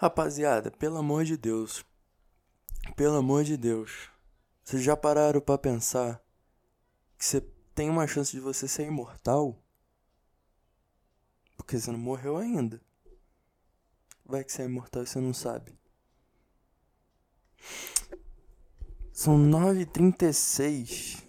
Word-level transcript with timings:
Rapaziada, 0.00 0.70
pelo 0.70 0.96
amor 0.96 1.24
de 1.24 1.36
Deus. 1.36 1.84
Pelo 2.96 3.16
amor 3.16 3.44
de 3.44 3.54
Deus. 3.54 4.08
Vocês 4.64 4.82
já 4.82 4.96
pararam 4.96 5.42
para 5.42 5.58
pensar 5.58 6.24
que 7.18 7.26
você 7.26 7.42
tem 7.74 7.90
uma 7.90 8.06
chance 8.06 8.32
de 8.32 8.40
você 8.40 8.66
ser 8.66 8.86
imortal? 8.86 9.62
Porque 11.54 11.78
você 11.78 11.92
não 11.92 11.98
morreu 11.98 12.38
ainda. 12.38 12.80
Vai 14.24 14.42
que 14.42 14.50
você 14.50 14.62
é 14.62 14.64
imortal 14.64 15.02
e 15.02 15.06
você 15.06 15.20
não 15.20 15.34
sabe. 15.34 15.78
São 19.12 19.36
9h36 19.36 21.22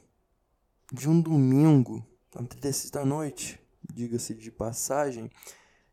de 0.94 1.10
um 1.10 1.20
domingo, 1.20 2.08
9h36 2.34 2.90
da 2.90 3.04
noite, 3.04 3.60
diga-se 3.94 4.34
de 4.34 4.50
passagem, 4.50 5.30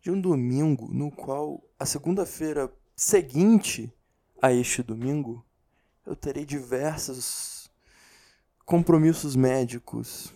de 0.01 0.11
um 0.11 0.21
domingo 0.21 0.89
no 0.93 1.11
qual 1.11 1.63
a 1.79 1.85
segunda-feira 1.85 2.73
seguinte 2.95 3.93
a 4.41 4.53
este 4.53 4.83
domingo 4.83 5.45
eu 6.07 6.17
terei 6.17 6.45
diversos 6.45 7.71
compromissos 8.65 9.37
médicos, 9.37 10.33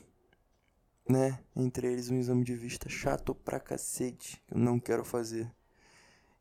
né? 1.09 1.39
Entre 1.55 1.87
eles 1.87 2.11
um 2.11 2.19
exame 2.19 2.45
de 2.45 2.55
vista 2.55 2.89
chato 2.89 3.35
pra 3.35 3.61
cacete, 3.61 4.43
que 4.47 4.55
eu 4.55 4.59
não 4.59 4.79
quero 4.79 5.05
fazer. 5.05 5.51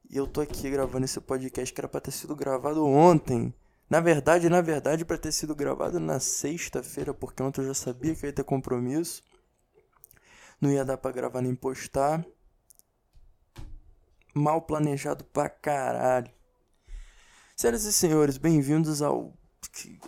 E 0.09 0.17
eu 0.17 0.27
tô 0.27 0.41
aqui 0.41 0.69
gravando 0.69 1.05
esse 1.05 1.19
podcast 1.21 1.73
que 1.73 1.79
era 1.79 1.87
pra 1.87 2.01
ter 2.01 2.11
sido 2.11 2.35
gravado 2.35 2.85
ontem. 2.85 3.53
Na 3.89 3.99
verdade, 3.99 4.49
na 4.49 4.61
verdade, 4.61 5.05
para 5.05 5.17
ter 5.17 5.31
sido 5.31 5.55
gravado 5.55 5.99
na 5.99 6.19
sexta-feira, 6.19 7.13
porque 7.13 7.41
ontem 7.43 7.61
eu 7.61 7.67
já 7.67 7.73
sabia 7.73 8.15
que 8.15 8.25
ia 8.25 8.33
ter 8.33 8.43
compromisso. 8.43 9.23
Não 10.59 10.71
ia 10.71 10.85
dar 10.85 10.97
para 10.97 11.11
gravar 11.11 11.41
nem 11.41 11.55
postar. 11.55 12.25
Mal 14.33 14.61
planejado 14.61 15.25
pra 15.25 15.49
caralho. 15.49 16.31
Senhoras 17.57 17.83
e 17.83 17.91
senhores, 17.91 18.37
bem-vindos 18.37 19.01
ao 19.01 19.33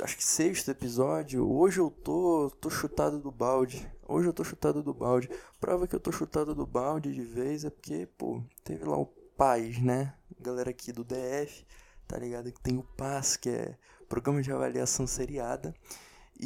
acho 0.01 0.15
que 0.15 0.23
sexto 0.23 0.71
episódio. 0.71 1.45
Hoje 1.51 1.81
eu 1.81 1.91
tô 1.91 2.49
tô 2.61 2.69
chutado 2.69 3.19
do 3.19 3.29
balde. 3.29 3.85
Hoje 4.07 4.29
eu 4.29 4.33
tô 4.33 4.41
chutado 4.45 4.81
do 4.81 4.93
balde. 4.93 5.29
Prova 5.59 5.85
que 5.85 5.93
eu 5.93 5.99
tô 5.99 6.09
chutado 6.09 6.55
do 6.55 6.65
balde 6.65 7.13
de 7.13 7.21
vez 7.21 7.65
é 7.65 7.69
porque, 7.69 8.07
pô, 8.17 8.41
teve 8.63 8.85
lá 8.85 8.97
o 8.97 9.05
PAS, 9.05 9.79
né? 9.79 10.13
Galera 10.39 10.69
aqui 10.69 10.93
do 10.93 11.03
DF, 11.03 11.65
tá 12.07 12.17
ligado? 12.17 12.49
Que 12.49 12.61
tem 12.61 12.77
o 12.77 12.83
PAS, 12.83 13.35
que 13.35 13.49
é 13.49 13.77
Programa 14.07 14.41
de 14.41 14.53
Avaliação 14.53 15.05
Seriada. 15.05 15.75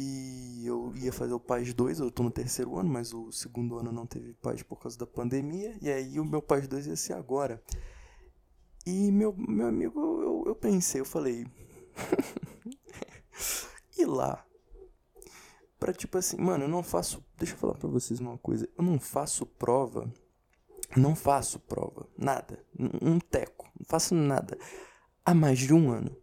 E 0.00 0.64
eu 0.64 0.92
ia 0.94 1.12
fazer 1.12 1.32
o 1.32 1.40
PAS 1.40 1.74
2, 1.74 1.98
eu 1.98 2.08
tô 2.08 2.22
no 2.22 2.30
terceiro 2.30 2.78
ano, 2.78 2.88
mas 2.88 3.12
o 3.12 3.32
segundo 3.32 3.76
ano 3.76 3.90
não 3.90 4.06
teve 4.06 4.32
PAS 4.34 4.62
por 4.62 4.76
causa 4.76 4.96
da 4.96 5.06
pandemia. 5.06 5.76
E 5.82 5.90
aí 5.90 6.20
o 6.20 6.24
meu 6.24 6.40
PAS 6.40 6.68
2 6.68 6.86
ia 6.86 6.94
ser 6.94 7.14
agora. 7.14 7.60
E 8.86 9.10
meu, 9.10 9.34
meu 9.36 9.66
amigo, 9.66 9.98
eu, 10.22 10.44
eu 10.46 10.54
pensei, 10.54 11.00
eu 11.00 11.04
falei. 11.04 11.48
e 13.98 14.04
lá? 14.04 14.46
Pra 15.80 15.92
tipo 15.92 16.16
assim, 16.16 16.36
mano, 16.36 16.64
eu 16.64 16.68
não 16.68 16.84
faço. 16.84 17.24
Deixa 17.36 17.54
eu 17.54 17.58
falar 17.58 17.74
pra 17.74 17.88
vocês 17.88 18.20
uma 18.20 18.38
coisa. 18.38 18.68
Eu 18.78 18.84
não 18.84 19.00
faço 19.00 19.44
prova 19.44 20.08
não 20.96 21.14
faço 21.14 21.58
prova, 21.60 22.08
nada, 22.16 22.64
um 22.78 23.18
teco, 23.18 23.70
não 23.78 23.84
faço 23.86 24.14
nada 24.14 24.58
há 25.24 25.34
mais 25.34 25.58
de 25.58 25.74
um 25.74 25.90
ano. 25.90 26.16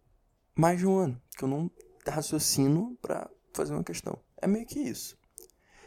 Mais 0.56 0.78
de 0.78 0.86
um 0.86 0.96
ano 0.96 1.20
que 1.36 1.44
eu 1.44 1.48
não 1.48 1.70
raciocino 2.06 2.96
para 3.00 3.30
fazer 3.56 3.72
uma 3.72 3.84
questão. 3.84 4.18
É 4.36 4.46
meio 4.46 4.66
que 4.66 4.78
isso. 4.78 5.18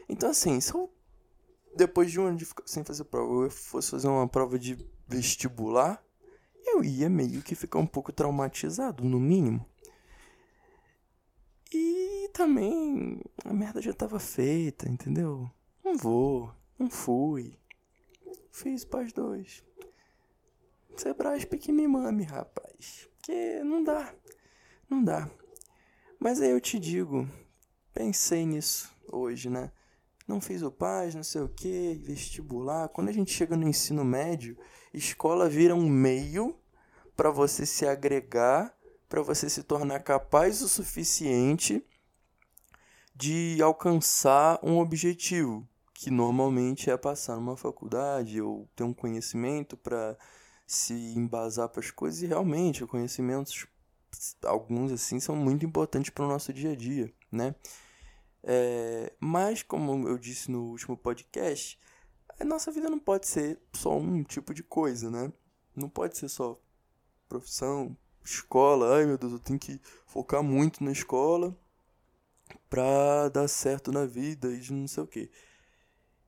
Então, 0.08 0.30
assim, 0.30 0.60
se 0.60 0.74
eu, 0.74 0.92
depois 1.76 2.12
de 2.12 2.20
um 2.20 2.26
ano 2.26 2.38
de 2.38 2.46
ficar 2.46 2.64
sem 2.66 2.84
fazer 2.84 3.04
prova, 3.06 3.46
eu 3.46 3.52
fosse 3.52 3.92
fazer 3.92 4.08
uma 4.08 4.28
prova 4.28 4.58
de 4.58 4.78
vestibular, 5.08 6.04
eu 6.66 6.84
ia 6.84 7.10
meio 7.10 7.42
que 7.42 7.56
ficar 7.56 7.80
um 7.80 7.88
pouco 7.88 8.12
traumatizado, 8.12 9.04
no 9.04 9.20
mínimo. 9.20 9.66
E 11.72 12.30
também 12.34 13.22
a 13.46 13.54
merda 13.54 13.82
já 13.82 13.94
tava 13.94 14.20
feita, 14.20 14.90
entendeu? 14.90 15.50
Não 15.84 15.96
vou, 15.96 16.52
não 16.78 16.90
fui. 16.90 17.58
Fiz 18.52 18.84
pós 18.84 19.14
dois. 19.14 19.64
Sebrasp 20.98 21.54
que 21.58 21.72
me 21.72 21.88
mame, 21.88 22.24
rapaz. 22.24 23.08
Porque 23.18 23.64
não 23.64 23.84
dá. 23.84 24.14
Não 24.90 25.04
dá. 25.04 25.30
Mas 26.20 26.42
aí 26.42 26.50
eu 26.50 26.60
te 26.60 26.78
digo, 26.78 27.28
pensei 27.94 28.46
nisso 28.46 28.94
hoje, 29.12 29.50
né? 29.50 29.72
Não 30.28 30.40
fiz 30.40 30.62
o 30.62 30.72
paz, 30.72 31.16
não 31.16 31.24
sei 31.24 31.42
o 31.42 31.50
que, 31.50 32.00
vestibular. 32.04 32.90
Quando 32.90 33.10
a 33.10 33.12
gente 33.12 33.32
chega 33.32 33.58
no 33.58 33.68
ensino 33.68 34.06
médio, 34.06 34.58
escola 34.94 35.50
vira 35.50 35.74
um 35.74 35.90
meio 35.90 36.56
para 37.16 37.32
você 37.32 37.66
se 37.66 37.86
agregar, 37.88 38.74
para 39.08 39.22
você 39.22 39.50
se 39.50 39.64
tornar 39.64 40.02
capaz 40.02 40.62
o 40.62 40.70
suficiente 40.70 41.84
de 43.16 43.62
alcançar 43.62 44.60
um 44.64 44.78
objetivo 44.78 45.68
que 45.94 46.10
normalmente 46.10 46.90
é 46.90 46.96
passar 46.96 47.36
numa 47.36 47.58
faculdade 47.58 48.42
ou 48.42 48.70
ter 48.74 48.84
um 48.84 48.94
conhecimento 48.94 49.76
para 49.76 50.18
se 50.66 50.94
embasar 50.94 51.68
para 51.68 51.82
as 51.82 51.92
coisas 51.92 52.22
e 52.22 52.28
realmente 52.28 52.86
conhecimentos 52.86 53.68
alguns 54.46 54.94
assim 54.94 55.20
são 55.20 55.36
muito 55.36 55.66
importantes 55.66 56.10
para 56.10 56.24
o 56.24 56.28
nosso 56.28 56.54
dia 56.54 56.72
a 56.72 56.76
dia, 56.76 57.12
né? 57.32 57.56
É, 58.44 59.14
mas 59.20 59.64
como 59.64 60.08
eu 60.08 60.18
disse 60.18 60.50
no 60.50 60.70
último 60.70 60.98
podcast, 60.98 61.80
a 62.40 62.46
nossa 62.46 62.72
vida 62.72 62.90
não 62.90 63.00
pode 63.00 63.28
ser 63.28 63.60
só 63.74 63.98
um 63.98 64.24
tipo 64.24 64.54
de 64.54 64.64
coisa, 64.64 65.10
né? 65.10 65.32
Não 65.76 65.90
pode 65.90 66.18
ser 66.18 66.30
só 66.30 66.60
profissão, 67.28 67.96
escola. 68.24 68.98
Ai 68.98 69.06
meu 69.06 69.18
Deus, 69.18 69.34
eu 69.34 69.40
tenho 69.40 69.60
que 69.60 69.80
focar 70.06 70.44
muito 70.44 70.84
na 70.84 70.92
escola 70.92 71.56
pra 72.70 73.30
dar 73.30 73.48
certo 73.48 73.92
na 73.92 74.06
vida 74.06 74.50
e 74.52 74.72
não 74.72 74.88
sei 74.88 75.04
o 75.04 75.08
que. 75.08 75.30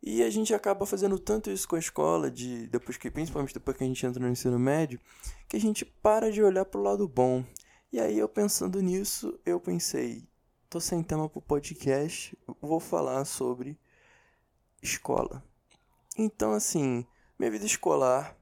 E 0.04 0.24
a 0.24 0.30
gente 0.32 0.54
acaba 0.54 0.86
fazendo 0.86 1.20
tanto 1.20 1.52
isso 1.52 1.68
com 1.68 1.76
a 1.76 1.80
escola, 1.80 2.32
de 2.32 2.66
depois 2.68 2.98
que, 2.98 3.12
principalmente 3.12 3.54
depois 3.54 3.78
que 3.78 3.84
a 3.84 3.88
gente 3.88 4.04
entra 4.04 4.20
no 4.20 4.30
ensino 4.30 4.58
médio, 4.58 5.00
que 5.48 5.56
a 5.56 5.60
gente 5.60 5.86
para 5.86 6.32
de 6.32 6.42
olhar 6.42 6.66
pro 6.66 6.82
lado 6.82 7.08
bom. 7.08 7.46
E 7.94 8.00
aí 8.00 8.18
eu 8.18 8.28
pensando 8.28 8.82
nisso, 8.82 9.40
eu 9.46 9.60
pensei, 9.60 10.28
tô 10.72 10.80
sem 10.80 11.04
tema 11.04 11.28
pro 11.28 11.42
podcast, 11.42 12.34
vou 12.62 12.80
falar 12.80 13.26
sobre 13.26 13.78
escola. 14.82 15.44
Então 16.18 16.54
assim, 16.54 17.06
minha 17.38 17.52
vida 17.52 17.66
escolar 17.66 18.38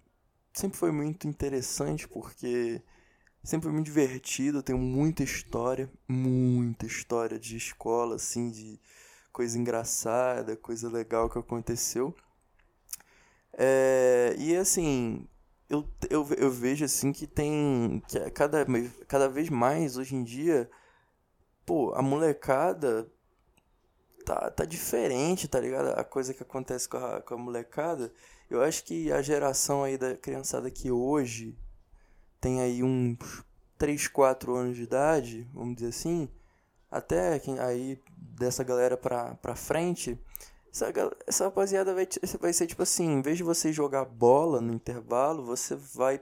sempre 0.53 0.77
foi 0.77 0.91
muito 0.91 1.27
interessante 1.27 2.07
porque 2.07 2.83
sempre 3.43 3.63
foi 3.63 3.73
muito 3.73 3.87
divertido, 3.87 4.59
eu 4.59 4.63
tenho 4.63 4.77
muita 4.77 5.23
história, 5.23 5.91
muita 6.07 6.85
história 6.85 7.39
de 7.39 7.57
escola 7.57 8.17
assim, 8.17 8.51
de 8.51 8.79
coisa 9.33 9.57
engraçada, 9.57 10.55
coisa 10.55 10.87
legal 10.87 11.31
que 11.31 11.39
aconteceu. 11.39 12.15
É, 13.53 14.35
e 14.37 14.55
assim, 14.55 15.27
eu, 15.67 15.83
eu, 16.11 16.27
eu 16.37 16.51
vejo 16.51 16.85
assim 16.85 17.11
que 17.11 17.25
tem. 17.25 18.03
que 18.07 18.19
é 18.19 18.29
cada, 18.29 18.67
cada 19.07 19.27
vez 19.27 19.49
mais 19.49 19.97
hoje 19.97 20.15
em 20.15 20.23
dia, 20.23 20.69
pô, 21.69 21.93
a 21.93 22.01
molecada 22.01 23.07
tá, 24.25 24.49
tá 24.49 24.65
diferente, 24.65 25.47
tá 25.47 25.59
ligado? 25.59 25.89
A 25.89 26.03
coisa 26.03 26.33
que 26.33 26.41
acontece 26.41 26.89
com 26.89 26.97
a, 26.97 27.21
com 27.21 27.35
a 27.35 27.37
molecada. 27.37 28.11
Eu 28.49 28.63
acho 28.63 28.83
que 28.83 29.11
a 29.11 29.21
geração 29.21 29.83
aí 29.83 29.95
da 29.95 30.17
criançada 30.17 30.71
que 30.71 30.89
hoje 30.89 31.55
tem 32.41 32.59
aí 32.59 32.81
uns 32.81 33.19
3, 33.77 34.07
4 34.07 34.55
anos 34.55 34.77
de 34.77 34.81
idade, 34.81 35.47
vamos 35.53 35.75
dizer 35.75 35.89
assim, 35.89 36.27
até 36.89 37.39
aí 37.59 38.01
dessa 38.17 38.63
galera 38.63 38.97
pra, 38.97 39.35
pra 39.35 39.55
frente, 39.55 40.19
essa, 40.73 40.91
essa 41.27 41.43
rapaziada 41.43 41.93
vai, 41.93 42.07
vai 42.39 42.51
ser 42.51 42.65
tipo 42.65 42.81
assim, 42.81 43.11
em 43.11 43.21
vez 43.21 43.37
de 43.37 43.43
você 43.43 43.71
jogar 43.71 44.05
bola 44.05 44.59
no 44.59 44.73
intervalo, 44.73 45.45
você 45.45 45.75
vai 45.75 46.19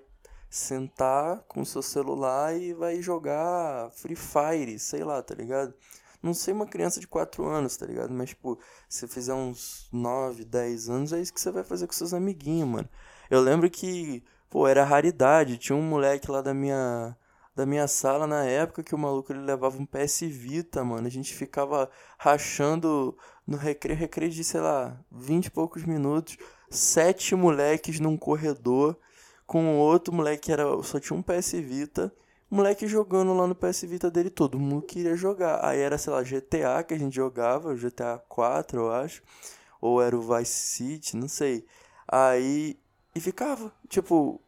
sentar 0.49 1.43
com 1.47 1.65
seu 1.65 1.81
celular 1.81 2.55
e 2.57 2.73
vai 2.73 3.01
jogar 3.01 3.89
Free 3.91 4.15
Fire, 4.15 4.79
sei 4.79 5.03
lá, 5.03 5.21
tá 5.21 5.35
ligado? 5.35 5.73
Não 6.21 6.33
sei 6.33 6.53
uma 6.53 6.65
criança 6.65 6.99
de 6.99 7.07
4 7.07 7.45
anos, 7.45 7.77
tá 7.77 7.85
ligado? 7.85 8.13
Mas, 8.13 8.29
tipo, 8.29 8.59
se 8.89 9.07
fizer 9.07 9.33
uns 9.33 9.87
9, 9.91 10.45
10 10.45 10.89
anos, 10.89 11.13
é 11.13 11.21
isso 11.21 11.33
que 11.33 11.39
você 11.39 11.51
vai 11.51 11.63
fazer 11.63 11.87
com 11.87 11.93
seus 11.93 12.13
amiguinhos, 12.13 12.67
mano. 12.67 12.89
Eu 13.29 13.41
lembro 13.41 13.69
que, 13.69 14.23
pô, 14.49 14.67
era 14.67 14.83
raridade. 14.83 15.57
Tinha 15.57 15.75
um 15.75 15.81
moleque 15.81 16.31
lá 16.31 16.41
da 16.41 16.53
minha 16.53 17.15
da 17.55 17.65
minha 17.65 17.87
sala 17.87 18.27
na 18.27 18.45
época 18.45 18.83
que 18.83 18.93
o 18.93 18.97
maluco 18.99 19.33
ele 19.33 19.39
levava 19.39 19.75
um 19.79 19.85
PS 19.85 20.21
Vita, 20.21 20.83
mano. 20.83 21.07
A 21.07 21.09
gente 21.09 21.33
ficava 21.33 21.89
rachando 22.19 23.17
no 23.47 23.57
recreio, 23.57 23.97
recreio 23.97 24.31
de, 24.31 24.43
sei 24.43 24.61
lá, 24.61 24.95
20 25.11 25.47
e 25.47 25.51
poucos 25.51 25.83
minutos, 25.83 26.37
sete 26.69 27.35
moleques 27.35 27.99
num 27.99 28.15
corredor 28.15 28.95
com 29.47 29.79
outro 29.79 30.13
moleque 30.13 30.43
que 30.43 30.51
era 30.51 30.65
só 30.83 30.99
tinha 30.99 31.17
um 31.17 31.23
PS 31.23 31.53
Vita, 31.53 32.13
moleque 32.49 32.85
jogando 32.85 33.33
lá 33.33 33.47
no 33.47 33.55
PS 33.55 33.83
Vita 33.83 34.11
dele, 34.11 34.29
todo 34.29 34.59
mundo 34.59 34.83
queria 34.83 35.15
jogar. 35.15 35.65
Aí 35.65 35.79
era, 35.79 35.97
sei 35.97 36.13
lá, 36.13 36.21
GTA 36.21 36.83
que 36.83 36.93
a 36.93 36.99
gente 36.99 37.15
jogava, 37.15 37.73
GTA 37.73 38.21
4, 38.27 38.81
eu 38.81 38.91
acho, 38.91 39.23
ou 39.81 40.01
era 40.01 40.15
o 40.15 40.21
Vice 40.21 40.51
City, 40.51 41.17
não 41.17 41.29
sei. 41.29 41.65
Aí 42.07 42.77
e 43.15 43.19
ficava, 43.19 43.71
tipo, 43.89 44.39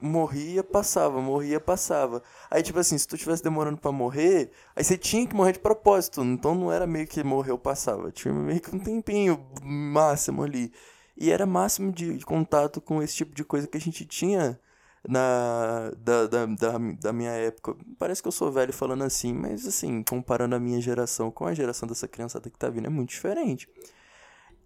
morria, 0.00 0.64
passava, 0.64 1.20
morria, 1.20 1.60
passava. 1.60 2.22
Aí, 2.50 2.62
tipo 2.62 2.78
assim, 2.78 2.98
se 2.98 3.06
tu 3.06 3.16
tivesse 3.16 3.42
demorando 3.42 3.78
para 3.78 3.92
morrer, 3.92 4.50
aí 4.74 4.82
você 4.82 4.96
tinha 4.98 5.26
que 5.26 5.34
morrer 5.34 5.52
de 5.52 5.58
propósito. 5.58 6.22
Então 6.24 6.54
não 6.54 6.72
era 6.72 6.86
meio 6.86 7.06
que 7.06 7.22
morreu, 7.22 7.58
passava. 7.58 8.10
Tinha 8.10 8.34
meio 8.34 8.60
que 8.60 8.74
um 8.74 8.78
tempinho 8.78 9.46
máximo 9.62 10.42
ali. 10.42 10.72
E 11.16 11.30
era 11.30 11.46
máximo 11.46 11.92
de, 11.92 12.18
contato 12.24 12.80
com 12.80 13.02
esse 13.02 13.16
tipo 13.16 13.34
de 13.34 13.44
coisa 13.44 13.66
que 13.66 13.76
a 13.76 13.80
gente 13.80 14.04
tinha 14.04 14.60
na 15.08 15.92
da, 15.98 16.26
da, 16.26 16.46
da, 16.46 16.78
da, 17.00 17.12
minha 17.12 17.30
época. 17.30 17.76
Parece 17.98 18.20
que 18.22 18.28
eu 18.28 18.32
sou 18.32 18.52
velho 18.52 18.72
falando 18.72 19.04
assim, 19.04 19.32
mas 19.32 19.66
assim, 19.66 20.02
comparando 20.02 20.54
a 20.56 20.60
minha 20.60 20.80
geração 20.80 21.30
com 21.30 21.46
a 21.46 21.54
geração 21.54 21.88
dessa 21.88 22.08
criançada 22.08 22.50
que 22.50 22.58
tá 22.58 22.68
vindo, 22.68 22.86
é 22.86 22.90
muito 22.90 23.10
diferente. 23.10 23.68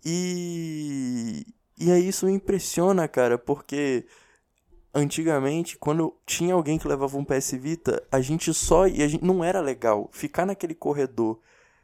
E, 0.05 1.47
e 1.79 1.91
aí 1.93 2.08
isso 2.08 2.26
me 2.26 2.32
impressiona, 2.32 3.06
cara, 3.06 3.38
porque 3.38 4.06
antigamente, 4.94 5.76
quando 5.79 6.17
tinha 6.26 6.55
alguém 6.55 6.79
que 6.79 6.88
levava 6.88 7.17
um 7.17 7.25
PS 7.25 7.52
Vita, 7.52 8.02
a 8.11 8.20
gente 8.20 8.52
só. 8.55 8.87
E 8.87 9.02
a 9.02 9.08
gente, 9.08 9.25
não 9.25 9.44
era 9.44 9.61
legal 9.61 10.08
ficar 10.12 10.47
naquele 10.47 10.75
corredor 10.75 11.38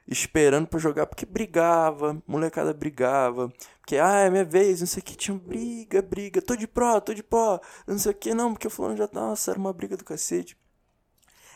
esperando 0.09 0.67
para 0.69 0.79
jogar, 0.79 1.07
porque 1.07 1.27
brigava, 1.27 2.23
molecada 2.27 2.73
brigava, 2.73 3.53
porque, 3.81 3.97
ah, 3.97 4.21
é 4.21 4.31
minha 4.31 4.45
vez, 4.45 4.81
não 4.81 4.87
sei 4.87 5.01
o 5.01 5.05
que, 5.05 5.17
tinha 5.17 5.37
briga, 5.37 6.01
briga, 6.03 6.41
tô 6.41 6.55
de 6.57 6.67
pró, 6.67 7.01
tô 7.01 7.13
de 7.13 7.23
pró, 7.23 7.61
não 7.87 7.99
sei 7.99 8.13
o 8.13 8.15
que, 8.15 8.35
não, 8.35 8.53
porque 8.53 8.67
o 8.67 8.71
fulano 8.71 8.97
já 8.97 9.09
tá, 9.09 9.21
nossa, 9.21 9.51
era 9.51 9.61
uma 9.61 9.73
briga 9.73 9.97
do 9.97 10.05
cacete. 10.05 10.57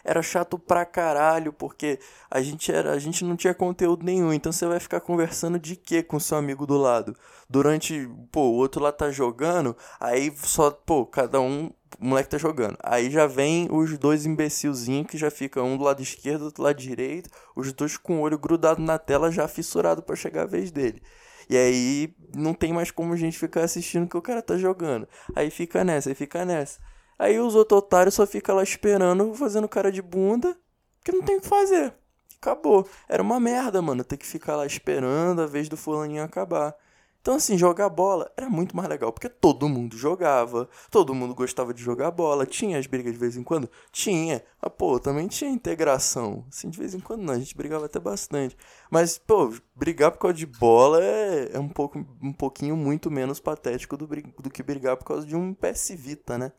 Era 0.02 0.22
chato 0.22 0.58
pra 0.58 0.84
caralho, 0.86 1.52
porque 1.52 1.98
a 2.30 2.40
gente 2.40 2.72
era, 2.72 2.92
a 2.92 2.98
gente 2.98 3.24
não 3.24 3.36
tinha 3.36 3.52
conteúdo 3.52 4.04
nenhum, 4.04 4.32
então 4.32 4.50
você 4.50 4.66
vai 4.66 4.80
ficar 4.80 5.00
conversando 5.00 5.58
de 5.58 5.76
quê 5.76 6.02
com 6.02 6.18
seu 6.18 6.38
amigo 6.38 6.66
do 6.66 6.76
lado? 6.78 7.14
Durante, 7.48 8.08
pô, 8.32 8.42
o 8.42 8.54
outro 8.54 8.82
lá 8.82 8.92
tá 8.92 9.10
jogando, 9.10 9.76
aí 9.98 10.32
só, 10.36 10.70
pô, 10.70 11.04
cada 11.04 11.40
um 11.40 11.70
o 11.98 12.06
moleque 12.06 12.30
tá 12.30 12.38
jogando. 12.38 12.76
Aí 12.82 13.10
já 13.10 13.26
vem 13.26 13.68
os 13.70 13.98
dois 13.98 14.26
imbecilzinhos 14.26 15.06
que 15.06 15.18
já 15.18 15.30
fica 15.30 15.62
um 15.62 15.76
do 15.76 15.84
lado 15.84 16.02
esquerdo, 16.02 16.44
outro 16.44 16.62
do 16.62 16.66
lado 16.66 16.76
direito, 16.76 17.30
os 17.56 17.72
dois 17.72 17.96
com 17.96 18.18
o 18.18 18.20
olho 18.20 18.38
grudado 18.38 18.80
na 18.80 18.98
tela, 18.98 19.30
já 19.30 19.48
fissurado 19.48 20.02
para 20.02 20.16
chegar 20.16 20.42
a 20.42 20.46
vez 20.46 20.70
dele. 20.70 21.02
E 21.48 21.56
aí 21.56 22.14
não 22.34 22.54
tem 22.54 22.72
mais 22.72 22.90
como 22.90 23.12
a 23.12 23.16
gente 23.16 23.38
ficar 23.38 23.64
assistindo 23.64 24.08
que 24.08 24.16
o 24.16 24.22
cara 24.22 24.40
tá 24.40 24.56
jogando. 24.56 25.08
Aí 25.34 25.50
fica 25.50 25.82
nessa, 25.82 26.08
aí 26.10 26.14
fica 26.14 26.44
nessa. 26.44 26.78
Aí 27.18 27.38
os 27.40 27.54
outros 27.54 27.78
otários 27.78 28.14
só 28.14 28.26
ficam 28.26 28.54
lá 28.54 28.62
esperando, 28.62 29.34
fazendo 29.34 29.68
cara 29.68 29.90
de 29.90 30.00
bunda, 30.00 30.56
que 31.04 31.12
não 31.12 31.22
tem 31.22 31.36
o 31.36 31.40
que 31.40 31.48
fazer. 31.48 31.92
Acabou. 32.40 32.88
Era 33.08 33.22
uma 33.22 33.38
merda, 33.38 33.82
mano, 33.82 34.02
ter 34.04 34.16
que 34.16 34.26
ficar 34.26 34.56
lá 34.56 34.64
esperando 34.64 35.42
a 35.42 35.46
vez 35.46 35.68
do 35.68 35.76
fulaninho 35.76 36.22
acabar. 36.22 36.74
Então, 37.20 37.34
assim, 37.34 37.58
jogar 37.58 37.90
bola 37.90 38.32
era 38.34 38.48
muito 38.48 38.74
mais 38.74 38.88
legal, 38.88 39.12
porque 39.12 39.28
todo 39.28 39.68
mundo 39.68 39.96
jogava, 39.96 40.68
todo 40.90 41.14
mundo 41.14 41.34
gostava 41.34 41.74
de 41.74 41.82
jogar 41.82 42.10
bola, 42.10 42.46
tinha 42.46 42.78
as 42.78 42.86
brigas 42.86 43.12
de 43.12 43.18
vez 43.18 43.36
em 43.36 43.42
quando? 43.42 43.68
Tinha. 43.92 44.42
Mas, 44.60 44.72
pô, 44.78 44.98
também 44.98 45.28
tinha 45.28 45.50
integração. 45.50 46.46
Assim, 46.48 46.70
de 46.70 46.78
vez 46.78 46.94
em 46.94 47.00
quando 47.00 47.22
não, 47.22 47.34
a 47.34 47.38
gente 47.38 47.54
brigava 47.54 47.84
até 47.84 48.00
bastante. 48.00 48.56
Mas, 48.90 49.18
pô, 49.18 49.52
brigar 49.76 50.12
por 50.12 50.18
causa 50.18 50.36
de 50.36 50.46
bola 50.46 51.02
é, 51.02 51.50
é 51.52 51.58
um, 51.58 51.68
pouco, 51.68 51.98
um 52.22 52.32
pouquinho 52.32 52.74
muito 52.74 53.10
menos 53.10 53.38
patético 53.38 53.98
do, 53.98 54.06
do 54.06 54.50
que 54.50 54.62
brigar 54.62 54.96
por 54.96 55.04
causa 55.04 55.26
de 55.26 55.36
um 55.36 55.52
PS 55.52 55.90
Vita, 55.90 56.38
né? 56.38 56.52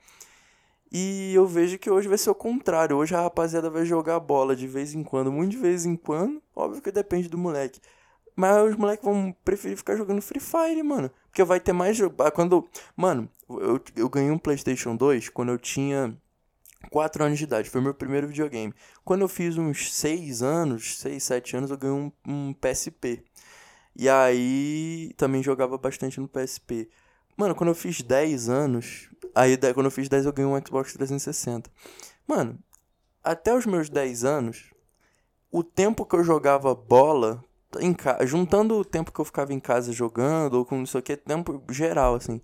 E 0.92 1.34
eu 1.34 1.48
vejo 1.48 1.80
que 1.80 1.90
hoje 1.90 2.08
vai 2.08 2.18
ser 2.18 2.30
o 2.30 2.36
contrário. 2.36 2.98
Hoje 2.98 3.16
a 3.16 3.22
rapaziada 3.22 3.70
vai 3.70 3.86
jogar 3.86 4.20
bola 4.20 4.56
de 4.56 4.68
vez 4.68 4.94
em 4.94 5.04
quando, 5.04 5.32
muito 5.32 5.52
de 5.52 5.58
vez 5.58 5.86
em 5.86 5.96
quando. 5.96 6.42
Óbvio 6.56 6.82
que 6.82 6.92
depende 6.92 7.30
do 7.30 7.38
moleque. 7.38 7.80
Mas 8.36 8.70
os 8.70 8.76
moleques 8.76 9.04
vão 9.06 9.36
preferir 9.44 9.78
ficar 9.78 9.96
jogando 9.96 10.22
Free 10.22 10.40
Fire, 10.40 10.82
mano. 10.84 11.12
Porque 11.28 11.44
vai 11.44 11.60
ter 11.60 11.74
mais. 11.74 12.00
Ah, 12.20 12.32
quando. 12.32 12.68
Mano, 12.96 13.30
eu, 13.50 13.82
eu 13.96 14.10
ganhei 14.10 14.32
um 14.32 14.38
PlayStation 14.38 14.96
2 14.96 15.30
quando 15.30 15.50
eu 15.50 15.58
tinha 15.58 16.18
4 16.90 17.24
anos 17.24 17.38
de 17.38 17.44
idade. 17.44 17.70
Foi 17.70 17.82
meu 17.82 17.94
primeiro 17.94 18.28
videogame. 18.28 18.74
Quando 19.04 19.22
eu 19.22 19.28
fiz 19.28 19.58
uns 19.58 19.94
6 19.94 20.42
anos, 20.42 21.00
6, 21.00 21.24
7 21.24 21.58
anos, 21.58 21.72
eu 21.72 21.78
ganhei 21.78 21.96
um, 21.96 22.12
um 22.28 22.54
PSP. 22.54 23.24
E 23.96 24.10
aí 24.10 25.14
também 25.18 25.44
jogava 25.44 25.78
bastante 25.78 26.20
no 26.20 26.28
PSP. 26.28 26.90
Mano, 27.38 27.56
quando 27.56 27.70
eu 27.70 27.76
fiz 27.76 28.02
10 28.02 28.50
anos. 28.50 29.10
Aí 29.36 29.58
quando 29.74 29.86
eu 29.86 29.92
fiz 29.92 30.10
10 30.10 30.26
eu 30.26 30.34
ganhei 30.34 30.52
um 30.52 30.66
Xbox 30.66 30.94
360. 30.94 31.70
Mano, 32.28 32.58
até 33.24 33.54
os 33.54 33.66
meus 33.66 33.90
10 33.90 34.24
anos, 34.24 34.72
o 35.52 35.64
tempo 35.64 36.06
que 36.06 36.16
eu 36.16 36.24
jogava 36.24 36.74
bola 36.74 37.44
em 37.80 37.94
ca... 37.94 38.26
juntando 38.26 38.76
o 38.78 38.86
tempo 38.86 39.12
que 39.12 39.20
eu 39.20 39.26
ficava 39.26 39.54
em 39.54 39.60
casa 39.60 39.92
jogando, 39.94 40.56
ou 40.56 40.66
com 40.66 40.78
não 40.78 40.86
sei 40.86 41.00
o 41.00 41.04
tempo 41.04 41.64
geral, 41.70 42.16
assim, 42.16 42.42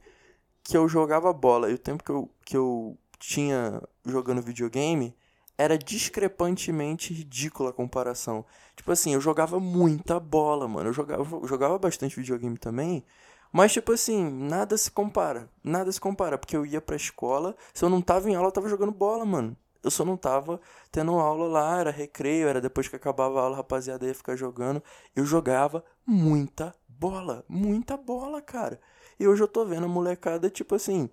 que 0.64 0.78
eu 0.78 0.88
jogava 0.88 1.32
bola 1.34 1.70
e 1.70 1.74
o 1.74 1.78
tempo 1.78 2.04
que 2.04 2.12
eu, 2.12 2.30
que 2.46 2.58
eu 2.58 2.98
tinha 3.20 3.82
jogando 4.06 4.42
videogame, 4.42 5.16
era 5.58 5.78
discrepantemente 5.78 7.14
ridícula 7.14 7.72
a 7.72 7.74
comparação. 7.74 8.46
Tipo 8.76 8.92
assim, 8.92 9.14
eu 9.14 9.22
jogava 9.22 9.60
muita 9.60 10.20
bola, 10.20 10.68
mano. 10.68 10.90
Eu 10.90 10.94
jogava, 10.94 11.48
jogava 11.48 11.80
bastante 11.80 12.16
videogame 12.16 12.58
também. 12.58 13.04
Mas, 13.52 13.74
tipo 13.74 13.92
assim, 13.92 14.30
nada 14.30 14.78
se 14.78 14.92
compara. 14.92 15.50
Nada 15.64 15.92
se 15.92 16.00
compara. 16.00 16.38
Porque 16.38 16.56
eu 16.56 16.66
ia 16.66 16.80
pra 16.80 16.96
escola, 16.96 17.56
se 17.74 17.84
eu 17.84 17.90
não 17.90 18.02
tava 18.02 18.30
em 18.30 18.36
aula, 18.36 18.50
eu 18.50 18.52
tava 18.52 18.70
jogando 18.70 18.92
bola, 18.92 19.26
mano. 19.26 19.58
Eu 19.84 19.92
só 19.92 20.04
não 20.04 20.18
tava 20.18 20.60
tendo 20.92 21.14
aula 21.14 21.48
lá, 21.48 21.80
era 21.80 21.92
recreio, 21.92 22.48
era 22.48 22.62
depois 22.62 22.88
que 22.88 22.96
acabava 22.96 23.40
a 23.40 23.44
aula, 23.44 23.56
a 23.56 23.58
rapaziada 23.58 24.06
ia 24.06 24.14
ficar 24.14 24.36
jogando. 24.36 24.82
Eu 25.16 25.26
jogava 25.26 25.84
muita 26.06 26.74
bola, 26.88 27.44
muita 27.48 27.96
bola, 27.98 28.42
cara. 28.42 28.80
E 29.20 29.28
hoje 29.28 29.42
eu 29.42 29.48
tô 29.48 29.66
vendo 29.66 29.86
a 29.86 29.90
molecada, 29.90 30.50
tipo 30.50 30.76
assim, 30.76 31.10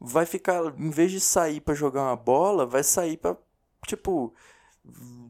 vai 0.00 0.26
ficar, 0.26 0.62
em 0.78 0.90
vez 0.90 1.10
de 1.10 1.20
sair 1.20 1.60
para 1.60 1.74
jogar 1.74 2.02
uma 2.02 2.16
bola, 2.16 2.66
vai 2.66 2.82
sair 2.82 3.16
pra, 3.16 3.36
tipo, 3.86 4.34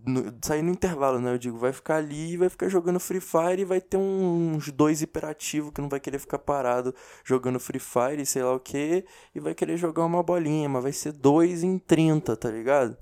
no, 0.06 0.34
sair 0.42 0.62
no 0.62 0.70
intervalo, 0.70 1.18
né? 1.20 1.32
Eu 1.32 1.38
digo, 1.38 1.58
vai 1.58 1.72
ficar 1.72 1.96
ali, 1.96 2.36
vai 2.36 2.48
ficar 2.48 2.68
jogando 2.68 3.00
Free 3.00 3.20
Fire 3.20 3.60
e 3.60 3.64
vai 3.64 3.80
ter 3.80 3.96
uns 3.96 4.70
dois 4.70 5.02
hiperativos 5.02 5.72
que 5.72 5.80
não 5.80 5.88
vai 5.88 6.00
querer 6.00 6.18
ficar 6.18 6.38
parado 6.38 6.94
jogando 7.24 7.58
Free 7.58 7.80
Fire, 7.80 8.24
sei 8.26 8.42
lá 8.42 8.54
o 8.54 8.60
que, 8.60 9.04
e 9.34 9.40
vai 9.40 9.54
querer 9.54 9.76
jogar 9.76 10.04
uma 10.04 10.22
bolinha, 10.22 10.68
mas 10.68 10.82
vai 10.82 10.92
ser 10.92 11.12
dois 11.12 11.62
em 11.62 11.78
30, 11.78 12.36
tá 12.36 12.50
ligado? 12.50 12.96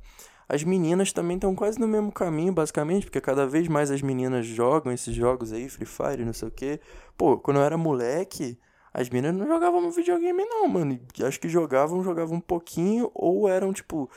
As 0.49 0.63
meninas 0.63 1.13
também 1.13 1.37
estão 1.37 1.55
quase 1.55 1.79
no 1.79 1.89
mesmo 1.89 2.13
caminho, 2.13 2.53
basicamente, 2.53 3.07
porque 3.07 3.21
cada 3.21 3.47
vez 3.47 3.69
mais 3.69 3.91
as 3.91 4.03
meninas 4.03 4.45
jogam 4.45 4.93
esses 4.93 5.15
jogos 5.15 5.53
aí, 5.53 5.69
Free 5.69 5.87
Fire, 5.87 6.25
não 6.25 6.33
sei 6.33 6.49
o 6.49 6.51
que. 6.51 6.79
Pô, 7.17 7.39
quando 7.39 7.57
eu 7.57 7.63
era 7.63 7.79
moleque, 7.79 8.59
as 8.93 9.09
meninas 9.09 9.35
não 9.35 9.47
jogavam 9.47 9.91
videogame, 9.91 10.45
não, 10.45 10.69
mano. 10.69 11.01
Acho 11.27 11.41
que 11.41 11.49
jogavam, 11.49 12.03
jogavam 12.05 12.37
um 12.37 12.41
pouquinho, 12.41 13.11
ou 13.15 13.49
eram 13.49 13.73
tipo 13.73 14.11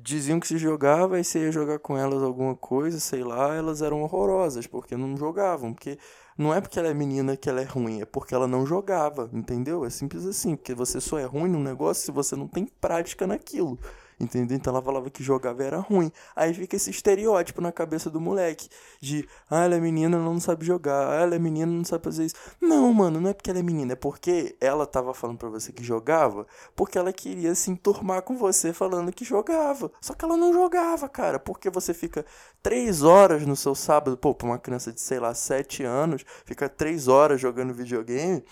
diziam 0.00 0.38
que 0.38 0.46
se 0.46 0.58
jogava 0.58 1.18
e 1.18 1.24
você 1.24 1.40
ia 1.40 1.52
jogar 1.52 1.78
com 1.80 1.98
elas 1.98 2.22
alguma 2.22 2.54
coisa, 2.54 3.00
sei 3.00 3.24
lá, 3.24 3.54
elas 3.54 3.82
eram 3.82 4.02
horrorosas, 4.02 4.66
porque 4.66 4.96
não 4.96 5.16
jogavam. 5.16 5.72
Porque 5.74 5.98
não 6.38 6.54
é 6.54 6.60
porque 6.60 6.78
ela 6.78 6.88
é 6.88 6.94
menina 6.94 7.36
que 7.36 7.48
ela 7.48 7.60
é 7.60 7.64
ruim, 7.64 8.00
é 8.00 8.04
porque 8.04 8.34
ela 8.34 8.46
não 8.46 8.64
jogava, 8.64 9.28
entendeu? 9.32 9.84
É 9.84 9.90
simples 9.90 10.24
assim, 10.24 10.54
porque 10.54 10.74
você 10.74 11.00
só 11.00 11.18
é 11.18 11.24
ruim 11.24 11.50
num 11.50 11.62
negócio 11.62 12.04
se 12.04 12.12
você 12.12 12.36
não 12.36 12.46
tem 12.46 12.66
prática 12.66 13.26
naquilo. 13.26 13.78
Entendeu? 14.18 14.56
Então 14.56 14.72
ela 14.72 14.82
falava 14.82 15.10
que 15.10 15.22
jogava 15.22 15.62
era 15.62 15.78
ruim. 15.78 16.10
Aí 16.34 16.54
fica 16.54 16.74
esse 16.74 16.88
estereótipo 16.88 17.60
na 17.60 17.70
cabeça 17.70 18.08
do 18.08 18.18
moleque. 18.18 18.68
De, 18.98 19.28
ah, 19.50 19.64
ela 19.64 19.74
é 19.74 19.80
menina, 19.80 20.18
não 20.18 20.40
sabe 20.40 20.64
jogar. 20.64 21.12
Ah, 21.12 21.22
ela 21.22 21.34
é 21.34 21.38
menina, 21.38 21.70
não 21.70 21.84
sabe 21.84 22.04
fazer 22.04 22.24
isso. 22.24 22.34
Não, 22.58 22.90
mano, 22.94 23.20
não 23.20 23.28
é 23.28 23.34
porque 23.34 23.50
ela 23.50 23.58
é 23.58 23.62
menina. 23.62 23.92
É 23.92 23.96
porque 23.96 24.56
ela 24.58 24.86
tava 24.86 25.12
falando 25.12 25.36
pra 25.36 25.50
você 25.50 25.70
que 25.70 25.84
jogava. 25.84 26.46
Porque 26.74 26.96
ela 26.96 27.12
queria 27.12 27.54
se 27.54 27.70
enturmar 27.70 28.22
com 28.22 28.38
você 28.38 28.72
falando 28.72 29.12
que 29.12 29.24
jogava. 29.24 29.90
Só 30.00 30.14
que 30.14 30.24
ela 30.24 30.36
não 30.36 30.50
jogava, 30.50 31.08
cara. 31.10 31.38
Porque 31.38 31.68
você 31.68 31.92
fica 31.92 32.24
três 32.62 33.02
horas 33.02 33.44
no 33.46 33.54
seu 33.54 33.74
sábado. 33.74 34.16
Pô, 34.16 34.34
pra 34.34 34.46
uma 34.46 34.58
criança 34.58 34.90
de, 34.92 35.00
sei 35.00 35.20
lá, 35.20 35.34
sete 35.34 35.84
anos. 35.84 36.24
Fica 36.46 36.70
três 36.70 37.06
horas 37.06 37.38
jogando 37.38 37.74
videogame. 37.74 38.42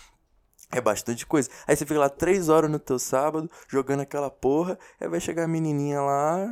É 0.70 0.80
bastante 0.80 1.24
coisa. 1.26 1.48
Aí 1.66 1.76
você 1.76 1.86
fica 1.86 2.00
lá 2.00 2.08
três 2.08 2.48
horas 2.48 2.70
no 2.70 2.78
teu 2.78 2.98
sábado, 2.98 3.50
jogando 3.68 4.00
aquela 4.00 4.30
porra. 4.30 4.78
Aí 5.00 5.08
vai 5.08 5.20
chegar 5.20 5.44
a 5.44 5.48
menininha 5.48 6.00
lá 6.00 6.46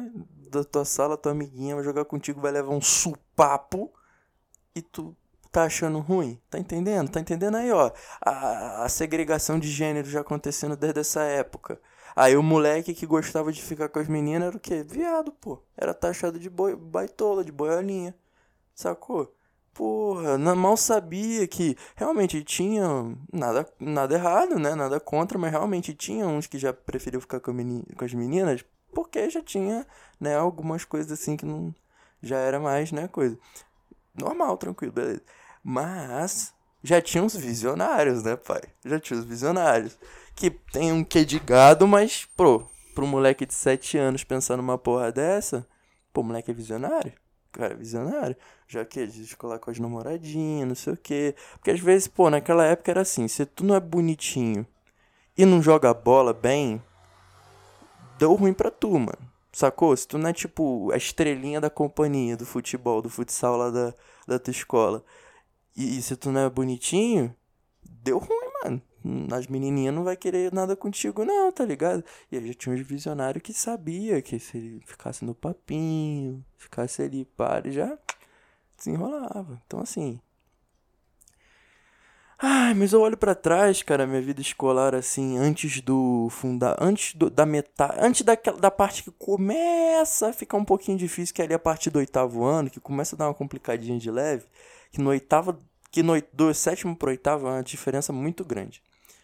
da 0.50 0.62
tua 0.62 0.84
sala, 0.84 1.16
tua 1.16 1.32
amiguinha, 1.32 1.74
vai 1.74 1.84
jogar 1.84 2.04
contigo, 2.04 2.40
vai 2.40 2.52
levar 2.52 2.70
um 2.70 2.80
supapo. 2.80 3.92
E 4.74 4.82
tu 4.82 5.16
tá 5.50 5.64
achando 5.64 5.98
ruim. 5.98 6.40
Tá 6.50 6.58
entendendo? 6.58 7.10
Tá 7.10 7.20
entendendo 7.20 7.56
aí, 7.56 7.70
ó. 7.72 7.90
A, 8.20 8.84
a 8.84 8.88
segregação 8.88 9.58
de 9.58 9.68
gênero 9.68 10.08
já 10.08 10.20
acontecendo 10.20 10.76
desde 10.76 11.00
essa 11.00 11.22
época. 11.22 11.80
Aí 12.14 12.36
o 12.36 12.42
moleque 12.42 12.94
que 12.94 13.06
gostava 13.06 13.52
de 13.52 13.62
ficar 13.62 13.88
com 13.88 13.98
as 13.98 14.08
meninas 14.08 14.48
era 14.48 14.56
o 14.56 14.60
quê? 14.60 14.82
Viado, 14.82 15.32
pô. 15.32 15.62
Era 15.76 15.94
taxado 15.94 16.38
de 16.38 16.50
boi, 16.50 16.76
baitola, 16.76 17.44
de 17.44 17.52
boiolinha. 17.52 18.14
Sacou? 18.74 19.34
Porra, 19.74 20.36
mal 20.54 20.76
sabia 20.76 21.46
que 21.48 21.76
realmente 21.96 22.44
tinha 22.44 22.84
nada, 23.32 23.66
nada 23.80 24.14
errado, 24.14 24.58
né? 24.58 24.74
Nada 24.74 25.00
contra, 25.00 25.38
mas 25.38 25.50
realmente 25.50 25.94
tinha 25.94 26.26
uns 26.26 26.46
que 26.46 26.58
já 26.58 26.72
preferiam 26.72 27.20
ficar 27.20 27.40
com, 27.40 27.52
com 27.96 28.04
as 28.04 28.12
meninas 28.12 28.62
porque 28.92 29.30
já 29.30 29.42
tinha, 29.42 29.86
né, 30.20 30.36
algumas 30.36 30.84
coisas 30.84 31.10
assim 31.12 31.36
que 31.36 31.46
não 31.46 31.74
já 32.22 32.36
era 32.36 32.60
mais, 32.60 32.92
né, 32.92 33.08
coisa. 33.08 33.36
Normal, 34.14 34.56
tranquilo, 34.56 34.92
beleza. 34.92 35.22
Mas 35.64 36.54
já 36.82 37.00
tinha 37.00 37.22
uns 37.22 37.34
visionários, 37.34 38.22
né, 38.22 38.36
pai? 38.36 38.62
Já 38.84 39.00
tinha 39.00 39.18
os 39.18 39.24
visionários. 39.24 39.98
Que 40.36 40.50
tem 40.50 40.92
um 40.92 41.02
quê 41.02 41.24
de 41.24 41.38
gado, 41.40 41.86
mas, 41.86 42.26
pô, 42.36 42.64
pro 42.94 43.06
moleque 43.06 43.46
de 43.46 43.54
7 43.54 43.98
anos 43.98 44.24
pensar 44.24 44.56
numa 44.56 44.78
porra 44.78 45.10
dessa, 45.10 45.66
pô, 46.12 46.22
moleque 46.22 46.50
é 46.50 46.54
visionário. 46.54 47.12
Cara, 47.50 47.74
visionário. 47.74 48.36
Já 48.72 48.86
que 48.86 49.06
de 49.06 49.20
escolar 49.20 49.58
com 49.58 49.70
as 49.70 49.78
namoradinhas, 49.78 50.66
não 50.66 50.74
sei 50.74 50.94
o 50.94 50.96
quê. 50.96 51.34
Porque 51.52 51.70
às 51.70 51.78
vezes, 51.78 52.08
pô, 52.08 52.30
naquela 52.30 52.64
época 52.64 52.90
era 52.90 53.02
assim: 53.02 53.28
se 53.28 53.44
tu 53.44 53.64
não 53.64 53.74
é 53.74 53.80
bonitinho 53.80 54.66
e 55.36 55.44
não 55.44 55.60
joga 55.60 55.92
bola 55.92 56.32
bem, 56.32 56.82
deu 58.18 58.32
ruim 58.32 58.54
pra 58.54 58.70
tu, 58.70 58.90
mano. 58.92 59.30
Sacou? 59.52 59.94
Se 59.94 60.08
tu 60.08 60.16
não 60.16 60.30
é 60.30 60.32
tipo 60.32 60.90
a 60.90 60.96
estrelinha 60.96 61.60
da 61.60 61.68
companhia 61.68 62.34
do 62.34 62.46
futebol, 62.46 63.02
do 63.02 63.10
futsal 63.10 63.58
lá 63.58 63.68
da, 63.68 63.94
da 64.26 64.38
tua 64.38 64.52
escola. 64.52 65.04
E, 65.76 65.98
e 65.98 66.02
se 66.02 66.16
tu 66.16 66.32
não 66.32 66.40
é 66.40 66.48
bonitinho, 66.48 67.36
deu 67.84 68.16
ruim, 68.16 68.52
mano. 68.64 68.82
As 69.36 69.48
menininhas 69.48 69.94
não 69.94 70.02
vai 70.02 70.16
querer 70.16 70.50
nada 70.50 70.74
contigo, 70.74 71.26
não, 71.26 71.52
tá 71.52 71.66
ligado? 71.66 72.02
E 72.30 72.38
aí 72.38 72.46
já 72.46 72.54
tinha 72.54 72.74
uns 72.74 72.80
visionários 72.80 73.42
que 73.42 73.52
sabia 73.52 74.22
que 74.22 74.38
se 74.38 74.56
ele 74.56 74.80
ficasse 74.86 75.26
no 75.26 75.34
papinho, 75.34 76.42
ficasse 76.56 77.02
ali, 77.02 77.26
para, 77.26 77.70
já 77.70 77.98
desenrolava. 78.84 79.60
Então, 79.66 79.80
assim, 79.80 80.20
Ai, 82.44 82.74
mas 82.74 82.92
eu 82.92 83.00
olho 83.00 83.16
para 83.16 83.36
trás, 83.36 83.84
cara, 83.84 84.04
minha 84.04 84.20
vida 84.20 84.40
escolar, 84.40 84.96
assim, 84.96 85.38
antes 85.38 85.80
do 85.80 86.26
fundar, 86.28 86.76
antes 86.80 87.14
do, 87.14 87.30
da 87.30 87.46
metade, 87.46 87.94
antes 88.00 88.22
daquela, 88.22 88.58
da 88.58 88.68
parte 88.68 89.04
que 89.04 89.12
começa 89.12 90.30
a 90.30 90.32
ficar 90.32 90.56
um 90.56 90.64
pouquinho 90.64 90.98
difícil, 90.98 91.32
que 91.32 91.40
é 91.40 91.44
ali 91.44 91.54
a 91.54 91.58
partir 91.58 91.90
do 91.90 92.00
oitavo 92.00 92.42
ano, 92.42 92.68
que 92.68 92.80
começa 92.80 93.14
a 93.14 93.18
dar 93.18 93.28
uma 93.28 93.34
complicadinha 93.34 93.96
de 93.96 94.10
leve, 94.10 94.44
que 94.90 95.00
no 95.00 95.10
oitavo, 95.10 95.56
que 95.92 96.02
no, 96.02 96.20
do 96.32 96.52
sétimo 96.52 96.96
pro 96.96 97.10
oitavo 97.10 97.46
é 97.46 97.50
uma 97.50 97.62
diferença 97.62 98.12
muito 98.12 98.44
grande. 98.44 98.82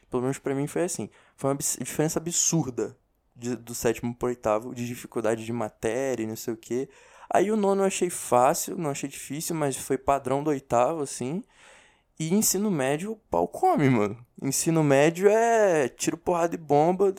Pelo 0.09 0.23
menos 0.23 0.38
para 0.38 0.55
mim 0.55 0.69
foi 0.69 0.85
assim, 0.85 1.11
foi 1.37 1.50
uma 1.50 1.57
diferença 1.57 2.21
absurda 2.21 2.97
de, 3.35 3.57
do 3.57 3.75
sétimo 3.75 4.15
pro 4.15 4.29
oitavo, 4.29 4.73
de 4.73 4.87
dificuldade 4.87 5.45
de 5.45 5.53
matéria 5.53 6.23
e 6.23 6.27
não 6.27 6.37
sei 6.37 6.55
o 6.55 6.57
que. 6.57 6.88
Aí 7.31 7.51
o 7.51 7.57
nono 7.57 7.83
eu 7.83 7.87
achei 7.87 8.11
fácil, 8.11 8.77
não 8.79 8.91
achei 8.91 9.09
difícil, 9.09 9.55
mas 9.55 9.77
foi 9.77 9.99
padrão 9.99 10.43
do 10.43 10.51
oitavo, 10.51 11.03
assim. 11.03 11.43
E 12.19 12.35
ensino 12.35 12.71
médio, 12.71 13.17
pau 13.31 13.47
come, 13.47 13.89
mano. 13.89 14.19
Ensino 14.43 14.83
médio 14.83 15.29
é 15.29 15.89
tiro, 15.89 16.17
porrada 16.17 16.55
e 16.55 16.59
bomba 16.59 17.15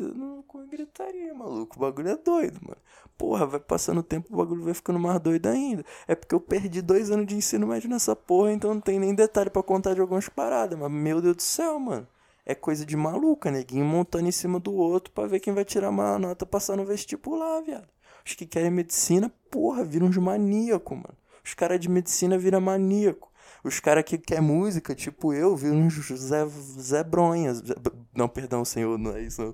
com 0.48 0.68
gritaria, 0.68 1.34
maluco. 1.34 1.78
O 1.78 1.80
bagulho 1.80 2.10
é 2.10 2.18
doido, 2.18 2.60
mano. 2.62 2.78
Porra, 3.18 3.46
vai 3.46 3.60
passando 3.60 4.00
o 4.00 4.04
tempo, 4.04 4.34
o 4.34 4.38
bagulho 4.38 4.64
vai 4.64 4.74
ficando 4.74 5.00
mais 5.00 5.20
doido 5.20 5.48
ainda. 5.48 5.86
É 6.08 6.16
porque 6.16 6.34
eu 6.34 6.40
perdi 6.40 6.82
dois 6.82 7.12
anos 7.12 7.28
de 7.28 7.36
ensino 7.36 7.68
médio 7.68 7.90
nessa 7.90 8.16
porra, 8.16 8.52
então 8.52 8.74
não 8.74 8.82
tem 8.82 9.00
nem 9.00 9.14
detalhe 9.14 9.50
para 9.50 9.64
contar 9.64 9.94
de 9.94 10.02
algumas 10.02 10.28
paradas. 10.30 10.78
Mas, 10.78 10.92
meu 10.92 11.22
Deus 11.22 11.36
do 11.36 11.42
céu, 11.44 11.80
mano. 11.80 12.08
É 12.46 12.56
coisa 12.56 12.86
de 12.86 12.98
maluca, 12.98 13.52
neguinho 13.52 13.86
montando 13.86 14.28
em 14.28 14.32
cima 14.32 14.60
do 14.60 14.74
outro 14.74 15.14
para 15.14 15.28
ver 15.28 15.40
quem 15.40 15.54
vai 15.54 15.64
tirar 15.64 15.90
uma 15.90 16.18
nota 16.18 16.46
passar 16.46 16.76
no 16.76 16.84
vestibular, 16.84 17.62
viado. 17.62 17.88
Os 18.30 18.36
que 18.36 18.46
querem 18.46 18.70
medicina, 18.70 19.34
porra, 19.50 19.84
viram 19.84 20.06
uns 20.06 20.18
maníaco, 20.18 20.96
mano. 20.96 21.18
Os 21.44 21.56
caras 21.56 21.80
de 21.80 21.90
medicina 21.90 22.38
viram 22.38 22.62
maníaco. 22.62 23.32
Os 23.64 23.80
caras 23.80 24.04
que 24.04 24.20
quer 24.20 24.40
música, 24.40 24.94
tipo 24.94 25.34
eu, 25.34 25.56
viram 25.56 25.78
um 25.78 25.90
Zé, 25.90 26.46
Zé 26.80 27.04
Bronha. 27.04 27.56
Zé, 27.56 27.74
não, 28.14 28.30
perdão, 28.30 28.64
senhor, 28.64 29.00
não 29.00 29.16
é 29.16 29.24
isso. 29.24 29.52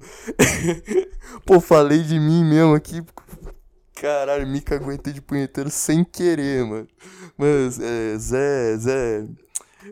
Pô, 1.48 1.62
falei 1.62 2.04
de 2.04 2.20
mim 2.20 2.44
mesmo 2.44 2.76
aqui. 2.76 3.02
Caralho, 3.94 4.46
me 4.46 4.62
aguentei 4.70 5.14
de 5.14 5.22
punheteiro 5.22 5.70
sem 5.70 6.04
querer, 6.04 6.66
mano. 6.66 6.88
Mas, 7.38 7.80
é, 7.80 8.18
Zé, 8.18 8.78
Zé. 8.78 9.28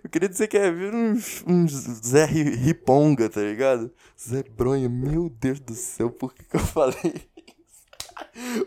Eu 0.04 0.10
queria 0.10 0.28
dizer 0.28 0.48
que 0.50 0.58
é 0.58 0.70
vir 0.70 0.94
uns, 0.94 1.42
uns 1.48 1.72
Zé 2.06 2.26
Riponga, 2.26 3.30
tá 3.30 3.40
ligado? 3.40 3.90
Zé 4.20 4.44
Bronha, 4.44 4.90
meu 4.90 5.30
Deus 5.30 5.62
do 5.62 5.74
céu, 5.74 6.10
por 6.10 6.34
que, 6.34 6.44
que 6.44 6.58
eu 6.58 6.60
falei? 6.60 7.32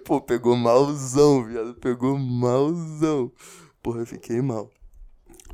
Pô, 0.05 0.21
pegou 0.21 0.57
malzão, 0.57 1.45
viado. 1.45 1.75
Pegou 1.75 2.19
malzão. 2.19 3.31
Porra, 3.83 4.01
eu 4.01 4.07
fiquei 4.07 4.41
mal. 4.41 4.71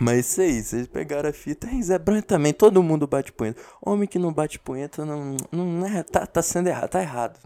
Mas 0.01 0.27
isso 0.27 0.41
aí, 0.41 0.63
vocês 0.63 0.87
pegaram 0.87 1.29
a 1.29 1.33
fita. 1.33 1.69
E 1.71 1.83
Zé 1.83 1.99
Branco 1.99 2.27
também, 2.27 2.53
todo 2.53 2.83
mundo 2.83 3.07
bate 3.07 3.33
punheta. 3.33 3.61
Homem 3.81 4.09
que 4.09 4.19
não 4.19 4.33
bate 4.33 4.59
punheta 4.59 5.05
não, 5.05 5.37
não 5.51 5.87
é, 5.87 6.03
tá, 6.03 6.27
tá 6.27 6.43
sendo 6.43 6.69
errado, 6.69 6.91
tá 6.91 7.03
errado. 7.03 7.39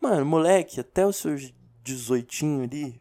Mano, 0.00 0.24
moleque, 0.24 0.80
até 0.80 1.06
os 1.06 1.16
seus 1.16 1.52
18 1.82 2.62
ali, 2.62 3.00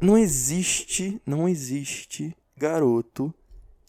não 0.00 0.18
existe, 0.18 1.20
não 1.26 1.48
existe 1.48 2.36
garoto 2.56 3.32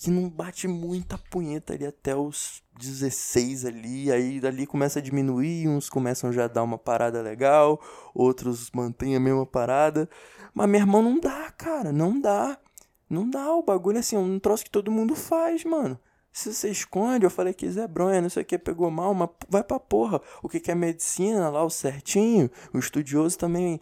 que 0.03 0.11
não 0.11 0.29
bate 0.29 0.67
muita 0.67 1.17
punheta 1.17 1.71
ali 1.71 1.85
até 1.85 2.13
os 2.13 2.61
16 2.77 3.63
ali, 3.63 4.11
aí 4.11 4.37
dali 4.41 4.67
começa 4.67 4.99
a 4.99 5.01
diminuir, 5.01 5.69
uns 5.69 5.89
começam 5.89 6.29
já 6.29 6.43
a 6.43 6.49
dar 6.49 6.61
uma 6.61 6.77
parada 6.77 7.21
legal, 7.21 7.79
outros 8.13 8.69
mantêm 8.71 9.15
a 9.15 9.19
mesma 9.19 9.45
parada. 9.45 10.09
Mas 10.53 10.67
meu 10.67 10.81
irmão 10.81 11.01
não 11.01 11.17
dá, 11.17 11.49
cara, 11.51 11.93
não 11.93 12.19
dá. 12.19 12.57
Não 13.09 13.29
dá, 13.29 13.53
o 13.53 13.63
bagulho 13.63 13.97
assim, 13.97 14.17
é 14.17 14.19
um 14.19 14.39
troço 14.39 14.65
que 14.65 14.71
todo 14.71 14.91
mundo 14.91 15.15
faz, 15.15 15.63
mano. 15.63 15.97
Se 16.33 16.53
você 16.53 16.69
esconde, 16.69 17.25
eu 17.25 17.29
falei 17.29 17.53
que 17.53 17.69
Zé 17.69 17.87
Bronha, 17.87 18.19
não 18.19 18.29
sei 18.29 18.43
o 18.43 18.45
que, 18.45 18.57
pegou 18.57 18.91
mal, 18.91 19.13
mas 19.13 19.29
vai 19.47 19.63
pra 19.63 19.79
porra. 19.79 20.19
O 20.41 20.49
que, 20.49 20.59
que 20.59 20.71
é 20.71 20.75
medicina 20.75 21.47
lá, 21.49 21.63
o 21.63 21.69
certinho, 21.69 22.51
o 22.73 22.79
estudioso 22.79 23.37
também 23.37 23.79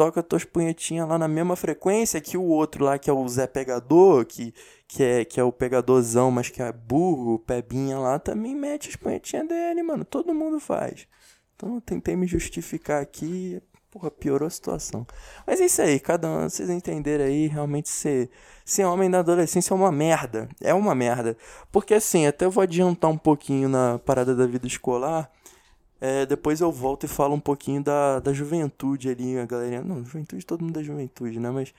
toca 0.00 0.22
tuas 0.22 0.44
punhetinhas 0.44 1.06
lá 1.06 1.18
na 1.18 1.28
mesma 1.28 1.54
frequência 1.54 2.22
que 2.22 2.38
o 2.38 2.42
outro 2.42 2.86
lá, 2.86 2.98
que 2.98 3.10
é 3.10 3.12
o 3.12 3.28
Zé 3.28 3.46
Pegador, 3.46 4.24
que, 4.24 4.54
que, 4.88 5.02
é, 5.02 5.26
que 5.26 5.38
é 5.38 5.44
o 5.44 5.52
pegadorzão, 5.52 6.30
mas 6.30 6.48
que 6.48 6.62
é 6.62 6.72
burro, 6.72 7.34
o 7.34 7.38
Pebinha 7.38 7.98
lá, 7.98 8.18
também 8.18 8.54
mete 8.54 8.88
as 8.88 8.96
punhetinhas 8.96 9.46
dele, 9.46 9.82
mano. 9.82 10.02
Todo 10.02 10.32
mundo 10.32 10.58
faz. 10.58 11.06
Então 11.54 11.74
eu 11.74 11.82
tentei 11.82 12.16
me 12.16 12.26
justificar 12.26 13.02
aqui, 13.02 13.60
porra, 13.90 14.10
piorou 14.10 14.46
a 14.46 14.50
situação. 14.50 15.06
Mas 15.46 15.60
é 15.60 15.66
isso 15.66 15.82
aí, 15.82 16.00
cada 16.00 16.26
um, 16.30 16.48
vocês 16.48 16.70
entenderam 16.70 17.26
aí, 17.26 17.46
realmente 17.46 17.90
ser, 17.90 18.30
ser 18.64 18.86
homem 18.86 19.10
na 19.10 19.18
adolescência 19.18 19.74
é 19.74 19.76
uma 19.76 19.92
merda. 19.92 20.48
É 20.62 20.72
uma 20.72 20.94
merda. 20.94 21.36
Porque 21.70 21.92
assim, 21.92 22.26
até 22.26 22.46
eu 22.46 22.50
vou 22.50 22.62
adiantar 22.62 23.10
um 23.10 23.18
pouquinho 23.18 23.68
na 23.68 23.98
parada 23.98 24.34
da 24.34 24.46
vida 24.46 24.66
escolar. 24.66 25.30
É, 26.00 26.24
depois 26.24 26.60
eu 26.60 26.72
volto 26.72 27.04
e 27.04 27.08
falo 27.08 27.34
um 27.34 27.40
pouquinho 27.40 27.82
da, 27.82 28.20
da 28.20 28.32
juventude 28.32 29.10
ali, 29.10 29.38
a 29.38 29.44
galerinha. 29.44 29.82
Não, 29.82 30.04
juventude, 30.04 30.46
todo 30.46 30.64
mundo 30.64 30.80
é 30.80 30.82
juventude, 30.82 31.38
né? 31.38 31.50
Mas 31.50 31.74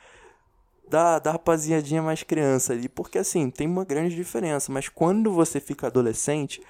da, 0.87 1.17
da 1.19 1.31
rapaziadinha 1.31 2.03
mais 2.03 2.21
criança 2.21 2.73
ali. 2.73 2.87
Porque 2.87 3.17
assim, 3.17 3.49
tem 3.49 3.67
uma 3.67 3.83
grande 3.83 4.15
diferença. 4.15 4.71
Mas 4.71 4.87
quando 4.89 5.31
você 5.31 5.59
fica 5.59 5.87
adolescente, 5.87 6.61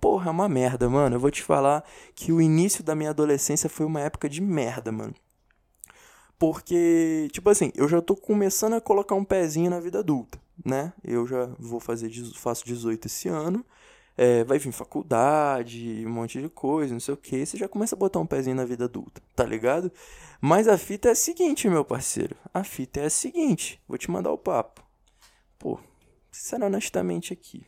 porra, 0.00 0.28
é 0.28 0.30
uma 0.30 0.48
merda, 0.48 0.88
mano. 0.88 1.16
Eu 1.16 1.20
vou 1.20 1.30
te 1.30 1.42
falar 1.42 1.84
que 2.14 2.32
o 2.32 2.40
início 2.40 2.84
da 2.84 2.94
minha 2.94 3.10
adolescência 3.10 3.68
foi 3.68 3.84
uma 3.86 4.00
época 4.00 4.28
de 4.28 4.40
merda, 4.40 4.92
mano. 4.92 5.14
Porque, 6.38 7.28
tipo 7.32 7.48
assim, 7.48 7.72
eu 7.74 7.88
já 7.88 8.00
tô 8.00 8.14
começando 8.14 8.74
a 8.74 8.80
colocar 8.80 9.14
um 9.14 9.24
pezinho 9.24 9.70
na 9.70 9.80
vida 9.80 10.00
adulta, 10.00 10.38
né? 10.64 10.92
Eu 11.02 11.26
já 11.26 11.46
vou 11.58 11.80
fazer, 11.80 12.10
faço 12.34 12.64
18 12.66 13.06
esse 13.06 13.28
ano. 13.28 13.64
É, 14.16 14.44
vai 14.44 14.58
vir 14.58 14.72
faculdade, 14.72 16.02
um 16.06 16.10
monte 16.10 16.40
de 16.40 16.48
coisa, 16.48 16.92
não 16.94 17.00
sei 17.00 17.12
o 17.12 17.16
que. 17.16 17.44
Você 17.44 17.56
já 17.56 17.68
começa 17.68 17.94
a 17.94 17.98
botar 17.98 18.18
um 18.18 18.26
pezinho 18.26 18.56
na 18.56 18.64
vida 18.64 18.86
adulta, 18.86 19.20
tá 19.34 19.44
ligado? 19.44 19.92
Mas 20.40 20.68
a 20.68 20.78
fita 20.78 21.08
é 21.08 21.12
a 21.12 21.14
seguinte, 21.14 21.68
meu 21.68 21.84
parceiro. 21.84 22.34
A 22.52 22.64
fita 22.64 23.00
é 23.00 23.06
a 23.06 23.10
seguinte. 23.10 23.80
Vou 23.86 23.98
te 23.98 24.10
mandar 24.10 24.30
o 24.30 24.38
papo. 24.38 24.82
Pô, 25.58 25.78
sincero 26.30 26.66
honestamente 26.66 27.32
aqui. 27.32 27.66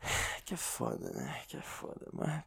Que 0.44 0.52
é 0.52 0.56
foda, 0.58 1.10
né? 1.12 1.40
Que 1.48 1.56
é 1.56 1.62
foda. 1.62 2.06
Mas, 2.12 2.44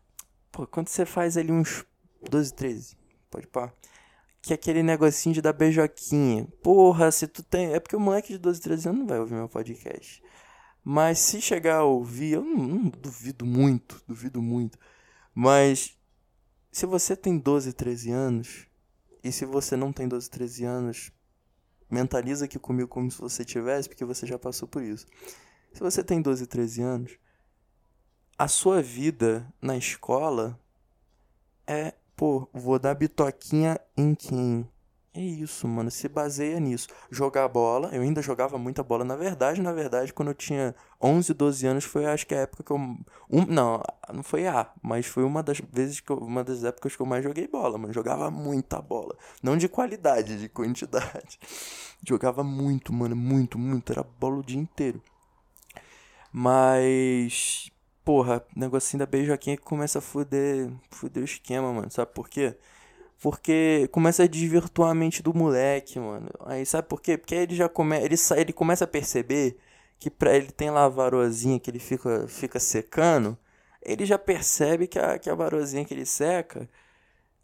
pô, 0.51 0.67
quando 0.67 0.87
você 0.87 1.03
faz 1.03 1.35
ali 1.35 1.51
uns 1.51 1.83
12, 2.29 2.53
13, 2.53 2.97
pode 3.29 3.47
pá. 3.47 3.73
Que 4.39 4.53
é 4.53 4.55
aquele 4.55 4.83
negocinho 4.83 5.33
de 5.33 5.41
dar 5.41 5.53
beijoquinha. 5.53 6.47
Porra, 6.61 7.11
se 7.11 7.27
tu 7.27 7.41
tem. 7.41 7.73
É 7.73 7.79
porque 7.79 7.95
o 7.95 7.99
moleque 7.99 8.33
de 8.33 8.37
12, 8.37 8.61
13 8.61 8.89
anos 8.89 8.99
não 8.99 9.07
vai 9.07 9.19
ouvir 9.19 9.33
meu 9.33 9.49
podcast. 9.49 10.21
Mas 10.89 11.19
se 11.19 11.41
chegar 11.41 11.79
a 11.79 11.83
ouvir, 11.83 12.35
eu 12.35 12.45
não, 12.45 12.65
não 12.65 12.89
duvido 12.89 13.45
muito, 13.45 14.01
duvido 14.07 14.41
muito. 14.41 14.79
Mas 15.35 15.97
se 16.71 16.85
você 16.85 17.13
tem 17.13 17.37
12, 17.37 17.73
13 17.73 18.09
anos, 18.11 18.67
e 19.21 19.29
se 19.29 19.43
você 19.43 19.75
não 19.75 19.91
tem 19.91 20.07
12, 20.07 20.29
13 20.29 20.63
anos, 20.63 21.11
mentaliza 21.91 22.45
aqui 22.45 22.57
comigo 22.57 22.87
como 22.87 23.11
se 23.11 23.19
você 23.19 23.43
tivesse, 23.43 23.89
porque 23.89 24.05
você 24.05 24.25
já 24.25 24.39
passou 24.39 24.65
por 24.65 24.81
isso. 24.81 25.05
Se 25.73 25.81
você 25.81 26.01
tem 26.01 26.21
12, 26.21 26.47
13 26.47 26.81
anos, 26.81 27.19
a 28.37 28.47
sua 28.47 28.81
vida 28.81 29.45
na 29.61 29.75
escola 29.75 30.57
é, 31.67 31.95
pô, 32.15 32.47
vou 32.53 32.79
dar 32.79 32.95
bitoquinha 32.95 33.77
em 33.97 34.15
quem? 34.15 34.65
É 35.17 35.19
isso, 35.19 35.67
mano, 35.67 35.89
se 35.89 36.07
baseia 36.07 36.59
nisso. 36.59 36.89
Jogar 37.09 37.47
bola, 37.47 37.89
eu 37.91 38.03
ainda 38.03 38.21
jogava 38.21 38.55
muita 38.59 38.83
bola. 38.83 39.03
Na 39.03 39.15
verdade, 39.15 39.59
na 39.63 39.73
verdade, 39.73 40.13
quando 40.13 40.27
eu 40.27 40.35
tinha 40.35 40.75
11, 41.01 41.33
12 41.33 41.65
anos, 41.65 41.85
foi 41.85 42.05
acho 42.05 42.27
que 42.27 42.35
a 42.35 42.41
época 42.41 42.61
que 42.63 42.71
eu. 42.71 42.75
Um, 42.77 43.45
não, 43.47 43.81
não 44.13 44.21
foi 44.21 44.45
a, 44.45 44.71
mas 44.79 45.07
foi 45.07 45.23
uma 45.23 45.41
das 45.41 45.59
vezes 45.73 45.99
que 46.01 46.11
eu, 46.11 46.17
uma 46.17 46.43
das 46.43 46.63
épocas 46.63 46.95
que 46.95 47.01
eu 47.01 47.05
mais 47.07 47.23
joguei 47.23 47.47
bola, 47.47 47.79
mano. 47.79 47.91
Jogava 47.91 48.29
muita 48.29 48.79
bola. 48.79 49.17
Não 49.41 49.57
de 49.57 49.67
qualidade, 49.67 50.37
de 50.39 50.47
quantidade. 50.49 51.39
Jogava 52.07 52.43
muito, 52.43 52.93
mano, 52.93 53.15
muito, 53.15 53.57
muito. 53.57 53.91
Era 53.91 54.03
bola 54.03 54.37
o 54.37 54.43
dia 54.43 54.59
inteiro. 54.59 55.01
Mas 56.31 57.71
porra, 58.05 58.45
negocinho 58.55 58.99
da 58.99 59.05
beijoquinha 59.07 59.57
que 59.57 59.63
começa 59.63 59.97
a 59.97 60.01
fuder, 60.01 60.71
fuder 60.91 61.23
o 61.23 61.25
esquema, 61.25 61.73
mano. 61.73 61.89
Sabe 61.89 62.11
por 62.13 62.29
quê? 62.29 62.55
Porque 63.21 63.87
começa 63.91 64.23
a 64.23 64.27
desvirtuar 64.27 64.91
a 64.91 64.93
mente 64.95 65.23
do 65.23 65.33
moleque, 65.33 65.99
mano. 65.99 66.29
Aí 66.45 66.65
sabe 66.65 66.87
por 66.87 67.01
quê? 67.01 67.17
Porque 67.17 67.35
ele 67.35 67.55
já 67.55 67.67
come... 67.69 67.97
ele, 67.97 68.15
ele 68.37 68.53
começa 68.53 68.83
a 68.85 68.87
perceber 68.87 69.57
que 69.99 70.09
pra 70.09 70.35
ele 70.35 70.51
tem 70.51 70.69
lá 70.69 70.85
a 70.85 70.89
varozinha 70.89 71.59
que 71.59 71.69
ele 71.71 71.79
fica, 71.79 72.27
fica 72.27 72.59
secando. 72.59 73.37
Ele 73.81 74.05
já 74.05 74.17
percebe 74.19 74.87
que 74.87 74.99
a, 74.99 75.17
que 75.19 75.29
a 75.29 75.35
varozinha 75.35 75.85
que 75.85 75.93
ele 75.93 76.05
seca 76.05 76.69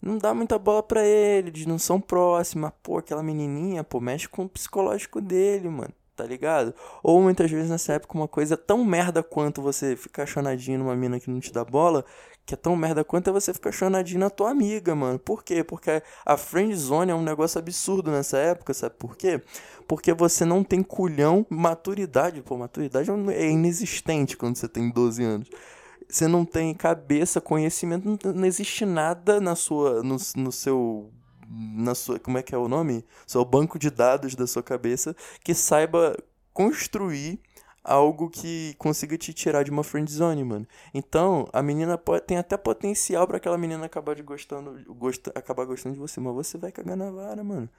não 0.02 0.18
dá 0.18 0.34
muita 0.34 0.60
bola 0.60 0.84
pra 0.84 1.06
ele, 1.06 1.50
eles 1.50 1.66
não 1.66 1.80
são 1.80 2.00
próximas. 2.02 2.72
Pô, 2.84 2.98
aquela 2.98 3.24
menininha, 3.24 3.84
pô, 3.84 4.00
mexe 4.02 4.28
com 4.30 4.46
o 4.46 4.50
psicológico 4.50 5.22
dele, 5.22 5.70
mano 5.70 5.94
tá 6.16 6.26
ligado? 6.26 6.74
Ou 7.02 7.22
muitas 7.22 7.50
vezes 7.50 7.70
nessa 7.70 7.94
época 7.94 8.18
uma 8.18 8.28
coisa 8.28 8.56
tão 8.56 8.84
merda 8.86 9.24
quanto 9.24 9.62
você 9.62 9.96
ficar 9.96 10.26
chonadinho 10.26 10.80
numa 10.80 10.96
mina 10.96 11.20
que 11.20 11.30
não 11.30 11.40
te 11.40 11.52
dá 11.52 11.66
bola, 11.66 12.06
que 12.46 12.54
é 12.54 12.58
tão 12.58 12.76
merda 12.76 13.04
quanto 13.04 13.30
é 13.30 13.34
você 13.34 13.54
ficar 13.54 13.72
chonadinho 13.72 14.20
na 14.20 14.30
tua 14.30 14.52
amiga, 14.52 14.94
mano. 14.94 15.18
Por 15.18 15.44
quê? 15.44 15.64
Porque 15.64 16.02
a 16.26 16.38
friend 16.38 16.76
zone 16.76 17.12
é 17.12 17.16
um 17.16 17.24
negócio 17.24 17.58
absurdo 17.58 18.12
nessa 18.12 18.38
época, 18.38 18.74
sabe 18.74 18.96
por 18.98 19.16
quê? 19.16 19.42
Porque 19.88 20.14
você 20.14 20.44
não 20.44 20.64
tem 20.64 20.84
culhão, 20.84 21.46
maturidade, 21.50 22.42
pô, 22.42 22.58
maturidade 22.58 23.10
é 23.34 23.50
inexistente 23.50 24.36
quando 24.36 24.58
você 24.58 24.68
tem 24.68 24.90
12 24.90 25.24
anos. 25.24 25.50
Você 26.10 26.28
não 26.28 26.46
tem 26.46 26.74
cabeça, 26.74 27.40
conhecimento, 27.40 28.34
não 28.34 28.46
existe 28.46 28.86
nada 28.86 29.40
na 29.40 29.56
sua 29.56 30.04
no, 30.04 30.18
no 30.36 30.52
seu 30.52 31.10
na 31.50 31.94
sua, 31.96 32.20
como 32.20 32.38
é 32.38 32.44
que 32.44 32.54
é 32.54 32.58
o 32.58 32.68
nome? 32.68 33.06
Seu 33.28 33.44
banco 33.46 33.80
de 33.80 33.90
dados 33.90 34.36
da 34.36 34.48
sua 34.48 34.64
cabeça 34.64 35.16
que 35.44 35.54
saiba 35.54 36.18
construir 36.54 37.40
algo 37.84 38.30
que 38.30 38.76
consiga 38.78 39.18
te 39.18 39.34
tirar 39.34 39.64
de 39.64 39.72
uma 39.72 39.84
friend 39.84 40.12
zone, 40.12 40.44
mano. 40.44 40.68
Então, 40.94 41.48
a 41.52 41.62
menina 41.62 41.98
pode, 41.98 42.26
tem 42.26 42.38
até 42.38 42.56
potencial 42.56 43.28
para 43.28 43.38
aquela 43.38 43.58
menina 43.58 43.86
acabar 43.86 44.16
de 44.16 44.24
gostando, 44.24 44.82
gosta, 44.96 45.32
acabar 45.36 45.66
gostando 45.66 45.96
de 45.96 46.00
você, 46.00 46.20
mas 46.20 46.34
você 46.34 46.58
vai 46.58 46.72
cagar 46.72 46.96
na 46.96 47.12
vara, 47.12 47.44
mano. 47.44 47.70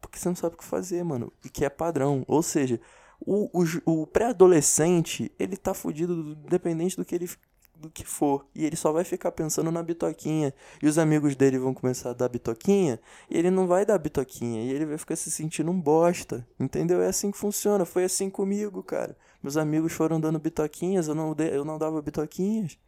Porque 0.00 0.18
você 0.18 0.28
não 0.28 0.36
sabe 0.36 0.54
o 0.54 0.58
que 0.58 0.64
fazer, 0.64 1.02
mano. 1.02 1.32
E 1.42 1.48
que 1.48 1.64
é 1.64 1.70
padrão. 1.70 2.24
Ou 2.28 2.42
seja, 2.42 2.78
o, 3.18 3.48
o, 3.58 4.02
o 4.02 4.06
pré-adolescente, 4.06 5.32
ele 5.38 5.56
tá 5.56 5.72
fudido 5.72 6.34
dependente 6.34 6.96
do 6.96 7.04
que 7.04 7.14
ele 7.14 7.28
do 7.76 7.90
que 7.90 8.04
for. 8.04 8.46
E 8.54 8.64
ele 8.64 8.76
só 8.76 8.92
vai 8.92 9.04
ficar 9.04 9.32
pensando 9.32 9.70
na 9.70 9.82
bitoquinha. 9.82 10.54
E 10.82 10.86
os 10.86 10.98
amigos 10.98 11.34
dele 11.36 11.58
vão 11.58 11.74
começar 11.74 12.10
a 12.10 12.12
dar 12.14 12.28
bitoquinha. 12.28 13.00
E 13.30 13.36
ele 13.36 13.50
não 13.50 13.66
vai 13.66 13.84
dar 13.84 13.98
bitoquinha. 13.98 14.62
E 14.62 14.70
ele 14.70 14.86
vai 14.86 14.98
ficar 14.98 15.16
se 15.16 15.30
sentindo 15.30 15.70
um 15.70 15.80
bosta. 15.80 16.46
Entendeu? 16.58 17.02
É 17.02 17.08
assim 17.08 17.30
que 17.30 17.38
funciona. 17.38 17.84
Foi 17.84 18.04
assim 18.04 18.30
comigo, 18.30 18.82
cara. 18.82 19.16
Meus 19.44 19.58
amigos 19.58 19.92
foram 19.92 20.18
dando 20.18 20.38
bitoquinhas. 20.38 21.06
Eu 21.06 21.14
não, 21.14 21.36
eu 21.38 21.66
não 21.66 21.76
dava 21.76 22.00
bitoquinhas. 22.00 22.78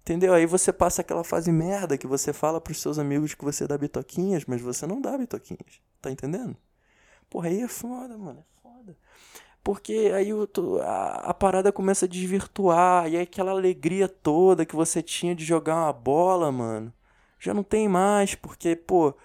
Entendeu? 0.00 0.32
Aí 0.32 0.46
você 0.46 0.72
passa 0.72 1.00
aquela 1.00 1.24
fase 1.24 1.50
merda 1.50 1.98
que 1.98 2.06
você 2.06 2.32
fala 2.32 2.60
pros 2.60 2.80
seus 2.80 3.00
amigos 3.00 3.34
que 3.34 3.44
você 3.44 3.66
dá 3.66 3.76
bitoquinhas, 3.76 4.44
mas 4.46 4.60
você 4.60 4.86
não 4.86 5.00
dá 5.00 5.18
bitoquinhas. 5.18 5.80
Tá 6.00 6.12
entendendo? 6.12 6.56
Porra, 7.28 7.48
aí 7.48 7.60
é 7.60 7.66
foda, 7.66 8.16
mano. 8.16 8.38
É 8.38 8.62
foda. 8.62 8.96
Porque 9.64 10.12
aí 10.14 10.32
o, 10.32 10.48
a, 10.82 11.30
a, 11.30 11.34
parada 11.34 11.72
começa 11.72 12.04
a 12.04 12.08
desvirtuar. 12.08 13.08
E 13.08 13.16
aí 13.16 13.22
aquela 13.22 13.50
alegria 13.50 14.06
toda 14.06 14.64
que 14.64 14.76
você 14.76 15.02
tinha 15.02 15.34
de 15.34 15.44
jogar 15.44 15.74
uma 15.74 15.92
bola, 15.92 16.52
mano. 16.52 16.92
Já 17.40 17.52
não 17.52 17.64
tem 17.64 17.88
mais. 17.88 18.36
Porque, 18.36 18.76
pô, 18.76 19.16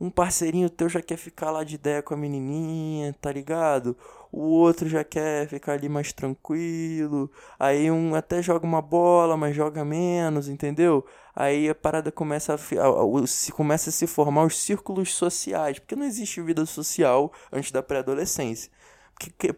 um 0.00 0.08
parceirinho 0.08 0.70
teu 0.70 0.88
já 0.88 1.02
quer 1.02 1.18
ficar 1.18 1.50
lá 1.50 1.62
de 1.62 1.74
ideia 1.74 2.02
com 2.02 2.14
a 2.14 2.16
menininha, 2.16 3.14
tá 3.20 3.30
ligado? 3.30 3.94
O 4.30 4.42
outro 4.42 4.88
já 4.88 5.02
quer 5.02 5.48
ficar 5.48 5.72
ali 5.72 5.88
mais 5.88 6.12
tranquilo. 6.12 7.30
Aí 7.58 7.90
um 7.90 8.14
até 8.14 8.42
joga 8.42 8.66
uma 8.66 8.82
bola, 8.82 9.36
mas 9.36 9.56
joga 9.56 9.84
menos, 9.84 10.48
entendeu? 10.48 11.04
Aí 11.34 11.68
a 11.68 11.74
parada 11.74 12.12
começa 12.12 12.54
a, 12.54 13.26
se 13.26 13.52
começa 13.52 13.90
a 13.90 13.92
se 13.92 14.06
formar 14.06 14.44
os 14.44 14.58
círculos 14.58 15.14
sociais, 15.14 15.78
porque 15.78 15.96
não 15.96 16.04
existe 16.04 16.40
vida 16.42 16.66
social 16.66 17.32
antes 17.52 17.70
da 17.70 17.82
pré-adolescência. 17.82 18.70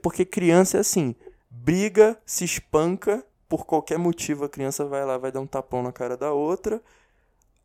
Porque 0.03 0.25
criança 0.25 0.79
é 0.79 0.81
assim, 0.81 1.15
briga, 1.51 2.19
se 2.25 2.45
espanca, 2.45 3.25
por 3.49 3.67
qualquer 3.67 3.99
motivo 3.99 4.45
a 4.45 4.49
criança 4.49 4.85
vai 4.85 5.05
lá, 5.05 5.19
vai 5.19 5.33
dar 5.33 5.41
um 5.41 5.47
tapão 5.47 5.83
na 5.83 5.93
cara 5.93 6.17
da 6.17 6.33
outra. 6.33 6.81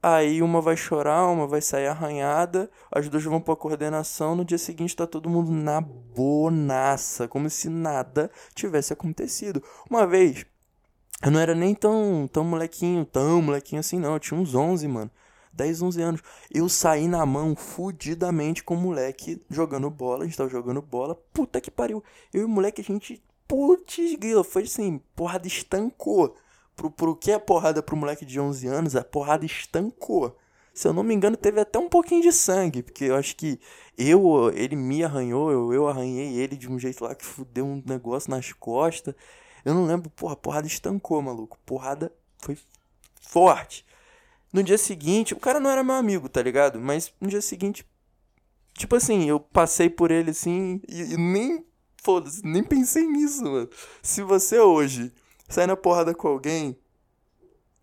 Aí 0.08 0.44
uma 0.44 0.62
vai 0.62 0.78
chorar, 0.78 1.26
uma 1.26 1.48
vai 1.48 1.62
sair 1.62 1.88
arranhada, 1.88 2.70
as 2.91 3.10
duas 3.10 3.24
vão 3.24 3.41
pra 3.41 3.56
coordenação, 3.56 4.36
no 4.36 4.46
dia 4.46 4.60
seguinte 4.60 4.96
tá 4.96 5.08
todo 5.08 5.28
mundo 5.28 5.52
na 5.52 5.82
bonaça, 5.82 7.28
como 7.28 7.50
se 7.50 7.70
nada 7.70 8.30
tivesse 8.54 8.94
acontecido. 8.94 9.63
Uma 9.89 10.06
vez, 10.06 10.46
eu 11.24 11.32
não 11.32 11.39
era 11.39 11.56
nem 11.56 11.74
tão, 11.74 12.30
tão 12.32 12.44
molequinho, 12.44 13.04
tão 13.04 13.41
molequinho 13.41 13.80
assim 13.80 13.98
não, 13.98 14.13
eu 14.13 14.20
tinha 14.20 14.39
uns 14.39 14.54
11, 14.54 14.88
mano. 14.88 15.10
10, 15.52 15.82
11 15.82 16.02
anos. 16.04 16.22
Eu 16.54 16.70
saí 16.70 17.08
na 17.08 17.26
mão 17.26 17.56
fudidamente 17.56 18.63
com 18.63 18.76
o 18.76 18.80
moleque 18.80 19.41
jogando 19.50 19.89
bola. 19.89 20.22
A 20.24 20.28
gente 20.28 20.38
tava 20.38 20.50
jogando 20.52 20.84
bola. 20.84 21.15
Puta 21.34 21.60
que 21.60 21.72
pariu. 21.72 22.04
Eu 22.32 22.41
e 22.41 22.46
o 22.46 22.50
moleque, 22.50 22.82
a 22.82 22.84
gente. 22.84 23.24
Putz, 23.48 24.15
grila. 24.20 24.44
Foi 24.44 24.63
assim, 24.63 25.02
porrada 25.15 25.48
estancou. 25.48 26.36
Pro, 26.76 26.92
pro 26.92 27.16
que 27.16 27.32
é 27.32 27.40
porrada 27.40 27.82
pro 27.82 27.96
moleque 27.96 28.26
de 28.26 28.40
11 28.40 28.68
anos, 28.68 28.96
a 28.96 29.04
porrada 29.04 29.46
estancou. 29.46 30.38
Se 30.74 30.90
eu 30.90 30.94
não 30.94 31.04
me 31.04 31.14
engano, 31.14 31.38
teve 31.38 31.62
até 31.62 31.80
um 31.80 31.88
pouquinho 31.88 32.22
de 32.22 32.34
sangue. 32.34 32.84
Porque 32.84 33.06
eu 33.06 33.16
acho 33.16 33.36
que 33.38 33.60
eu, 33.98 34.52
ele 34.54 34.76
me 34.76 35.06
arranhou, 35.06 35.50
eu, 35.50 35.74
eu 35.74 35.88
arranhei 35.88 36.36
ele 36.36 36.58
de 36.58 36.70
um 36.70 36.78
jeito 36.78 37.04
lá 37.06 37.16
que 37.16 37.24
fudeu 37.24 37.66
um 37.66 37.82
negócio 37.86 38.30
nas 38.30 38.52
costas. 38.52 39.16
Eu 39.64 39.74
não 39.74 39.86
lembro, 39.86 40.10
porra, 40.10 40.36
porrada 40.36 40.68
estancou, 40.68 41.22
maluco. 41.22 41.58
Porrada 41.66 42.12
foi 42.40 42.58
forte. 43.22 43.86
No 44.52 44.62
dia 44.62 44.78
seguinte, 44.78 45.34
o 45.34 45.40
cara 45.40 45.62
não 45.62 45.70
era 45.70 45.84
meu 45.84 45.96
amigo, 45.96 46.28
tá 46.28 46.42
ligado? 46.42 46.80
Mas 46.80 47.14
no 47.22 47.30
dia 47.30 47.42
seguinte, 47.42 47.86
tipo 48.74 48.96
assim, 48.98 49.30
eu 49.30 49.40
passei 49.40 49.90
por 49.90 50.12
ele 50.12 50.32
assim 50.32 50.82
e, 50.88 51.14
e 51.14 51.18
nem. 51.18 51.66
Foda-se, 52.04 52.46
nem 52.46 52.64
pensei 52.64 53.08
nisso, 53.08 53.44
mano. 53.44 53.70
Se 54.04 54.22
você 54.22 54.60
hoje 54.60 55.12
sai 55.47 55.67
na 55.67 55.75
porrada 55.75 56.13
com 56.13 56.27
alguém, 56.27 56.77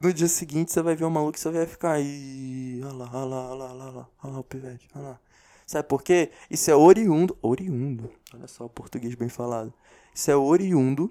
no 0.00 0.12
dia 0.12 0.28
seguinte 0.28 0.72
você 0.72 0.82
vai 0.82 0.96
ver 0.96 1.04
o 1.04 1.10
maluco 1.10 1.36
e 1.38 1.40
você 1.40 1.50
vai 1.50 1.66
ficar 1.66 1.92
aí. 1.92 2.80
Olha 2.84 2.92
lá, 2.92 3.10
olha 3.12 3.24
lá, 3.24 3.50
olha 3.50 3.54
lá, 3.54 3.72
olha 3.72 3.84
lá, 3.84 4.08
olha 4.22 4.32
lá 4.32 4.40
o 4.40 4.44
pivete, 4.44 4.88
olha 4.94 5.08
lá. 5.10 5.20
Sabe 5.66 5.88
por 5.88 6.02
quê? 6.02 6.30
Isso 6.50 6.70
é 6.70 6.74
oriundo. 6.74 7.38
Oriundo. 7.40 8.10
Olha 8.34 8.48
só 8.48 8.64
o 8.64 8.68
português 8.68 9.14
bem 9.14 9.28
falado. 9.28 9.72
Isso 10.14 10.30
é 10.30 10.36
oriundo 10.36 11.10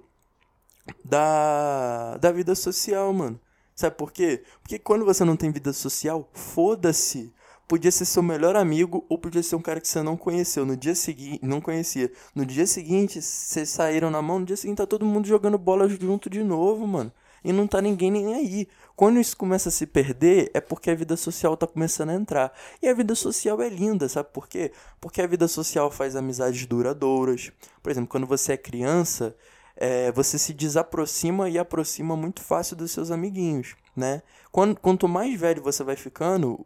da, 1.03 2.17
da 2.17 2.31
vida 2.31 2.53
social, 2.53 3.11
mano. 3.13 3.39
Sabe 3.73 3.95
por 3.95 4.11
quê? 4.11 4.43
Porque 4.61 4.77
quando 4.77 5.05
você 5.05 5.23
não 5.23 5.35
tem 5.35 5.51
vida 5.51 5.73
social, 5.73 6.29
foda-se. 6.33 7.33
Podia 7.71 7.89
ser 7.89 8.03
seu 8.03 8.21
melhor 8.21 8.57
amigo 8.57 9.05
ou 9.07 9.17
podia 9.17 9.41
ser 9.41 9.55
um 9.55 9.62
cara 9.62 9.79
que 9.79 9.88
você 9.88 10.03
não 10.03 10.17
conheceu. 10.17 10.65
No 10.65 10.75
dia 10.75 10.93
seguinte, 10.93 11.39
não 11.41 11.62
conhecia. 11.62 12.12
No 12.36 12.45
dia 12.45 12.67
seguinte, 12.67 13.21
vocês 13.21 13.69
saíram 13.69 14.12
na 14.12 14.21
mão. 14.21 14.39
No 14.39 14.45
dia 14.45 14.57
seguinte, 14.57 14.79
tá 14.79 14.86
todo 14.86 15.05
mundo 15.05 15.25
jogando 15.25 15.57
bola 15.57 15.88
junto 15.88 16.29
de 16.29 16.43
novo, 16.43 16.86
mano. 16.86 17.13
E 17.41 17.53
não 17.53 17.65
tá 17.65 17.81
ninguém 17.81 18.12
nem 18.12 18.36
aí. 18.36 18.67
Quando 18.93 19.21
isso 19.21 19.38
começa 19.38 19.69
a 19.69 19.71
se 19.71 19.88
perder, 19.88 20.51
é 20.53 20.60
porque 20.60 20.91
a 20.91 20.95
vida 20.95 21.15
social 21.15 21.55
tá 21.55 21.65
começando 21.65 22.10
a 22.10 22.13
entrar. 22.13 22.51
E 22.81 22.89
a 22.89 22.93
vida 22.93 23.15
social 23.15 23.62
é 23.62 23.69
linda, 23.69 24.10
sabe 24.10 24.27
por 24.34 24.49
quê? 24.49 24.73
Porque 24.99 25.21
a 25.21 25.27
vida 25.27 25.47
social 25.47 25.89
faz 25.89 26.17
amizades 26.17 26.65
duradouras. 26.65 27.53
Por 27.81 27.89
exemplo, 27.89 28.10
quando 28.10 28.27
você 28.27 28.51
é 28.51 28.57
criança, 28.57 29.34
é, 29.77 30.12
você 30.12 30.38
se 30.38 30.53
desaproxima 30.53 31.49
e 31.49 31.57
aproxima 31.57 32.17
muito 32.17 32.41
fácil 32.41 32.75
dos 32.75 32.91
seus 32.91 33.12
amiguinhos, 33.12 33.75
né? 33.95 34.21
Quando, 34.51 34.77
quanto 34.77 35.07
mais 35.07 35.39
velho 35.39 35.63
você 35.63 35.86
vai 35.86 35.95
ficando, 35.95 36.65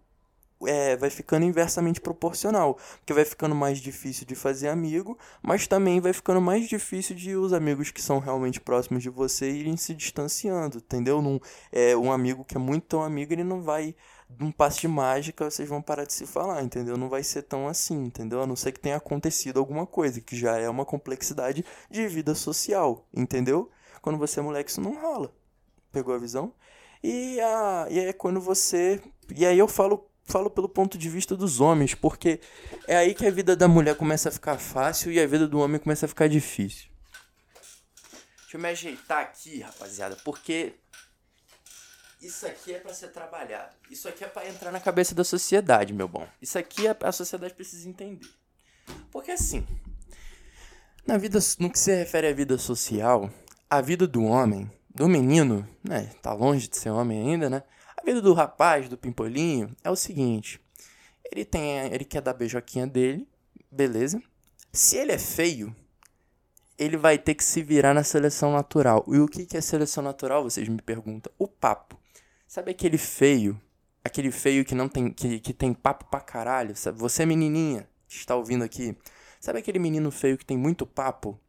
é, 0.65 0.95
vai 0.95 1.09
ficando 1.09 1.45
inversamente 1.45 1.99
proporcional, 1.99 2.77
porque 2.97 3.13
vai 3.13 3.25
ficando 3.25 3.53
mais 3.55 3.79
difícil 3.79 4.25
de 4.25 4.35
fazer 4.35 4.69
amigo, 4.69 5.17
mas 5.41 5.67
também 5.67 5.99
vai 5.99 6.13
ficando 6.13 6.41
mais 6.41 6.67
difícil 6.67 7.15
de 7.15 7.35
os 7.35 7.53
amigos 7.53 7.91
que 7.91 8.01
são 8.01 8.19
realmente 8.19 8.61
próximos 8.61 9.03
de 9.03 9.09
você 9.09 9.51
irem 9.51 9.77
se 9.77 9.93
distanciando, 9.93 10.77
entendeu? 10.77 11.21
Num, 11.21 11.39
é, 11.71 11.95
um 11.95 12.11
amigo 12.11 12.45
que 12.45 12.55
é 12.55 12.59
muito 12.59 12.85
tão 12.85 13.03
amigo, 13.03 13.33
ele 13.33 13.43
não 13.43 13.61
vai 13.61 13.95
num 14.39 14.51
passe 14.51 14.81
de 14.81 14.87
mágica 14.87 15.49
vocês 15.49 15.69
vão 15.69 15.81
parar 15.81 16.05
de 16.05 16.13
se 16.13 16.25
falar, 16.25 16.63
entendeu? 16.63 16.97
Não 16.97 17.09
vai 17.09 17.23
ser 17.23 17.43
tão 17.43 17.67
assim, 17.67 18.03
entendeu? 18.03 18.41
A 18.41 18.47
não 18.47 18.55
ser 18.55 18.71
que 18.71 18.79
tenha 18.79 18.95
acontecido 18.95 19.59
alguma 19.59 19.85
coisa, 19.85 20.19
que 20.19 20.35
já 20.35 20.57
é 20.57 20.69
uma 20.69 20.85
complexidade 20.85 21.63
de 21.89 22.07
vida 22.07 22.33
social, 22.33 23.05
entendeu? 23.13 23.69
Quando 24.01 24.17
você 24.17 24.39
é 24.39 24.43
moleque, 24.43 24.69
isso 24.71 24.81
não 24.81 24.99
rola. 24.99 25.33
Pegou 25.91 26.13
a 26.13 26.17
visão? 26.17 26.53
E, 27.03 27.39
a, 27.39 27.87
e 27.89 27.99
é 27.99 28.13
quando 28.13 28.41
você. 28.41 29.01
E 29.35 29.45
aí 29.45 29.57
eu 29.57 29.67
falo, 29.67 30.09
falo 30.25 30.49
pelo 30.49 30.67
ponto 30.67 30.97
de 30.97 31.09
vista 31.09 31.35
dos 31.35 31.61
homens, 31.61 31.93
porque 31.93 32.39
é 32.87 32.97
aí 32.97 33.13
que 33.13 33.25
a 33.25 33.31
vida 33.31 33.55
da 33.55 33.67
mulher 33.67 33.95
começa 33.95 34.29
a 34.29 34.31
ficar 34.31 34.57
fácil 34.57 35.11
e 35.11 35.19
a 35.19 35.27
vida 35.27 35.47
do 35.47 35.59
homem 35.59 35.79
começa 35.79 36.05
a 36.05 36.09
ficar 36.09 36.27
difícil. 36.27 36.89
Deixa 38.41 38.57
eu 38.57 38.59
me 38.59 38.69
ajeitar 38.69 39.21
aqui, 39.21 39.61
rapaziada, 39.61 40.17
porque 40.23 40.73
isso 42.21 42.45
aqui 42.47 42.73
é 42.73 42.79
para 42.79 42.93
ser 42.93 43.09
trabalhado. 43.09 43.75
Isso 43.89 44.07
aqui 44.07 44.23
é 44.23 44.27
para 44.27 44.47
entrar 44.49 44.71
na 44.71 44.79
cabeça 44.79 45.13
da 45.13 45.23
sociedade, 45.23 45.93
meu 45.93 46.07
bom. 46.07 46.27
Isso 46.41 46.57
aqui 46.57 46.87
é, 46.87 46.97
a 47.01 47.11
sociedade 47.11 47.53
precisa 47.53 47.87
entender. 47.87 48.27
Porque 49.11 49.31
assim, 49.31 49.65
na 51.05 51.17
vida, 51.17 51.39
no 51.59 51.69
que 51.69 51.77
se 51.77 51.95
refere 51.95 52.27
à 52.27 52.33
vida 52.33 52.57
social, 52.57 53.29
a 53.69 53.79
vida 53.81 54.07
do 54.07 54.23
homem 54.23 54.71
do 54.89 55.07
menino, 55.07 55.67
né? 55.83 56.09
Tá 56.21 56.33
longe 56.33 56.67
de 56.67 56.77
ser 56.77 56.89
homem 56.89 57.19
ainda, 57.19 57.49
né? 57.49 57.63
Vida 58.05 58.21
do 58.21 58.33
rapaz, 58.33 58.87
do 58.87 58.95
pimpolinho, 58.95 59.75
é 59.83 59.89
o 59.89 59.95
seguinte. 59.95 60.61
Ele 61.31 61.43
tem, 61.43 61.91
ele 61.91 62.05
quer 62.05 62.21
dar 62.21 62.35
beijoquinha 62.35 62.85
dele, 62.85 63.27
beleza? 63.71 64.21
Se 64.71 64.95
ele 64.95 65.11
é 65.11 65.17
feio, 65.17 65.75
ele 66.77 66.97
vai 66.97 67.17
ter 67.17 67.33
que 67.33 67.43
se 67.43 67.63
virar 67.63 67.95
na 67.95 68.03
seleção 68.03 68.51
natural. 68.51 69.03
E 69.07 69.17
o 69.17 69.27
que 69.27 69.57
é 69.57 69.61
seleção 69.61 70.03
natural, 70.03 70.43
vocês 70.43 70.69
me 70.69 70.79
perguntam? 70.79 71.33
O 71.39 71.47
papo. 71.47 71.99
Sabe 72.47 72.69
aquele 72.69 72.99
feio? 72.99 73.59
Aquele 74.03 74.29
feio 74.29 74.63
que 74.63 74.75
não 74.75 74.87
tem 74.87 75.11
que, 75.11 75.39
que 75.39 75.51
tem 75.51 75.73
papo 75.73 76.05
pra 76.05 76.19
caralho? 76.19 76.75
Sabe? 76.75 76.99
Você 76.99 77.25
menininha 77.25 77.89
que 78.07 78.17
está 78.17 78.35
ouvindo 78.35 78.63
aqui, 78.63 78.95
sabe 79.39 79.57
aquele 79.57 79.79
menino 79.79 80.11
feio 80.11 80.37
que 80.37 80.45
tem 80.45 80.55
muito 80.55 80.85
papo? 80.85 81.39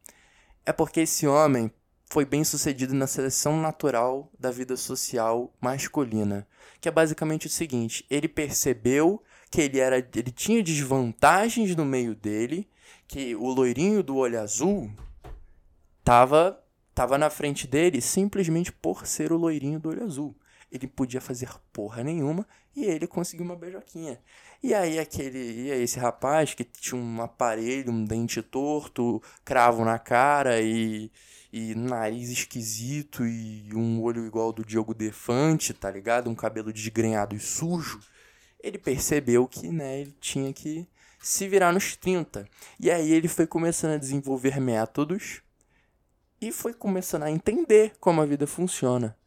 É 0.65 0.73
porque 0.73 1.01
esse 1.01 1.27
homem 1.27 1.71
foi 2.09 2.25
bem 2.25 2.43
sucedido 2.43 2.93
na 2.93 3.05
seleção 3.05 3.59
natural 3.59 4.31
da 4.39 4.49
vida 4.49 4.77
social 4.77 5.53
masculina, 5.59 6.47
que 6.79 6.87
é 6.87 6.91
basicamente 6.91 7.47
o 7.47 7.49
seguinte: 7.49 8.05
ele 8.09 8.27
percebeu 8.27 9.21
que 9.51 9.61
ele 9.61 9.79
era, 9.79 9.97
ele 9.97 10.31
tinha 10.31 10.63
desvantagens 10.63 11.75
no 11.75 11.85
meio 11.85 12.15
dele, 12.15 12.69
que 13.07 13.35
o 13.35 13.47
loirinho 13.47 14.01
do 14.01 14.15
olho 14.17 14.39
azul 14.39 14.89
tava 16.03 16.61
tava 16.93 17.15
na 17.15 17.29
frente 17.29 17.67
dele 17.67 18.01
simplesmente 18.01 18.71
por 18.71 19.05
ser 19.05 19.31
o 19.31 19.37
loirinho 19.37 19.79
do 19.79 19.89
olho 19.89 20.03
azul. 20.03 20.35
Ele 20.71 20.87
podia 20.87 21.21
fazer 21.21 21.47
porra 21.71 22.03
nenhuma 22.03 22.45
e 22.75 22.85
ele 22.85 23.05
conseguiu 23.05 23.45
uma 23.45 23.55
beijoquinha. 23.55 24.19
E 24.63 24.73
aí 24.73 24.97
aquele, 24.97 25.67
e 25.67 25.71
aí 25.71 25.83
esse 25.83 25.99
rapaz 25.99 26.55
que 26.55 26.63
tinha 26.63 26.99
um 26.99 27.21
aparelho, 27.21 27.91
um 27.91 28.03
dente 28.03 28.41
torto, 28.41 29.21
cravo 29.45 29.85
na 29.85 29.99
cara 29.99 30.59
e 30.59 31.11
e 31.57 31.75
nariz 31.75 32.29
esquisito 32.29 33.25
e 33.25 33.69
um 33.73 34.01
olho 34.01 34.25
igual 34.25 34.53
do 34.53 34.63
Diogo 34.63 34.93
Defante, 34.93 35.73
tá 35.73 35.89
ligado? 35.89 36.29
Um 36.29 36.35
cabelo 36.35 36.71
desgrenhado 36.71 37.35
e 37.35 37.39
sujo. 37.39 37.99
Ele 38.61 38.77
percebeu 38.77 39.47
que, 39.47 39.69
né, 39.69 40.01
ele 40.01 40.15
tinha 40.19 40.53
que 40.53 40.87
se 41.19 41.47
virar 41.47 41.73
nos 41.73 41.95
30. 41.95 42.47
E 42.79 42.91
aí 42.91 43.11
ele 43.11 43.27
foi 43.27 43.47
começando 43.47 43.91
a 43.91 43.97
desenvolver 43.97 44.59
métodos 44.59 45.41
e 46.39 46.51
foi 46.51 46.73
começando 46.73 47.23
a 47.23 47.31
entender 47.31 47.93
como 47.99 48.21
a 48.21 48.25
vida 48.25 48.45
funciona. 48.45 49.17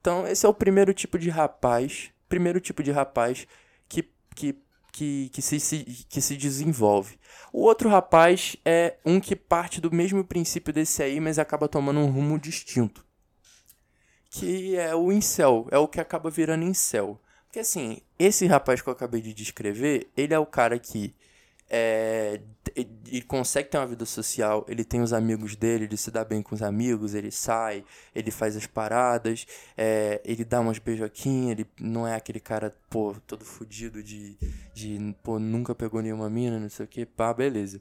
Então, 0.00 0.26
esse 0.26 0.46
é 0.46 0.48
o 0.48 0.54
primeiro 0.54 0.94
tipo 0.94 1.18
de 1.18 1.28
rapaz, 1.28 2.10
primeiro 2.28 2.60
tipo 2.60 2.82
de 2.82 2.92
rapaz 2.92 3.46
que, 3.88 4.08
que 4.34 4.56
que, 4.92 5.28
que, 5.30 5.42
se, 5.42 5.60
se, 5.60 5.84
que 6.08 6.20
se 6.20 6.36
desenvolve. 6.36 7.18
O 7.52 7.62
outro 7.62 7.88
rapaz 7.88 8.56
é 8.64 8.96
um 9.04 9.20
que 9.20 9.34
parte 9.34 9.80
do 9.80 9.90
mesmo 9.90 10.24
princípio 10.24 10.72
desse 10.72 11.02
aí, 11.02 11.20
mas 11.20 11.38
acaba 11.38 11.68
tomando 11.68 12.00
um 12.00 12.10
rumo 12.10 12.38
distinto. 12.38 13.04
Que 14.30 14.76
é 14.76 14.94
o 14.94 15.10
incel, 15.10 15.66
é 15.70 15.78
o 15.78 15.88
que 15.88 16.00
acaba 16.00 16.30
virando 16.30 16.64
incel. 16.64 17.20
Porque 17.46 17.58
assim, 17.58 18.00
esse 18.18 18.46
rapaz 18.46 18.80
que 18.80 18.88
eu 18.88 18.92
acabei 18.92 19.20
de 19.20 19.34
descrever, 19.34 20.08
ele 20.16 20.32
é 20.32 20.38
o 20.38 20.46
cara 20.46 20.78
que 20.78 21.14
é, 21.72 22.40
ele 22.74 23.22
consegue 23.22 23.68
ter 23.68 23.78
uma 23.78 23.86
vida 23.86 24.04
social, 24.04 24.66
ele 24.68 24.84
tem 24.84 25.00
os 25.00 25.12
amigos 25.12 25.54
dele, 25.54 25.84
ele 25.84 25.96
se 25.96 26.10
dá 26.10 26.24
bem 26.24 26.42
com 26.42 26.52
os 26.52 26.62
amigos, 26.62 27.14
ele 27.14 27.30
sai, 27.30 27.84
ele 28.12 28.32
faz 28.32 28.56
as 28.56 28.66
paradas, 28.66 29.46
é, 29.76 30.20
ele 30.24 30.44
dá 30.44 30.60
umas 30.60 30.80
beijoquinhas, 30.80 31.52
ele 31.52 31.66
não 31.80 32.08
é 32.08 32.16
aquele 32.16 32.40
cara, 32.40 32.74
pô, 32.90 33.14
todo 33.24 33.44
fudido 33.44 34.02
de, 34.02 34.36
de 34.74 35.14
pô, 35.22 35.38
nunca 35.38 35.72
pegou 35.72 36.02
nenhuma 36.02 36.28
mina, 36.28 36.58
não 36.58 36.68
sei 36.68 36.84
o 36.84 36.88
que, 36.88 37.06
pá, 37.06 37.32
beleza. 37.32 37.80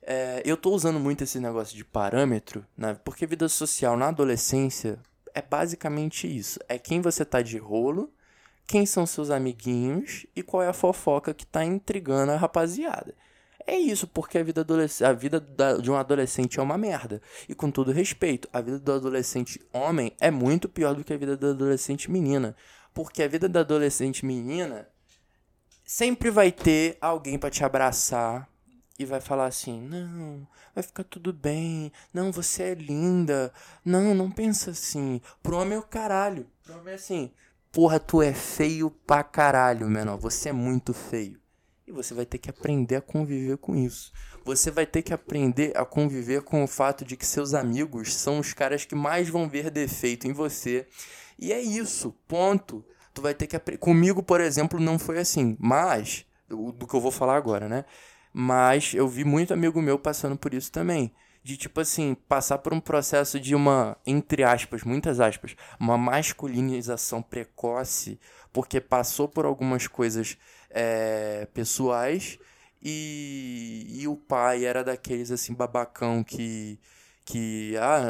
É, 0.00 0.42
eu 0.44 0.56
tô 0.56 0.70
usando 0.70 0.98
muito 0.98 1.22
esse 1.22 1.38
negócio 1.38 1.76
de 1.76 1.84
parâmetro, 1.84 2.64
né, 2.76 2.98
porque 3.04 3.26
vida 3.26 3.46
social 3.48 3.94
na 3.94 4.08
adolescência 4.08 4.98
é 5.34 5.42
basicamente 5.42 6.26
isso, 6.26 6.58
é 6.66 6.78
quem 6.78 7.02
você 7.02 7.26
tá 7.26 7.42
de 7.42 7.58
rolo, 7.58 8.10
quem 8.66 8.86
são 8.86 9.06
seus 9.06 9.30
amiguinhos 9.30 10.26
e 10.34 10.42
qual 10.42 10.62
é 10.62 10.68
a 10.68 10.72
fofoca 10.72 11.34
que 11.34 11.46
tá 11.46 11.64
intrigando 11.64 12.32
a 12.32 12.36
rapaziada. 12.36 13.14
É 13.66 13.76
isso, 13.76 14.06
porque 14.08 14.38
a 14.38 14.42
vida, 14.42 14.66
a 15.06 15.12
vida 15.12 15.44
de 15.80 15.90
um 15.90 15.94
adolescente 15.94 16.58
é 16.58 16.62
uma 16.62 16.76
merda. 16.76 17.22
E 17.48 17.54
com 17.54 17.70
todo 17.70 17.92
respeito, 17.92 18.48
a 18.52 18.60
vida 18.60 18.78
do 18.78 18.92
adolescente 18.92 19.60
homem 19.72 20.12
é 20.20 20.30
muito 20.30 20.68
pior 20.68 20.94
do 20.94 21.04
que 21.04 21.12
a 21.12 21.16
vida 21.16 21.36
da 21.36 21.50
adolescente 21.50 22.10
menina. 22.10 22.56
Porque 22.92 23.22
a 23.22 23.28
vida 23.28 23.48
da 23.48 23.60
adolescente 23.60 24.26
menina 24.26 24.88
sempre 25.84 26.30
vai 26.30 26.50
ter 26.50 26.98
alguém 27.00 27.38
para 27.38 27.50
te 27.50 27.64
abraçar 27.64 28.48
e 28.98 29.04
vai 29.04 29.20
falar 29.20 29.46
assim: 29.46 29.80
não, 29.80 30.46
vai 30.74 30.82
ficar 30.82 31.04
tudo 31.04 31.32
bem. 31.32 31.92
Não, 32.12 32.32
você 32.32 32.64
é 32.64 32.74
linda. 32.74 33.52
Não, 33.84 34.14
não 34.14 34.30
pensa 34.30 34.70
assim. 34.70 35.20
Pro 35.42 35.58
homem 35.58 35.74
é 35.74 35.78
o 35.78 35.82
caralho. 35.82 36.46
Pro 36.64 36.78
homem 36.78 36.92
é 36.92 36.96
assim: 36.96 37.32
porra, 37.72 37.98
tu 37.98 38.22
é 38.22 38.34
feio 38.34 38.90
pra 38.90 39.24
caralho, 39.24 39.88
menor. 39.88 40.18
Você 40.18 40.50
é 40.50 40.52
muito 40.52 40.92
feio. 40.92 41.40
E 41.86 41.90
você 41.90 42.14
vai 42.14 42.26
ter 42.26 42.38
que 42.38 42.50
aprender 42.50 42.96
a 42.96 43.00
conviver 43.00 43.56
com 43.56 43.74
isso. 43.74 44.12
Você 44.44 44.70
vai 44.70 44.86
ter 44.86 45.02
que 45.02 45.14
aprender 45.14 45.76
a 45.76 45.84
conviver 45.84 46.42
com 46.42 46.62
o 46.62 46.68
fato 46.68 47.04
de 47.04 47.16
que 47.16 47.26
seus 47.26 47.54
amigos 47.54 48.14
são 48.14 48.38
os 48.38 48.52
caras 48.52 48.84
que 48.84 48.94
mais 48.94 49.28
vão 49.28 49.48
ver 49.48 49.70
defeito 49.70 50.28
em 50.28 50.32
você. 50.32 50.86
E 51.38 51.52
é 51.52 51.60
isso, 51.60 52.14
ponto. 52.28 52.84
Tu 53.14 53.22
vai 53.22 53.34
ter 53.34 53.46
que 53.46 53.56
aprender. 53.56 53.78
Comigo, 53.78 54.22
por 54.22 54.40
exemplo, 54.40 54.78
não 54.78 54.98
foi 54.98 55.18
assim. 55.18 55.56
Mas, 55.58 56.26
do 56.48 56.86
que 56.86 56.94
eu 56.94 57.00
vou 57.00 57.10
falar 57.10 57.36
agora, 57.36 57.68
né? 57.68 57.84
Mas 58.32 58.94
eu 58.94 59.08
vi 59.08 59.24
muito 59.24 59.52
amigo 59.52 59.82
meu 59.82 59.98
passando 59.98 60.36
por 60.36 60.54
isso 60.54 60.70
também 60.70 61.12
de 61.42 61.56
tipo 61.56 61.80
assim, 61.80 62.14
passar 62.14 62.58
por 62.58 62.72
um 62.72 62.80
processo 62.80 63.40
de 63.40 63.54
uma, 63.54 63.96
entre 64.06 64.44
aspas, 64.44 64.82
muitas 64.84 65.18
aspas, 65.20 65.56
uma 65.78 65.98
masculinização 65.98 67.20
precoce, 67.20 68.18
porque 68.52 68.80
passou 68.80 69.28
por 69.28 69.44
algumas 69.44 69.86
coisas 69.86 70.38
é, 70.70 71.46
pessoais 71.52 72.38
e, 72.80 73.86
e 73.90 74.08
o 74.08 74.16
pai 74.16 74.64
era 74.64 74.84
daqueles 74.84 75.30
assim, 75.30 75.54
babacão 75.54 76.22
que 76.22 76.78
que, 77.24 77.76
ah, 77.78 78.02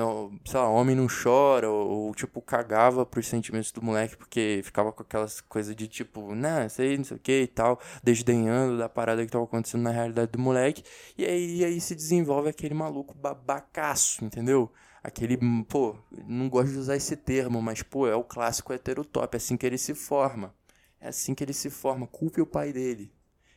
sei 0.44 0.58
lá, 0.60 0.68
homem 0.68 0.96
não 0.96 1.06
chora, 1.06 1.68
ou, 1.70 2.06
ou, 2.06 2.14
tipo, 2.14 2.40
cagava 2.40 3.04
pros 3.04 3.26
sentimentos 3.26 3.70
do 3.72 3.82
moleque 3.82 4.16
porque 4.16 4.60
ficava 4.64 4.92
com 4.92 5.02
aquelas 5.02 5.40
coisas 5.40 5.76
de 5.76 5.86
tipo, 5.86 6.34
né, 6.34 6.68
sei, 6.68 6.96
não 6.96 7.04
sei 7.04 7.16
o 7.16 7.20
que 7.20 7.42
e 7.42 7.46
tal, 7.46 7.78
desdenhando 8.02 8.78
da 8.78 8.88
parada 8.88 9.24
que 9.24 9.30
tava 9.30 9.44
acontecendo 9.44 9.82
na 9.82 9.90
realidade 9.90 10.32
do 10.32 10.38
moleque, 10.38 10.82
e 11.16 11.24
aí, 11.24 11.56
e 11.58 11.64
aí 11.64 11.80
se 11.80 11.94
desenvolve 11.94 12.48
aquele 12.48 12.74
maluco 12.74 13.14
babacaço, 13.14 14.24
entendeu? 14.24 14.72
Aquele, 15.04 15.36
pô, 15.68 15.96
não 16.26 16.48
gosto 16.48 16.72
de 16.72 16.78
usar 16.78 16.96
esse 16.96 17.16
termo, 17.16 17.60
mas, 17.60 17.82
pô, 17.82 18.06
é 18.06 18.14
o 18.14 18.24
clássico 18.24 18.72
heterotop, 18.72 19.34
é 19.34 19.36
assim 19.36 19.56
que 19.56 19.66
ele 19.66 19.78
se 19.78 19.94
forma. 19.94 20.54
É 21.02 21.08
assim 21.08 21.34
que 21.34 21.42
ele 21.42 21.52
se 21.52 21.68
forma. 21.68 22.06
Culpe 22.06 22.40
o 22.40 22.46
pai 22.46 22.72
dele. 22.72 23.12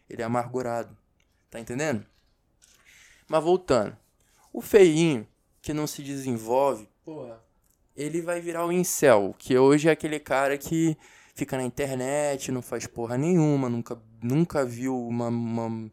Ele 0.10 0.24
é 0.24 0.26
amargurado. 0.26 0.98
Tá 1.52 1.60
entendendo? 1.60 2.04
Mas 3.28 3.44
voltando. 3.44 3.96
O 4.52 4.62
feinho, 4.62 5.28
que 5.66 5.74
não 5.74 5.88
se 5.88 6.04
desenvolve, 6.04 6.88
porra, 7.04 7.44
ele 7.98 8.22
vai 8.22 8.40
virar 8.40 8.68
o 8.68 8.72
incel, 8.72 9.34
que 9.36 9.58
hoje 9.58 9.90
é 9.90 9.92
aquele 9.92 10.20
cara 10.20 10.60
que 10.60 10.96
fica 11.34 11.58
na 11.58 11.64
internet, 11.64 12.52
não 12.52 12.62
faz 12.62 12.86
porra 12.86 13.18
nenhuma, 13.18 13.68
nunca, 13.68 14.00
nunca 14.22 14.64
viu 14.64 14.96
uma, 14.96 15.28
uma, 15.28 15.90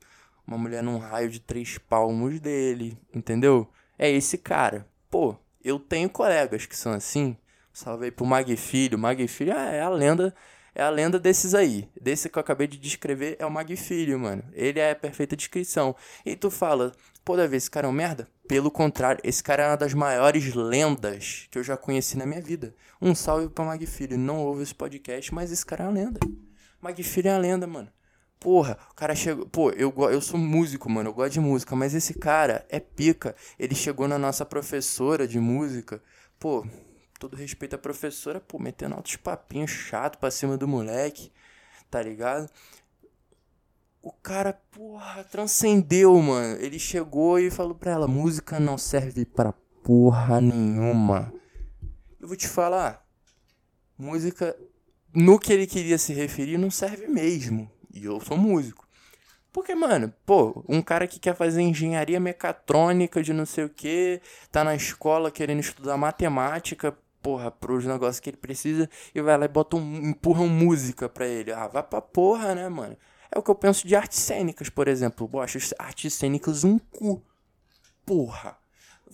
uma 0.47 0.59
mulher 0.59 0.83
num 0.83 0.99
raio 0.99 1.31
de 1.31 1.41
três 1.41 1.79
palmos 1.79 2.39
dele, 2.39 2.99
entendeu? 3.15 3.67
É 3.99 4.11
esse 4.11 4.37
cara. 4.37 4.87
Pô, 5.11 5.37
eu 5.65 5.79
tenho 5.79 6.11
colegas 6.11 6.67
que 6.67 6.77
são 6.77 6.93
assim. 6.93 7.35
Salve 7.73 8.05
aí 8.05 8.11
pro 8.11 8.27
Mag 8.27 8.55
Filho. 8.59 8.99
Mag 8.99 9.27
Filho 9.27 9.53
é 9.53 9.81
a 9.81 9.89
lenda 9.89 10.35
é 10.75 10.83
a 10.83 10.91
lenda 10.91 11.19
desses 11.19 11.55
aí. 11.55 11.89
Desse 12.01 12.29
que 12.29 12.39
eu 12.39 12.41
acabei 12.41 12.67
de 12.67 12.79
descrever 12.79 13.37
é 13.39 13.47
o 13.47 13.51
Mag 13.51 13.75
Filho, 13.77 14.19
mano. 14.19 14.43
Ele 14.53 14.81
é 14.81 14.91
a 14.91 14.97
perfeita 14.97 15.37
descrição. 15.37 15.95
E 16.25 16.35
tu 16.35 16.51
fala, 16.51 16.93
pô, 17.25 17.37
Davi, 17.37 17.57
esse 17.57 17.71
cara 17.71 17.87
é 17.87 17.91
um 17.91 17.93
merda? 17.93 18.29
Pelo 18.53 18.71
contrário, 18.71 19.19
esse 19.25 19.43
cara 19.43 19.63
é 19.63 19.69
uma 19.69 19.79
das 19.79 19.95
maiores 19.95 20.55
lendas 20.55 21.49
que 21.51 21.59
eu 21.59 21.65
já 21.65 21.75
conheci 21.75 22.19
na 22.19 22.27
minha 22.27 22.43
vida. 22.43 22.75
Um 23.01 23.15
salve 23.15 23.49
pra 23.49 23.65
Mag 23.65 23.87
Filho. 23.87 24.19
Não 24.19 24.41
ouve 24.41 24.63
esse 24.63 24.75
podcast, 24.75 25.33
mas 25.33 25.51
esse 25.51 25.65
cara 25.65 25.85
é 25.85 25.89
uma 25.89 25.95
lenda. 25.95 26.21
Mag 26.79 27.03
Filho 27.03 27.29
é 27.29 27.33
uma 27.33 27.39
lenda, 27.39 27.67
mano. 27.67 27.89
Porra, 28.39 28.77
o 28.91 28.95
cara 28.95 29.15
chegou. 29.15 29.47
Pô, 29.47 29.71
eu, 29.71 29.91
eu 30.11 30.21
sou 30.21 30.39
músico, 30.39 30.91
mano. 30.91 31.09
Eu 31.09 31.15
gosto 31.15 31.33
de 31.33 31.41
música, 31.41 31.75
mas 31.75 31.95
esse 31.95 32.13
cara 32.13 32.67
é 32.69 32.79
pica. 32.79 33.35
Ele 33.59 33.75
chegou 33.75 34.07
na 34.07 34.19
nossa 34.19 34.45
professora 34.45 35.27
de 35.27 35.41
música. 35.41 36.03
Pô, 36.39 36.67
todo 37.19 37.35
respeito 37.35 37.77
à 37.77 37.79
professora, 37.79 38.39
pô, 38.39 38.59
metendo 38.59 38.95
altos 38.95 39.17
papinhos 39.17 39.71
chato 39.71 40.19
pra 40.19 40.31
cima 40.31 40.59
do 40.59 40.69
moleque, 40.69 41.33
tá 41.91 42.03
ligado? 42.03 42.51
O 44.03 44.11
cara, 44.11 44.53
porra, 44.53 45.23
transcendeu, 45.23 46.21
mano. 46.21 46.57
Ele 46.61 46.79
chegou 46.79 47.39
e 47.39 47.51
falou 47.51 47.75
pra 47.75 47.93
ela: 47.93 48.09
música 48.09 48.59
não 48.59 48.77
serve 48.77 49.25
pra 49.25 49.53
porra 49.85 50.41
nenhuma. 50.41 51.33
Eu 52.21 52.27
vou 52.27 52.37
te 52.37 52.49
falar, 52.49 53.07
música, 53.97 54.57
no 55.15 55.39
que 55.39 55.53
ele 55.53 55.67
queria 55.67 55.99
se 55.99 56.13
referir, 56.13 56.59
não 56.59 56.71
serve 56.71 57.07
mesmo. 57.07 57.71
E 57.93 58.05
eu 58.05 58.21
sou 58.21 58.37
músico. 58.37 58.87
Porque, 59.53 59.75
mano, 59.75 60.13
pô, 60.25 60.65
um 60.69 60.81
cara 60.81 61.07
que 61.07 61.21
quer 61.21 61.37
fazer 61.37 61.61
engenharia 61.61 62.19
mecatrônica 62.19 63.23
de 63.23 63.33
não 63.33 63.45
sei 63.45 63.65
o 63.65 63.69
que, 63.69 64.21
tá 64.51 64.65
na 64.65 64.75
escola 64.75 65.31
querendo 65.31 65.61
estudar 65.61 65.97
matemática, 65.97 66.97
porra, 67.21 67.51
pros 67.51 67.85
negócios 67.85 68.19
que 68.19 68.31
ele 68.31 68.37
precisa 68.37 68.89
e 69.15 69.21
vai 69.21 69.37
lá 69.37 69.45
e 69.45 69.49
bota 69.49 69.77
um, 69.77 70.11
empurram 70.11 70.49
música 70.49 71.09
pra 71.09 71.27
ele. 71.27 71.53
Ah, 71.53 71.69
vai 71.69 71.83
pra 71.83 72.01
porra, 72.01 72.55
né, 72.55 72.69
mano? 72.69 72.97
É 73.35 73.39
o 73.39 73.43
que 73.43 73.51
eu 73.51 73.55
penso 73.55 73.89
de 73.89 73.97
artes 73.97 74.19
cênicas, 74.19 74.69
por 74.69 74.87
exemplo. 74.87 75.29
Eu 75.33 75.41
acho 75.41 75.59
artes 75.79 76.13
cênicas 76.13 76.65
um 76.65 76.79
cu. 76.79 77.23
Porra. 78.05 78.59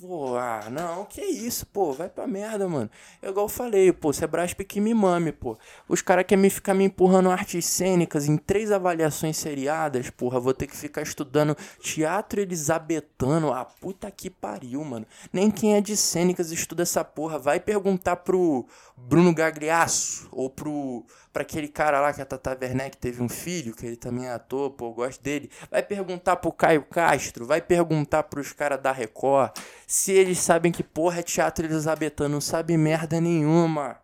Pô, 0.01 0.37
ah, 0.37 0.69
não, 0.71 1.05
que 1.05 1.21
isso, 1.21 1.67
pô, 1.67 1.93
vai 1.93 2.09
pra 2.09 2.25
merda, 2.25 2.69
mano. 2.69 2.89
É 3.21 3.29
igual 3.29 3.47
eu 3.47 3.49
falei, 3.49 3.93
pô, 3.93 4.13
Sebrasp 4.13 4.61
que 4.61 4.81
me 4.81 4.95
mame, 4.95 5.33
pô. 5.33 5.59
Os 5.89 6.01
caras 6.01 6.25
querem 6.25 6.43
me 6.43 6.51
ficar 6.51 6.73
me 6.73 6.85
empurrando 6.85 7.31
artes 7.31 7.65
cênicas 7.65 8.29
em 8.29 8.37
três 8.37 8.71
avaliações 8.71 9.37
seriadas, 9.37 10.09
porra. 10.11 10.39
Vou 10.39 10.55
ter 10.55 10.69
que 10.69 10.77
ficar 10.77 11.03
estudando 11.03 11.57
teatro 11.81 12.41
elisabetano. 12.41 13.53
Ah, 13.53 13.65
puta 13.65 14.09
que 14.09 14.31
pariu, 14.31 14.85
mano. 14.85 15.07
Nem 15.33 15.51
quem 15.51 15.75
é 15.75 15.81
de 15.81 15.97
cênicas 15.97 16.53
estuda 16.53 16.85
essa 16.85 17.03
porra. 17.03 17.37
Vai 17.37 17.59
perguntar 17.59 18.17
pro 18.17 18.67
Bruno 19.07 19.35
Gagliasso 19.35 20.29
ou 20.33 20.51
pro 20.51 21.05
para 21.33 21.43
aquele 21.43 21.69
cara 21.69 22.01
lá 22.01 22.13
que 22.13 22.21
é 22.21 22.25
a 22.25 22.27
Tata 22.27 22.59
Werneck 22.61 22.97
teve 22.97 23.23
um 23.23 23.29
filho, 23.29 23.75
que 23.75 23.87
ele 23.87 23.97
também 23.97 24.27
é 24.27 24.33
ator, 24.33 24.71
pô, 24.71 24.87
eu 24.87 24.93
gosto 24.93 25.23
dele. 25.23 25.51
Vai 25.71 25.83
perguntar 25.83 26.37
pro 26.37 26.51
Caio 26.51 26.85
Castro, 26.85 27.47
vai 27.47 27.61
perguntar 27.61 28.25
pros 28.25 28.53
caras 28.53 28.81
da 28.83 28.91
Record 28.91 29.57
se 29.87 30.11
eles 30.11 30.39
sabem 30.39 30.73
que 30.73 30.83
porra 30.83 31.21
é 31.21 31.23
teatro 31.23 31.65
elisabetano, 31.65 32.31
não 32.31 32.41
sabe 32.41 32.77
merda 32.77 33.21
nenhuma. 33.21 34.01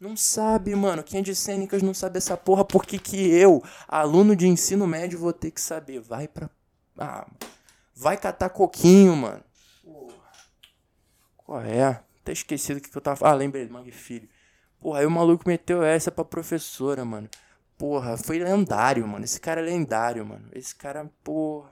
Não 0.00 0.16
sabe, 0.16 0.74
mano. 0.74 1.02
Quem 1.02 1.20
é 1.20 1.22
de 1.22 1.34
cênicas 1.34 1.82
não 1.82 1.92
sabe 1.92 2.18
essa 2.18 2.36
porra, 2.36 2.64
por 2.64 2.84
que 2.84 2.98
que 2.98 3.16
eu, 3.16 3.62
aluno 3.86 4.36
de 4.36 4.46
ensino 4.46 4.86
médio, 4.86 5.18
vou 5.18 5.32
ter 5.32 5.50
que 5.50 5.60
saber? 5.60 6.00
Vai 6.00 6.28
pra. 6.28 6.48
Ah, 6.96 7.26
vai 7.94 8.16
catar 8.16 8.48
coquinho, 8.50 9.16
mano. 9.16 9.42
Porra. 9.82 10.14
Qual 11.36 11.60
é? 11.60 12.00
Até 12.22 12.32
esquecido 12.32 12.78
o 12.78 12.80
que, 12.80 12.88
que 12.88 12.96
eu 12.96 13.02
tava. 13.02 13.28
Ah, 13.28 13.34
lembrei 13.34 13.66
do 13.66 13.72
Mag 13.72 13.90
Filho. 13.90 14.28
Porra, 14.80 15.00
aí 15.00 15.06
o 15.06 15.10
maluco 15.10 15.44
meteu 15.46 15.82
essa 15.82 16.10
pra 16.10 16.24
professora, 16.24 17.04
mano. 17.04 17.28
Porra, 17.76 18.16
foi 18.16 18.38
lendário, 18.38 19.06
mano. 19.06 19.24
Esse 19.24 19.40
cara 19.40 19.60
é 19.60 19.64
lendário, 19.64 20.24
mano. 20.24 20.48
Esse 20.52 20.74
cara, 20.74 21.10
porra. 21.22 21.70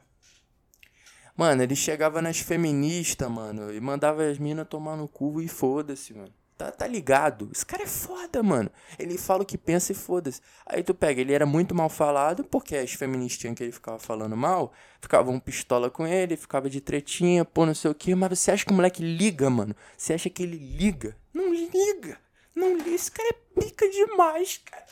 Mano, 1.37 1.63
ele 1.63 1.77
chegava 1.77 2.23
nas 2.23 2.39
feministas, 2.39 3.31
mano, 3.31 3.73
e 3.73 3.79
mandava 3.79 4.25
as 4.25 4.39
minas 4.39 4.67
tomar 4.67 4.97
no 4.97 5.07
cu 5.07 5.43
e 5.43 5.49
foda-se, 5.49 6.15
mano. 6.15 6.33
Tá, 6.57 6.73
tá 6.73 6.87
ligado? 6.87 7.51
Esse 7.53 7.67
cara 7.67 7.83
é 7.83 7.87
foda, 7.87 8.43
mano. 8.43 8.71
Ele 8.99 9.19
fala 9.19 9.43
o 9.43 9.47
que 9.47 9.59
pensa 9.59 9.93
e 9.93 9.95
foda-se. 9.95 10.41
Aí 10.65 10.83
tu 10.83 10.95
pega, 10.95 11.21
ele 11.21 11.35
era 11.35 11.45
muito 11.45 11.75
mal 11.75 11.91
falado, 11.91 12.43
porque 12.43 12.75
as 12.75 12.93
feministinhas 12.93 13.55
que 13.55 13.63
ele 13.65 13.73
ficava 13.73 13.99
falando 13.99 14.35
mal, 14.35 14.73
ficavam 14.99 15.39
pistola 15.39 15.91
com 15.91 16.07
ele, 16.07 16.35
ficava 16.35 16.71
de 16.71 16.81
tretinha, 16.81 17.45
pô, 17.45 17.67
não 17.67 17.75
sei 17.75 17.91
o 17.91 17.95
que. 17.95 18.15
Mas 18.15 18.39
você 18.39 18.53
acha 18.53 18.65
que 18.65 18.73
o 18.73 18.75
moleque 18.75 19.03
liga, 19.03 19.51
mano? 19.51 19.77
Você 19.99 20.15
acha 20.15 20.31
que 20.31 20.43
ele 20.43 20.57
liga? 20.57 21.15
Não 21.35 21.53
liga. 21.53 22.19
Não 22.57 22.75
li, 22.79 22.95
esse 22.95 23.11
cara 23.11 23.29
é 23.29 23.61
pica 23.61 23.87
demais, 23.91 24.59
cara. 24.65 24.87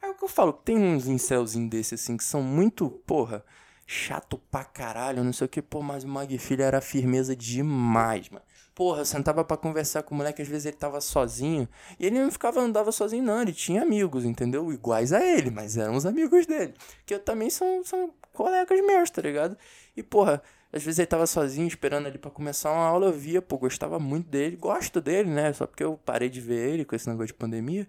É 0.00 0.08
o 0.08 0.14
que 0.14 0.24
eu 0.24 0.28
falo, 0.28 0.52
tem 0.52 0.76
uns 0.76 1.06
incelzinhos 1.06 1.70
desse 1.70 1.94
assim 1.94 2.16
que 2.16 2.24
são 2.24 2.42
muito, 2.42 2.90
porra, 3.06 3.44
chato 3.86 4.38
pra 4.50 4.64
caralho, 4.64 5.22
não 5.22 5.32
sei 5.32 5.44
o 5.44 5.48
que, 5.48 5.60
pô, 5.60 5.82
mas 5.82 6.02
o 6.02 6.08
Magfilho 6.08 6.62
era 6.62 6.80
firmeza 6.80 7.36
demais, 7.36 8.28
mano. 8.30 8.44
Porra, 8.74 9.02
eu 9.02 9.04
sentava 9.04 9.44
pra 9.44 9.56
conversar 9.56 10.02
com 10.02 10.14
o 10.14 10.18
moleque, 10.18 10.40
às 10.40 10.48
vezes 10.48 10.64
ele 10.64 10.76
tava 10.76 11.00
sozinho, 11.00 11.68
e 12.00 12.06
ele 12.06 12.18
não 12.18 12.32
ficava, 12.32 12.60
andava 12.60 12.90
sozinho 12.90 13.22
não, 13.22 13.42
ele 13.42 13.52
tinha 13.52 13.82
amigos, 13.82 14.24
entendeu? 14.24 14.72
Iguais 14.72 15.12
a 15.12 15.22
ele, 15.22 15.50
mas 15.50 15.76
eram 15.76 15.94
os 15.94 16.06
amigos 16.06 16.46
dele, 16.46 16.72
que 17.04 17.14
eu 17.14 17.20
também 17.20 17.50
são, 17.50 17.84
são 17.84 18.10
colegas 18.32 18.80
meus, 18.84 19.10
tá 19.10 19.20
ligado? 19.20 19.56
E 19.94 20.02
porra, 20.02 20.42
às 20.72 20.82
vezes 20.82 20.98
ele 20.98 21.06
tava 21.06 21.26
sozinho, 21.26 21.68
esperando 21.68 22.06
ali 22.06 22.16
para 22.16 22.30
começar 22.30 22.72
uma 22.72 22.86
aula, 22.86 23.06
eu 23.06 23.12
via, 23.12 23.42
pô, 23.42 23.58
gostava 23.58 23.98
muito 23.98 24.28
dele, 24.30 24.56
gosto 24.56 25.00
dele, 25.02 25.28
né? 25.28 25.52
Só 25.52 25.66
porque 25.66 25.84
eu 25.84 25.98
parei 26.04 26.30
de 26.30 26.40
ver 26.40 26.70
ele 26.70 26.84
com 26.84 26.96
esse 26.96 27.08
negócio 27.08 27.28
de 27.28 27.34
pandemia. 27.34 27.86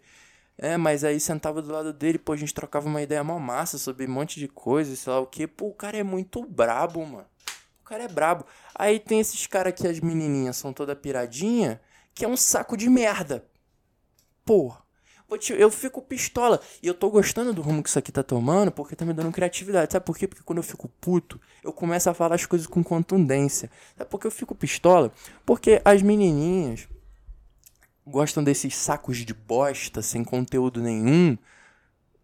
É, 0.57 0.77
mas 0.77 1.03
aí 1.03 1.19
sentava 1.19 1.61
do 1.61 1.71
lado 1.71 1.93
dele, 1.93 2.19
pô, 2.19 2.33
a 2.33 2.37
gente 2.37 2.53
trocava 2.53 2.87
uma 2.87 3.01
ideia 3.01 3.23
mal 3.23 3.39
massa 3.39 3.77
sobre 3.77 4.05
um 4.05 4.09
monte 4.11 4.39
de 4.39 4.47
coisa, 4.47 4.95
sei 4.95 5.13
lá 5.13 5.19
o 5.19 5.25
que. 5.25 5.47
Pô, 5.47 5.67
o 5.67 5.73
cara 5.73 5.97
é 5.97 6.03
muito 6.03 6.45
brabo, 6.45 7.05
mano. 7.05 7.25
O 7.81 7.85
cara 7.85 8.03
é 8.03 8.07
brabo. 8.07 8.45
Aí 8.75 8.99
tem 8.99 9.19
esses 9.19 9.47
caras 9.47 9.73
que 9.73 9.87
as 9.87 9.99
menininhas 9.99 10.57
são 10.57 10.73
toda 10.73 10.95
piradinha, 10.95 11.81
que 12.13 12.25
é 12.25 12.27
um 12.27 12.37
saco 12.37 12.77
de 12.77 12.89
merda. 12.89 13.45
Eu 15.57 15.71
fico 15.71 16.01
pistola. 16.01 16.59
E 16.81 16.87
eu 16.87 16.93
tô 16.93 17.09
gostando 17.09 17.53
do 17.53 17.61
rumo 17.61 17.81
que 17.81 17.89
isso 17.89 17.99
aqui 17.99 18.11
tá 18.11 18.23
tomando 18.23 18.71
porque 18.71 18.95
tá 18.95 19.05
me 19.05 19.13
dando 19.13 19.31
criatividade. 19.31 19.91
Sabe 19.91 20.05
por 20.05 20.17
quê? 20.17 20.27
Porque 20.27 20.43
quando 20.43 20.57
eu 20.57 20.63
fico 20.63 20.87
puto, 21.01 21.39
eu 21.63 21.71
começo 21.71 22.09
a 22.09 22.13
falar 22.13 22.35
as 22.35 22.45
coisas 22.45 22.67
com 22.67 22.83
contundência. 22.83 23.69
Sabe 23.97 24.09
por 24.09 24.19
que 24.19 24.27
eu 24.27 24.31
fico 24.31 24.53
pistola? 24.55 25.11
Porque 25.45 25.81
as 25.83 26.01
menininhas 26.01 26.87
gostam 28.05 28.43
desses 28.43 28.75
sacos 28.75 29.17
de 29.17 29.33
bosta 29.33 30.01
sem 30.01 30.23
conteúdo 30.23 30.81
nenhum. 30.81 31.37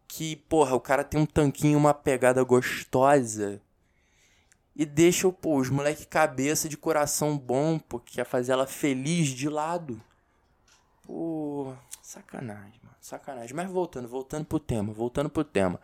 Que, 0.08 0.36
porra, 0.36 0.76
o 0.76 0.80
cara 0.80 1.04
tem 1.04 1.20
um 1.20 1.26
tanquinho, 1.26 1.78
uma 1.78 1.94
pegada 1.94 2.44
gostosa. 2.44 3.62
E 4.76 4.86
deixa, 4.86 5.30
pô, 5.32 5.58
os 5.58 5.70
moleque 5.70 6.08
cabeça 6.08 6.70
de 6.70 6.78
coração 6.78 7.38
bom, 7.38 7.78
porque 7.78 8.16
quer 8.16 8.26
fazer 8.26 8.54
ela 8.54 8.66
feliz 8.66 9.28
de 9.28 9.50
lado. 9.50 10.02
Pô, 11.10 11.74
sacanagem, 12.04 12.80
mano. 12.84 12.96
Sacanagem. 13.02 13.56
Mas 13.56 13.68
voltando, 13.68 14.08
voltando 14.08 14.46
pro 14.46 14.60
tema, 14.60 14.94
voltando 14.94 15.28
pro 15.28 15.44
tema. 15.44 15.82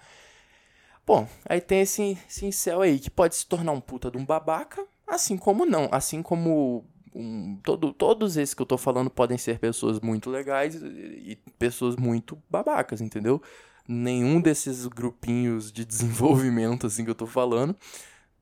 Bom, 1.04 1.28
aí 1.50 1.60
tem 1.60 1.82
esse, 1.82 2.16
esse 2.30 2.46
incel 2.46 2.82
aí 2.82 3.00
que 3.00 3.10
pode 3.10 3.36
se 3.36 3.48
tornar 3.48 3.72
um 3.72 3.82
puta 3.82 4.12
de 4.12 4.20
um 4.20 4.24
babaca, 4.24 4.86
assim 5.08 5.36
como 5.36 5.66
não. 5.66 5.90
Assim 5.92 6.22
como 6.22 6.86
um, 7.12 7.58
todo, 7.64 7.92
todos 7.92 8.38
esses 8.38 8.54
que 8.54 8.62
eu 8.62 8.68
tô 8.68 8.78
falando 8.78 9.10
podem 9.10 9.36
ser 9.36 9.58
pessoas 9.58 10.00
muito 10.00 10.30
legais 10.30 10.76
e, 10.76 11.40
pessoas 11.58 11.96
muito 11.96 12.38
babacas, 12.48 13.02
entendeu? 13.02 13.42
Nenhum 13.88 14.40
desses 14.40 14.86
grupinhos 14.86 15.72
de 15.72 15.84
desenvolvimento, 15.86 16.86
assim, 16.86 17.04
que 17.04 17.10
eu 17.10 17.16
tô 17.16 17.26
falando, 17.26 17.76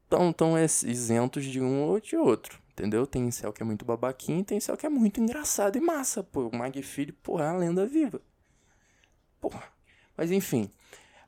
estão 0.03 0.33
tão 0.33 0.61
isentos 0.61 1.45
de 1.45 1.61
um 1.61 1.83
ou 1.83 2.01
de 2.01 2.17
outro. 2.17 2.62
Entendeu? 2.73 3.05
Tem 3.05 3.29
céu 3.29 3.53
que 3.53 3.62
é 3.62 3.65
muito 3.65 3.86
babaquinho 3.86 4.39
e 4.39 4.43
tem 4.43 4.59
céu 4.59 4.75
que 4.75 4.86
é 4.86 4.89
muito 4.89 5.21
engraçado 5.21 5.77
e 5.77 5.81
massa, 5.81 6.23
pô. 6.23 6.47
O 6.47 6.55
Mag 6.55 6.81
Filho, 6.81 7.13
porra, 7.21 7.45
é 7.45 7.49
uma 7.51 7.59
lenda 7.59 7.86
viva. 7.86 8.19
Porra. 9.39 9.63
Mas 10.17 10.31
enfim. 10.31 10.69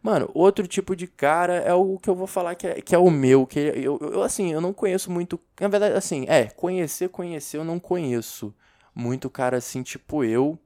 Mano, 0.01 0.29
outro 0.33 0.67
tipo 0.67 0.95
de 0.95 1.07
cara 1.07 1.55
é 1.55 1.73
o 1.73 1.97
que 1.97 2.09
eu 2.09 2.15
vou 2.15 2.27
falar 2.27 2.55
que 2.55 2.67
é, 2.67 2.81
que 2.81 2.95
é 2.95 2.97
o 2.97 3.09
meu. 3.11 3.45
Que 3.45 3.59
eu, 3.59 3.99
eu, 4.01 4.23
assim, 4.23 4.51
eu 4.51 4.61
não 4.61 4.73
conheço 4.73 5.11
muito. 5.11 5.39
Na 5.59 5.67
verdade, 5.67 5.95
assim, 5.95 6.25
é, 6.27 6.45
conhecer, 6.45 7.09
conhecer, 7.09 7.57
eu 7.57 7.63
não 7.63 7.79
conheço 7.79 8.53
muito 8.93 9.29
cara 9.29 9.57
assim, 9.57 9.83
tipo 9.83 10.23
eu. 10.23 10.57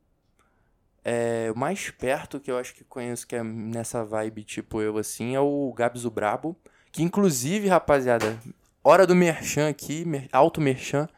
É, 1.04 1.52
o 1.54 1.58
mais 1.58 1.90
perto 1.90 2.40
que 2.40 2.52
eu 2.52 2.58
acho 2.58 2.74
que 2.74 2.84
conheço 2.84 3.26
que 3.26 3.36
é 3.36 3.44
nessa 3.44 4.04
vibe, 4.04 4.44
tipo 4.44 4.82
eu, 4.82 4.98
assim, 4.98 5.36
é 5.36 5.40
o 5.40 5.74
Gabs 5.76 6.06
o 6.06 6.12
Brabo. 6.12 6.56
Que 6.92 7.04
inclusive, 7.04 7.68
rapaziada, 7.68 8.38
Hora 8.82 9.06
do 9.06 9.14
Merchan 9.14 9.68
aqui, 9.68 10.06
alto 10.32 10.62
Merchan. 10.62 11.10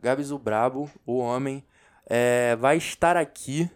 Gabs 0.00 0.30
o 0.30 0.38
Brabo, 0.38 0.90
o 1.04 1.18
homem, 1.18 1.62
é, 2.06 2.56
vai 2.56 2.78
estar 2.78 3.14
aqui 3.14 3.70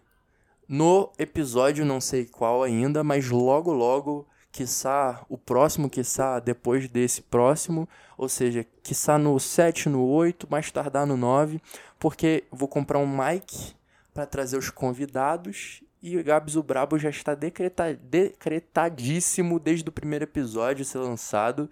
no 0.66 1.12
episódio, 1.18 1.84
não 1.84 2.00
sei 2.00 2.24
qual 2.24 2.62
ainda, 2.62 3.04
mas 3.04 3.28
logo, 3.28 3.70
logo, 3.70 4.26
quiçá 4.50 5.24
o 5.28 5.36
próximo, 5.36 5.90
quiçá 5.90 6.40
depois 6.40 6.88
desse 6.88 7.20
próximo, 7.20 7.86
ou 8.16 8.30
seja, 8.30 8.66
quiçá 8.82 9.18
no 9.18 9.38
7, 9.38 9.90
no 9.90 10.06
8, 10.06 10.48
mais 10.50 10.70
tardar 10.70 11.06
no 11.06 11.16
9, 11.16 11.60
porque 11.98 12.44
vou 12.50 12.66
comprar 12.66 12.98
um 12.98 13.06
mic 13.06 13.74
para 14.14 14.24
trazer 14.24 14.56
os 14.56 14.70
convidados 14.70 15.82
e 16.02 16.16
o 16.16 16.24
Gabs 16.24 16.56
o 16.56 16.62
Brabo 16.62 16.98
já 16.98 17.10
está 17.10 17.34
decreta 17.34 17.92
decretadíssimo 17.94 19.60
desde 19.60 19.88
o 19.88 19.92
primeiro 19.92 20.24
episódio 20.24 20.84
ser 20.84 20.98
lançado 20.98 21.70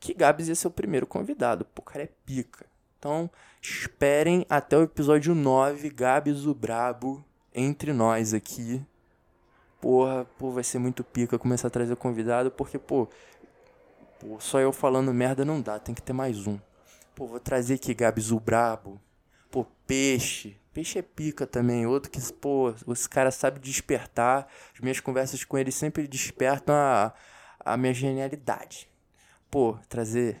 que 0.00 0.14
Gabs 0.14 0.48
ia 0.48 0.54
ser 0.54 0.68
o 0.68 0.70
primeiro 0.70 1.06
convidado. 1.06 1.64
Pô, 1.64 1.82
o 1.82 1.84
cara 1.84 2.04
é 2.04 2.08
pica. 2.24 2.66
Então, 2.98 3.30
esperem 3.62 4.44
até 4.48 4.76
o 4.76 4.82
episódio 4.82 5.34
9, 5.34 5.88
Gabs 5.90 6.46
o 6.46 6.54
Brabo, 6.54 7.24
entre 7.54 7.92
nós 7.92 8.34
aqui. 8.34 8.84
Porra, 9.80 10.24
pô, 10.36 10.50
vai 10.50 10.64
ser 10.64 10.78
muito 10.78 11.04
pica 11.04 11.38
começar 11.38 11.68
a 11.68 11.70
trazer 11.70 11.94
convidado, 11.96 12.50
porque, 12.50 12.78
pô, 12.78 13.08
pô, 14.18 14.40
só 14.40 14.58
eu 14.58 14.72
falando 14.72 15.14
merda 15.14 15.44
não 15.44 15.60
dá, 15.60 15.78
tem 15.78 15.94
que 15.94 16.02
ter 16.02 16.12
mais 16.12 16.46
um. 16.46 16.58
Pô, 17.14 17.26
vou 17.26 17.40
trazer 17.40 17.74
aqui 17.74 17.94
Gabs 17.94 18.32
o 18.32 18.40
Brabo. 18.40 19.00
Pô, 19.50 19.64
Peixe. 19.86 20.56
Peixe 20.72 20.98
é 20.98 21.02
pica 21.02 21.46
também, 21.46 21.86
outro 21.86 22.10
que, 22.10 22.20
pô, 22.34 22.74
os 22.86 23.06
caras 23.06 23.34
sabem 23.36 23.60
despertar. 23.60 24.48
As 24.74 24.80
minhas 24.80 25.00
conversas 25.00 25.44
com 25.44 25.56
ele 25.56 25.72
sempre 25.72 26.06
despertam 26.06 26.74
a, 26.74 27.12
a 27.60 27.76
minha 27.76 27.94
genialidade 27.94 28.88
pô, 29.50 29.78
trazer 29.88 30.40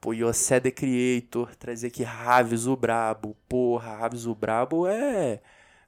pô, 0.00 0.12
Yossé 0.12 0.60
The 0.60 0.70
Creator, 0.70 1.56
trazer 1.56 1.88
aqui 1.88 2.02
Raves 2.02 2.66
o 2.66 2.76
Brabo. 2.76 3.36
Porra, 3.48 3.96
Raves 3.96 4.26
o 4.26 4.34
Brabo 4.34 4.86
é. 4.86 5.40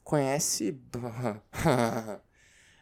Conhece. 0.02 0.76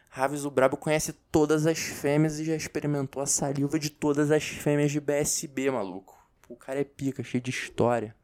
Raves 0.09 0.45
o 0.45 0.51
Brabo 0.51 0.77
conhece 0.77 1.13
todas 1.31 1.67
as 1.67 1.77
fêmeas 1.77 2.39
e 2.39 2.45
já 2.45 2.55
experimentou 2.55 3.21
a 3.21 3.27
saliva 3.27 3.77
de 3.77 3.89
todas 3.89 4.31
as 4.31 4.43
fêmeas 4.43 4.91
de 4.91 4.99
BSB, 4.99 5.69
maluco. 5.69 6.17
O 6.49 6.55
cara 6.55 6.79
é 6.79 6.83
pica, 6.83 7.23
cheio 7.23 7.43
de 7.43 7.51
história. 7.51 8.15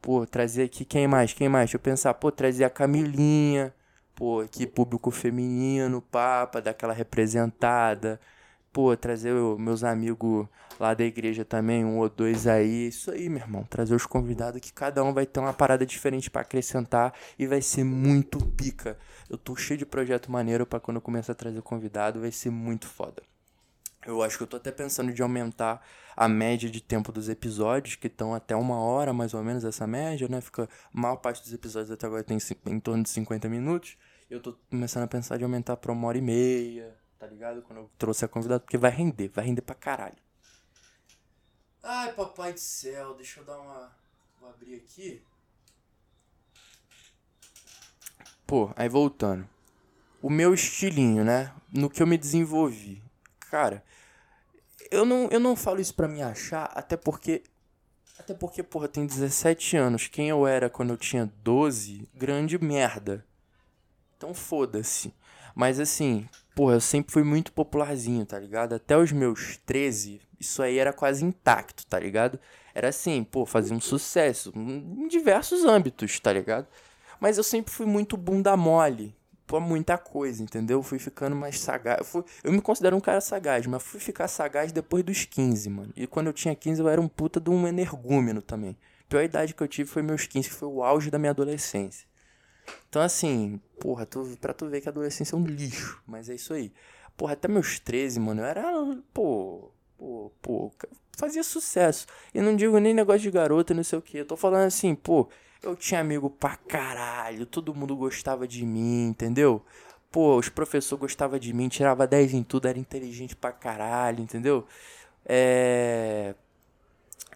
Pô, 0.00 0.26
trazer 0.26 0.64
aqui 0.64 0.84
quem 0.84 1.06
mais? 1.06 1.32
Quem 1.32 1.48
mais? 1.48 1.66
Deixa 1.66 1.76
eu 1.76 1.80
pensar, 1.80 2.14
pô, 2.14 2.32
trazer 2.32 2.64
a 2.64 2.70
Camilinha, 2.70 3.72
pô, 4.14 4.40
aqui 4.40 4.66
público 4.66 5.10
feminino, 5.10 6.02
papa, 6.02 6.60
daquela 6.60 6.92
representada. 6.92 8.20
Pô, 8.74 8.96
trazer 8.96 9.32
meus 9.56 9.84
amigos 9.84 10.48
lá 10.80 10.94
da 10.94 11.04
igreja 11.04 11.44
também, 11.44 11.84
um 11.84 11.98
ou 12.00 12.08
dois 12.08 12.44
aí. 12.48 12.88
Isso 12.88 13.08
aí, 13.12 13.28
meu 13.28 13.38
irmão. 13.38 13.62
Trazer 13.62 13.94
os 13.94 14.04
convidados 14.04 14.60
que 14.60 14.72
cada 14.72 15.04
um 15.04 15.14
vai 15.14 15.24
ter 15.26 15.38
uma 15.38 15.52
parada 15.52 15.86
diferente 15.86 16.28
para 16.28 16.42
acrescentar 16.42 17.14
e 17.38 17.46
vai 17.46 17.62
ser 17.62 17.84
muito 17.84 18.44
pica. 18.44 18.98
Eu 19.30 19.38
tô 19.38 19.54
cheio 19.54 19.78
de 19.78 19.86
projeto 19.86 20.28
maneiro 20.28 20.66
para 20.66 20.80
quando 20.80 20.96
eu 20.96 21.00
começar 21.00 21.30
a 21.30 21.36
trazer 21.36 21.62
convidado, 21.62 22.20
vai 22.20 22.32
ser 22.32 22.50
muito 22.50 22.88
foda. 22.88 23.22
Eu 24.04 24.20
acho 24.24 24.36
que 24.36 24.42
eu 24.42 24.46
tô 24.48 24.56
até 24.56 24.72
pensando 24.72 25.12
de 25.12 25.22
aumentar 25.22 25.80
a 26.16 26.26
média 26.28 26.68
de 26.68 26.80
tempo 26.80 27.12
dos 27.12 27.28
episódios, 27.28 27.94
que 27.94 28.08
estão 28.08 28.34
até 28.34 28.56
uma 28.56 28.80
hora 28.80 29.12
mais 29.12 29.34
ou 29.34 29.44
menos 29.44 29.64
essa 29.64 29.86
média, 29.86 30.26
né? 30.28 30.40
Fica. 30.40 30.64
A 30.64 31.00
maior 31.00 31.16
parte 31.18 31.40
dos 31.40 31.52
episódios 31.52 31.92
até 31.92 32.08
agora 32.08 32.24
tem 32.24 32.38
em 32.66 32.80
torno 32.80 33.04
de 33.04 33.10
50 33.10 33.48
minutos. 33.48 33.96
Eu 34.28 34.40
tô 34.40 34.54
começando 34.68 35.04
a 35.04 35.06
pensar 35.06 35.36
de 35.36 35.44
aumentar 35.44 35.76
pra 35.76 35.92
uma 35.92 36.08
hora 36.08 36.18
e 36.18 36.22
meia, 36.22 37.03
tá 37.18 37.26
ligado? 37.26 37.62
Quando 37.62 37.78
eu 37.80 37.90
trouxe 37.98 38.24
a 38.24 38.28
convidada, 38.28 38.60
porque 38.60 38.78
vai 38.78 38.90
render, 38.90 39.28
vai 39.28 39.44
render 39.44 39.62
pra 39.62 39.74
caralho. 39.74 40.16
Ai, 41.82 42.12
papai 42.14 42.52
do 42.52 42.60
céu, 42.60 43.14
deixa 43.14 43.40
eu 43.40 43.44
dar 43.44 43.58
uma. 43.58 43.92
Vou 44.40 44.48
abrir 44.48 44.76
aqui. 44.76 45.22
Pô, 48.46 48.72
aí 48.76 48.88
voltando. 48.88 49.48
O 50.22 50.30
meu 50.30 50.54
estilinho, 50.54 51.24
né? 51.24 51.52
No 51.72 51.90
que 51.90 52.02
eu 52.02 52.06
me 52.06 52.16
desenvolvi. 52.16 53.02
Cara, 53.50 53.84
eu 54.90 55.04
não, 55.04 55.28
eu 55.30 55.40
não 55.40 55.54
falo 55.54 55.80
isso 55.80 55.94
pra 55.94 56.08
me 56.08 56.22
achar, 56.22 56.64
até 56.74 56.96
porque. 56.96 57.42
Até 58.18 58.32
porque, 58.32 58.62
porra, 58.62 58.88
tenho 58.88 59.06
17 59.06 59.76
anos. 59.76 60.06
Quem 60.06 60.28
eu 60.28 60.46
era 60.46 60.70
quando 60.70 60.90
eu 60.90 60.96
tinha 60.96 61.30
12, 61.42 62.08
grande 62.14 62.58
merda. 62.58 63.26
Então 64.16 64.32
foda-se. 64.32 65.12
Mas 65.54 65.78
assim, 65.78 66.28
porra, 66.54 66.74
eu 66.74 66.80
sempre 66.80 67.12
fui 67.12 67.22
muito 67.22 67.52
popularzinho, 67.52 68.26
tá 68.26 68.38
ligado? 68.38 68.74
Até 68.74 68.96
os 68.96 69.12
meus 69.12 69.58
13, 69.64 70.20
isso 70.38 70.62
aí 70.62 70.78
era 70.78 70.92
quase 70.92 71.24
intacto, 71.24 71.86
tá 71.86 71.98
ligado? 71.98 72.38
Era 72.74 72.88
assim, 72.88 73.22
pô, 73.22 73.46
fazia 73.46 73.76
um 73.76 73.80
sucesso 73.80 74.52
em 74.56 75.06
diversos 75.08 75.64
âmbitos, 75.64 76.18
tá 76.18 76.32
ligado? 76.32 76.66
Mas 77.20 77.38
eu 77.38 77.44
sempre 77.44 77.72
fui 77.72 77.86
muito 77.86 78.16
bunda 78.16 78.56
mole, 78.56 79.14
pra 79.46 79.60
muita 79.60 79.96
coisa, 79.98 80.42
entendeu? 80.42 80.82
Fui 80.82 80.98
ficando 80.98 81.36
mais 81.36 81.60
sagaz. 81.60 81.98
Eu, 81.98 82.04
fui, 82.04 82.24
eu 82.42 82.52
me 82.52 82.60
considero 82.60 82.96
um 82.96 83.00
cara 83.00 83.20
sagaz, 83.20 83.66
mas 83.66 83.82
fui 83.82 84.00
ficar 84.00 84.28
sagaz 84.28 84.72
depois 84.72 85.04
dos 85.04 85.24
15, 85.24 85.70
mano. 85.70 85.92
E 85.96 86.06
quando 86.06 86.28
eu 86.28 86.32
tinha 86.32 86.54
15, 86.54 86.80
eu 86.80 86.88
era 86.88 87.00
um 87.00 87.08
puta 87.08 87.40
de 87.40 87.50
um 87.50 87.66
energúmeno 87.66 88.42
também. 88.42 88.76
A 89.02 89.08
pior 89.08 89.22
idade 89.22 89.54
que 89.54 89.62
eu 89.62 89.68
tive 89.68 89.88
foi 89.88 90.02
meus 90.02 90.26
15, 90.26 90.48
que 90.48 90.54
foi 90.54 90.68
o 90.68 90.82
auge 90.82 91.10
da 91.10 91.18
minha 91.18 91.30
adolescência. 91.30 92.06
Então, 92.88 93.02
assim, 93.02 93.60
porra, 93.80 94.06
tu, 94.06 94.36
pra 94.40 94.54
tu 94.54 94.68
ver 94.68 94.80
que 94.80 94.88
a 94.88 94.92
adolescência 94.92 95.34
é 95.34 95.38
um 95.38 95.44
lixo, 95.44 96.02
mas 96.06 96.28
é 96.28 96.34
isso 96.34 96.54
aí. 96.54 96.72
Porra, 97.16 97.34
até 97.34 97.48
meus 97.48 97.78
13, 97.78 98.20
mano, 98.20 98.40
eu 98.40 98.46
era, 98.46 98.62
pô, 99.12 99.70
pô, 99.98 100.32
pô, 100.42 100.72
fazia 101.16 101.42
sucesso. 101.42 102.06
E 102.34 102.40
não 102.40 102.56
digo 102.56 102.78
nem 102.78 102.94
negócio 102.94 103.20
de 103.22 103.30
garota, 103.30 103.74
não 103.74 103.84
sei 103.84 103.98
o 103.98 104.02
que. 104.02 104.18
Eu 104.18 104.26
tô 104.26 104.36
falando 104.36 104.64
assim, 104.64 104.94
pô, 104.94 105.28
eu 105.62 105.76
tinha 105.76 106.00
amigo 106.00 106.28
pra 106.30 106.56
caralho, 106.56 107.46
todo 107.46 107.74
mundo 107.74 107.96
gostava 107.96 108.46
de 108.46 108.64
mim, 108.66 109.08
entendeu? 109.08 109.64
Pô, 110.10 110.36
os 110.38 110.48
professores 110.48 111.00
gostavam 111.00 111.38
de 111.38 111.52
mim, 111.52 111.68
tirava 111.68 112.06
10 112.06 112.34
em 112.34 112.42
tudo, 112.42 112.68
era 112.68 112.78
inteligente 112.78 113.34
pra 113.34 113.52
caralho, 113.52 114.20
entendeu? 114.22 114.66
É. 115.26 116.34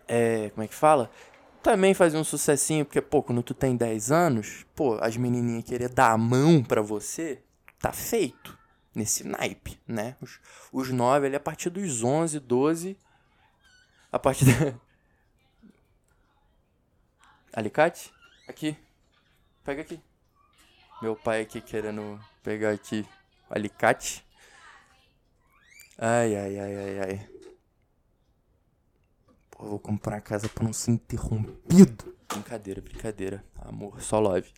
É. 0.07 0.51
Como 0.51 0.63
é 0.65 0.69
que 0.69 0.75
fala? 0.75 1.11
Também 1.63 1.93
fazia 1.93 2.19
um 2.19 2.25
sucessinho, 2.25 2.85
porque, 2.85 3.01
pô, 3.01 3.23
quando 3.23 3.43
tu 3.43 3.53
tem 3.53 3.77
10 3.77 4.11
anos, 4.11 4.65
pô, 4.75 4.99
as 5.01 5.17
menininhas 5.17 5.65
querer 5.65 5.89
dar 5.89 6.13
a 6.13 6.19
mão 6.19 6.63
pra 6.63 6.81
você, 6.81 7.43
tá 7.79 7.93
feito. 7.93 8.57
Nesse 8.95 9.23
naipe, 9.23 9.79
né? 9.87 10.17
Os, 10.21 10.41
os 10.73 10.91
9 10.91 11.27
ali, 11.27 11.37
a 11.37 11.41
partir 11.41 11.71
dos 11.71 12.03
11, 12.03 12.41
12, 12.41 12.99
a 14.11 14.19
partir 14.19 14.47
da... 14.47 14.75
Alicate? 17.53 18.13
Aqui. 18.49 18.77
Pega 19.63 19.83
aqui. 19.83 20.01
Meu 21.01 21.15
pai 21.15 21.43
aqui 21.43 21.61
querendo 21.61 22.19
pegar 22.43 22.71
aqui 22.71 23.07
alicate. 23.49 24.25
Ai, 25.97 26.35
ai, 26.35 26.59
ai, 26.59 26.77
ai, 26.77 27.01
ai. 27.01 27.38
Pô, 29.59 29.67
vou 29.67 29.79
comprar 29.79 30.17
a 30.17 30.21
casa 30.21 30.49
pra 30.49 30.63
não 30.63 30.73
ser 30.73 30.93
interrompido. 30.93 32.15
Brincadeira, 32.29 32.81
brincadeira. 32.81 33.45
Amor, 33.57 34.01
só 34.01 34.21
love. 34.21 34.49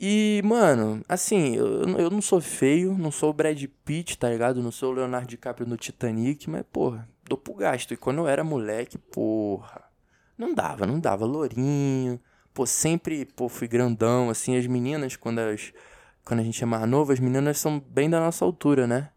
E, 0.00 0.40
mano, 0.44 1.02
assim, 1.06 1.56
eu, 1.56 1.82
eu 1.98 2.08
não 2.08 2.22
sou 2.22 2.40
feio, 2.40 2.96
não 2.96 3.10
sou 3.10 3.30
o 3.30 3.32
Brad 3.34 3.62
Pitt, 3.84 4.16
tá 4.16 4.30
ligado? 4.30 4.62
Não 4.62 4.70
sou 4.70 4.92
o 4.92 4.94
Leonardo 4.94 5.28
DiCaprio 5.28 5.68
no 5.68 5.76
Titanic, 5.76 6.48
mas, 6.48 6.64
porra, 6.72 7.06
dou 7.28 7.36
pro 7.36 7.52
gasto. 7.54 7.92
E 7.92 7.96
quando 7.96 8.18
eu 8.18 8.28
era 8.28 8.42
moleque, 8.42 8.96
porra, 8.96 9.84
não 10.38 10.54
dava, 10.54 10.86
não 10.86 10.98
dava. 10.98 11.26
Lourinho, 11.26 12.18
pô, 12.54 12.64
sempre, 12.64 13.26
pô, 13.26 13.48
fui 13.48 13.68
grandão, 13.68 14.30
assim, 14.30 14.56
as 14.56 14.66
meninas, 14.66 15.16
quando 15.16 15.40
as, 15.40 15.72
quando 16.24 16.40
a 16.40 16.44
gente 16.44 16.62
é 16.62 16.66
mais 16.66 16.88
novo, 16.88 17.12
as 17.12 17.20
meninas 17.20 17.58
são 17.58 17.78
bem 17.78 18.08
da 18.08 18.20
nossa 18.20 18.44
altura, 18.44 18.86
né? 18.86 19.10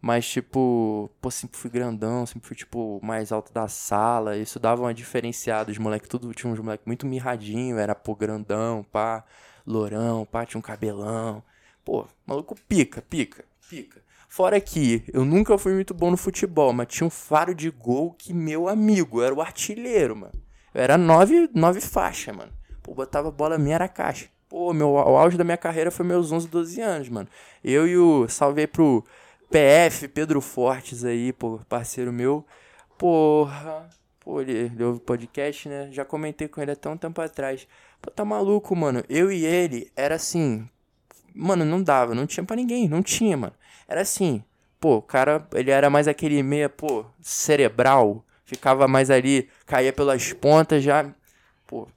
Mas, 0.00 0.28
tipo, 0.28 1.10
pô, 1.20 1.30
sempre 1.30 1.56
fui 1.58 1.70
grandão, 1.70 2.26
sempre 2.26 2.46
fui, 2.46 2.56
tipo, 2.56 3.00
mais 3.02 3.32
alto 3.32 3.52
da 3.52 3.66
sala, 3.66 4.36
isso 4.36 4.60
dava 4.60 4.82
uma 4.82 4.94
diferenciada, 4.94 5.70
os 5.70 5.78
moleques, 5.78 6.08
tudo, 6.08 6.32
tinha 6.34 6.52
uns 6.52 6.60
moleques 6.60 6.86
muito 6.86 7.06
mirradinho, 7.06 7.78
era, 7.78 7.94
pô, 7.94 8.14
grandão, 8.14 8.84
pá, 8.92 9.24
lourão, 9.66 10.24
pá, 10.26 10.44
tinha 10.46 10.58
um 10.58 10.62
cabelão, 10.62 11.42
pô, 11.84 12.06
maluco 12.26 12.54
pica, 12.68 13.02
pica, 13.02 13.44
pica. 13.68 14.00
Fora 14.28 14.60
que 14.60 15.02
eu 15.12 15.24
nunca 15.24 15.56
fui 15.56 15.72
muito 15.72 15.94
bom 15.94 16.10
no 16.10 16.16
futebol, 16.16 16.72
mas 16.72 16.88
tinha 16.88 17.06
um 17.06 17.10
faro 17.10 17.54
de 17.54 17.70
gol 17.70 18.12
que 18.12 18.34
meu 18.34 18.68
amigo 18.68 19.22
era 19.22 19.34
o 19.34 19.40
artilheiro, 19.40 20.14
mano. 20.14 20.34
Eu 20.74 20.82
era 20.82 20.98
nove, 20.98 21.48
nove 21.54 21.80
faixa, 21.80 22.32
mano. 22.34 22.52
Pô, 22.82 22.94
botava 22.94 23.30
bola 23.30 23.56
minha 23.56 23.76
era 23.76 23.88
caixa. 23.88 24.28
Pô, 24.48 24.72
meu, 24.72 24.90
o 24.90 25.16
auge 25.16 25.36
da 25.36 25.42
minha 25.42 25.56
carreira 25.56 25.90
foi 25.90 26.04
meus 26.04 26.30
11, 26.30 26.48
12 26.48 26.80
anos, 26.80 27.08
mano. 27.08 27.28
Eu 27.64 27.88
e 27.88 27.96
o. 27.96 28.28
Salvei 28.28 28.66
pro 28.66 29.02
PF, 29.50 30.08
Pedro 30.08 30.40
Fortes 30.40 31.04
aí, 31.04 31.32
pô, 31.32 31.60
parceiro 31.68 32.12
meu. 32.12 32.44
Porra. 32.98 33.88
Pô, 34.20 34.40
ele, 34.40 34.52
ele 34.52 34.84
ouve 34.84 35.00
podcast, 35.00 35.68
né? 35.68 35.88
Já 35.92 36.04
comentei 36.04 36.48
com 36.48 36.60
ele 36.60 36.72
até 36.72 36.88
um 36.88 36.96
tempo 36.96 37.20
atrás. 37.20 37.66
Pô, 38.02 38.10
tá 38.10 38.24
maluco, 38.24 38.74
mano. 38.74 39.04
Eu 39.08 39.30
e 39.30 39.44
ele 39.44 39.90
era 39.94 40.16
assim. 40.16 40.68
Mano, 41.34 41.64
não 41.64 41.82
dava, 41.82 42.14
não 42.14 42.26
tinha 42.26 42.44
para 42.44 42.56
ninguém, 42.56 42.88
não 42.88 43.02
tinha, 43.02 43.36
mano. 43.36 43.54
Era 43.86 44.00
assim. 44.00 44.42
Pô, 44.80 44.96
o 44.96 45.02
cara, 45.02 45.46
ele 45.54 45.70
era 45.70 45.88
mais 45.88 46.08
aquele 46.08 46.42
meia, 46.42 46.68
pô, 46.68 47.04
cerebral. 47.20 48.24
Ficava 48.44 48.88
mais 48.88 49.10
ali, 49.10 49.48
caía 49.64 49.92
pelas 49.92 50.32
pontas 50.32 50.82
já. 50.82 51.12
Pô, 51.66 51.88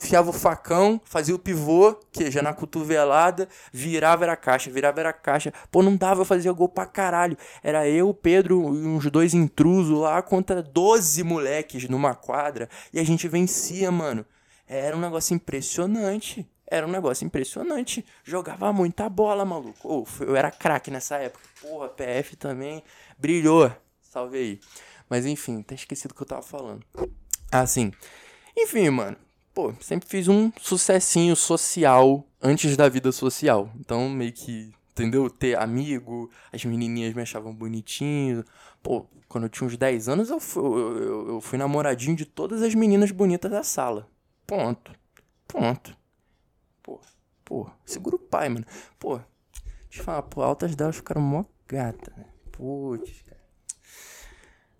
enfiava 0.00 0.30
o 0.30 0.32
facão, 0.32 1.00
fazia 1.04 1.34
o 1.34 1.38
pivô, 1.38 1.94
que 2.12 2.30
já 2.30 2.40
na 2.40 2.54
cotovelada, 2.54 3.48
virava 3.72 4.24
era 4.24 4.36
caixa, 4.36 4.70
virava 4.70 5.00
era 5.00 5.12
caixa. 5.12 5.52
Pô, 5.70 5.82
não 5.82 5.96
dava, 5.96 6.20
eu 6.20 6.24
fazia 6.24 6.52
gol 6.52 6.68
pra 6.68 6.86
caralho. 6.86 7.36
Era 7.62 7.88
eu, 7.88 8.14
Pedro 8.14 8.74
e 8.74 8.86
uns 8.86 9.10
dois 9.10 9.34
intrusos 9.34 9.98
lá 9.98 10.22
contra 10.22 10.62
12 10.62 11.22
moleques 11.24 11.88
numa 11.88 12.14
quadra 12.14 12.68
e 12.92 13.00
a 13.00 13.04
gente 13.04 13.26
vencia, 13.26 13.90
mano. 13.90 14.24
Era 14.66 14.96
um 14.96 15.00
negócio 15.00 15.34
impressionante. 15.34 16.48
Era 16.70 16.86
um 16.86 16.90
negócio 16.90 17.24
impressionante. 17.24 18.04
Jogava 18.22 18.72
muita 18.72 19.08
bola, 19.08 19.44
maluco. 19.44 20.06
Eu 20.20 20.36
era 20.36 20.50
craque 20.50 20.90
nessa 20.90 21.16
época. 21.16 21.42
Porra, 21.62 21.88
PF 21.88 22.36
também 22.36 22.84
brilhou. 23.18 23.72
Salve 24.02 24.36
aí. 24.36 24.60
Mas 25.08 25.24
enfim, 25.24 25.60
até 25.60 25.74
esquecido 25.74 26.12
o 26.12 26.14
que 26.14 26.22
eu 26.22 26.26
tava 26.26 26.42
falando. 26.42 26.84
Ah, 27.50 27.66
sim. 27.66 27.90
Enfim, 28.54 28.90
mano 28.90 29.27
pô, 29.58 29.74
sempre 29.80 30.08
fiz 30.08 30.28
um 30.28 30.52
sucessinho 30.60 31.34
social 31.34 32.24
antes 32.40 32.76
da 32.76 32.88
vida 32.88 33.10
social. 33.10 33.68
Então, 33.80 34.08
meio 34.08 34.32
que, 34.32 34.72
entendeu? 34.92 35.28
Ter 35.28 35.58
amigo, 35.58 36.30
as 36.52 36.64
menininhas 36.64 37.12
me 37.12 37.22
achavam 37.22 37.52
bonitinho. 37.52 38.44
Pô, 38.80 39.04
quando 39.28 39.44
eu 39.44 39.50
tinha 39.50 39.66
uns 39.66 39.76
10 39.76 40.08
anos, 40.08 40.30
eu 40.30 40.38
fui, 40.38 40.62
eu, 40.62 41.28
eu, 41.28 41.40
fui 41.40 41.58
namoradinho 41.58 42.14
de 42.14 42.24
todas 42.24 42.62
as 42.62 42.72
meninas 42.72 43.10
bonitas 43.10 43.50
da 43.50 43.64
sala. 43.64 44.08
Ponto. 44.46 44.92
Ponto. 45.48 45.96
Pô, 46.80 47.00
pô, 47.44 47.68
segura 47.84 48.14
o 48.14 48.20
pai, 48.20 48.48
mano. 48.48 48.66
Pô, 48.96 49.16
deixa 49.88 50.02
eu 50.02 50.04
falar, 50.04 50.22
pô, 50.22 50.40
altas 50.40 50.76
delas 50.76 50.94
ficaram 50.94 51.20
mó 51.20 51.44
gata, 51.66 52.12
né? 52.16 52.26
Putz, 52.52 53.22
cara. 53.22 53.42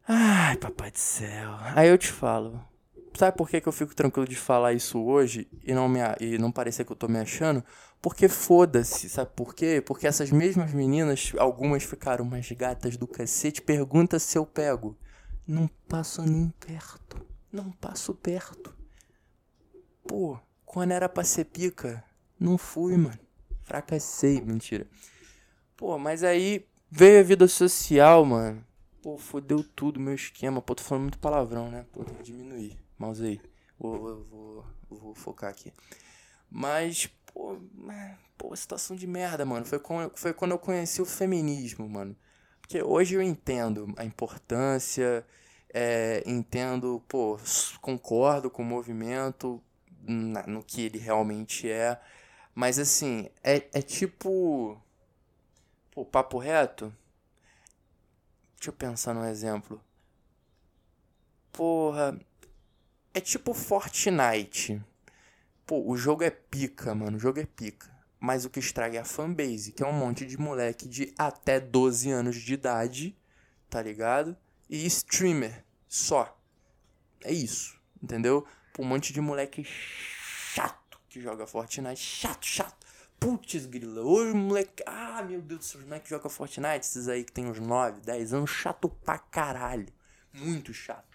Ai, 0.06 0.56
papai 0.56 0.92
do 0.92 0.98
céu. 0.98 1.56
Aí 1.74 1.88
eu 1.88 1.98
te 1.98 2.12
falo, 2.12 2.64
Sabe 3.18 3.36
por 3.36 3.50
que, 3.50 3.60
que 3.60 3.66
eu 3.66 3.72
fico 3.72 3.96
tranquilo 3.96 4.28
de 4.28 4.36
falar 4.36 4.74
isso 4.74 4.96
hoje 5.02 5.48
e 5.64 5.74
não, 5.74 5.88
me, 5.88 5.98
e 6.20 6.38
não 6.38 6.52
parecer 6.52 6.84
que 6.84 6.92
eu 6.92 6.96
tô 6.96 7.08
me 7.08 7.18
achando? 7.18 7.64
Porque 8.00 8.28
foda-se, 8.28 9.08
sabe 9.08 9.32
por 9.34 9.56
quê? 9.56 9.82
Porque 9.84 10.06
essas 10.06 10.30
mesmas 10.30 10.72
meninas, 10.72 11.32
algumas 11.36 11.82
ficaram 11.82 12.24
mais 12.24 12.48
gatas 12.52 12.96
do 12.96 13.08
cacete, 13.08 13.60
pergunta 13.60 14.20
se 14.20 14.38
eu 14.38 14.46
pego. 14.46 14.96
Não 15.44 15.68
passo 15.88 16.22
nem 16.22 16.54
perto. 16.60 17.20
Não 17.50 17.72
passo 17.72 18.14
perto. 18.14 18.72
pô, 20.06 20.38
quando 20.64 20.92
era 20.92 21.08
pra 21.08 21.24
ser 21.24 21.46
pica, 21.46 22.04
não 22.38 22.56
fui, 22.56 22.96
mano. 22.96 23.18
Fracassei, 23.64 24.40
mentira. 24.40 24.86
Pô, 25.76 25.98
mas 25.98 26.22
aí 26.22 26.64
veio 26.88 27.18
a 27.18 27.24
vida 27.24 27.48
social, 27.48 28.24
mano. 28.24 28.64
Pô, 29.02 29.18
fodeu 29.18 29.64
tudo 29.74 29.98
meu 29.98 30.14
esquema. 30.14 30.62
Pô, 30.62 30.72
tô 30.76 30.84
falando 30.84 31.02
muito 31.02 31.18
palavrão, 31.18 31.68
né? 31.68 31.84
Pô, 31.92 32.04
tem 32.04 32.14
que 32.14 32.22
diminuir. 32.22 32.78
Aí. 33.20 33.40
Vou, 33.78 34.24
vou, 34.24 34.66
vou, 34.90 35.14
focar 35.14 35.50
aqui. 35.50 35.72
Mas, 36.50 37.06
pô, 37.32 37.56
pô, 38.36 38.54
situação 38.56 38.96
de 38.96 39.06
merda, 39.06 39.44
mano. 39.44 39.64
Foi, 39.64 39.78
com, 39.78 40.10
foi 40.14 40.32
quando 40.32 40.52
eu 40.52 40.58
conheci 40.58 41.00
o 41.00 41.06
feminismo, 41.06 41.88
mano. 41.88 42.16
Porque 42.60 42.82
hoje 42.82 43.14
eu 43.14 43.22
entendo 43.22 43.94
a 43.96 44.04
importância, 44.04 45.24
é, 45.72 46.22
entendo, 46.26 47.02
pô, 47.08 47.38
concordo 47.80 48.50
com 48.50 48.62
o 48.62 48.66
movimento 48.66 49.62
na, 50.02 50.46
no 50.46 50.62
que 50.62 50.82
ele 50.82 50.98
realmente 50.98 51.70
é. 51.70 52.00
Mas 52.54 52.78
assim, 52.78 53.28
é, 53.42 53.68
é 53.72 53.82
tipo. 53.82 54.80
Pô, 55.92 56.04
papo 56.04 56.38
reto? 56.38 56.92
Deixa 58.56 58.70
eu 58.70 58.74
pensar 58.74 59.14
num 59.14 59.24
exemplo. 59.24 59.80
Porra. 61.52 62.18
É 63.18 63.20
tipo 63.20 63.52
Fortnite. 63.52 64.80
Pô, 65.66 65.82
o 65.90 65.96
jogo 65.96 66.22
é 66.22 66.30
pica, 66.30 66.94
mano. 66.94 67.16
O 67.16 67.18
jogo 67.18 67.40
é 67.40 67.44
pica. 67.44 67.90
Mas 68.20 68.44
o 68.44 68.48
que 68.48 68.60
estraga 68.60 68.96
é 68.96 69.00
a 69.00 69.04
fanbase, 69.04 69.72
que 69.72 69.82
é 69.82 69.86
um 69.88 69.92
monte 69.92 70.24
de 70.24 70.38
moleque 70.38 70.86
de 70.86 71.12
até 71.18 71.58
12 71.58 72.12
anos 72.12 72.36
de 72.36 72.54
idade, 72.54 73.18
tá 73.68 73.82
ligado? 73.82 74.36
E 74.70 74.86
streamer, 74.86 75.64
só. 75.88 76.40
É 77.24 77.32
isso, 77.32 77.76
entendeu? 78.00 78.46
Um 78.78 78.84
monte 78.84 79.12
de 79.12 79.20
moleque 79.20 79.64
chato 79.64 81.00
que 81.08 81.20
joga 81.20 81.44
Fortnite. 81.44 82.00
Chato, 82.00 82.46
chato. 82.46 82.86
Putz, 83.18 83.66
grila. 83.66 84.02
Hoje 84.02 84.32
moleque. 84.32 84.84
Ah, 84.86 85.24
meu 85.24 85.42
Deus 85.42 85.58
do 85.58 85.64
céu, 85.64 85.80
os 85.80 85.86
moleques 85.88 86.08
jogam 86.08 86.30
Fortnite. 86.30 86.86
Esses 86.86 87.08
aí 87.08 87.24
que 87.24 87.32
tem 87.32 87.46
uns 87.46 87.58
9, 87.58 88.00
10 88.00 88.32
anos. 88.32 88.50
Chato 88.50 88.88
pra 88.88 89.18
caralho. 89.18 89.88
Muito 90.32 90.72
chato. 90.72 91.07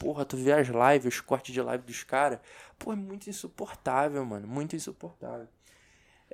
Porra, 0.00 0.24
tu 0.24 0.34
vê 0.34 0.50
as 0.52 0.66
lives, 0.66 1.14
os 1.14 1.20
cortes 1.20 1.52
de 1.52 1.60
live 1.60 1.84
dos 1.84 2.02
caras. 2.02 2.40
Pô, 2.78 2.90
é 2.90 2.96
muito 2.96 3.28
insuportável, 3.28 4.24
mano. 4.24 4.48
Muito 4.48 4.74
insuportável. 4.74 5.46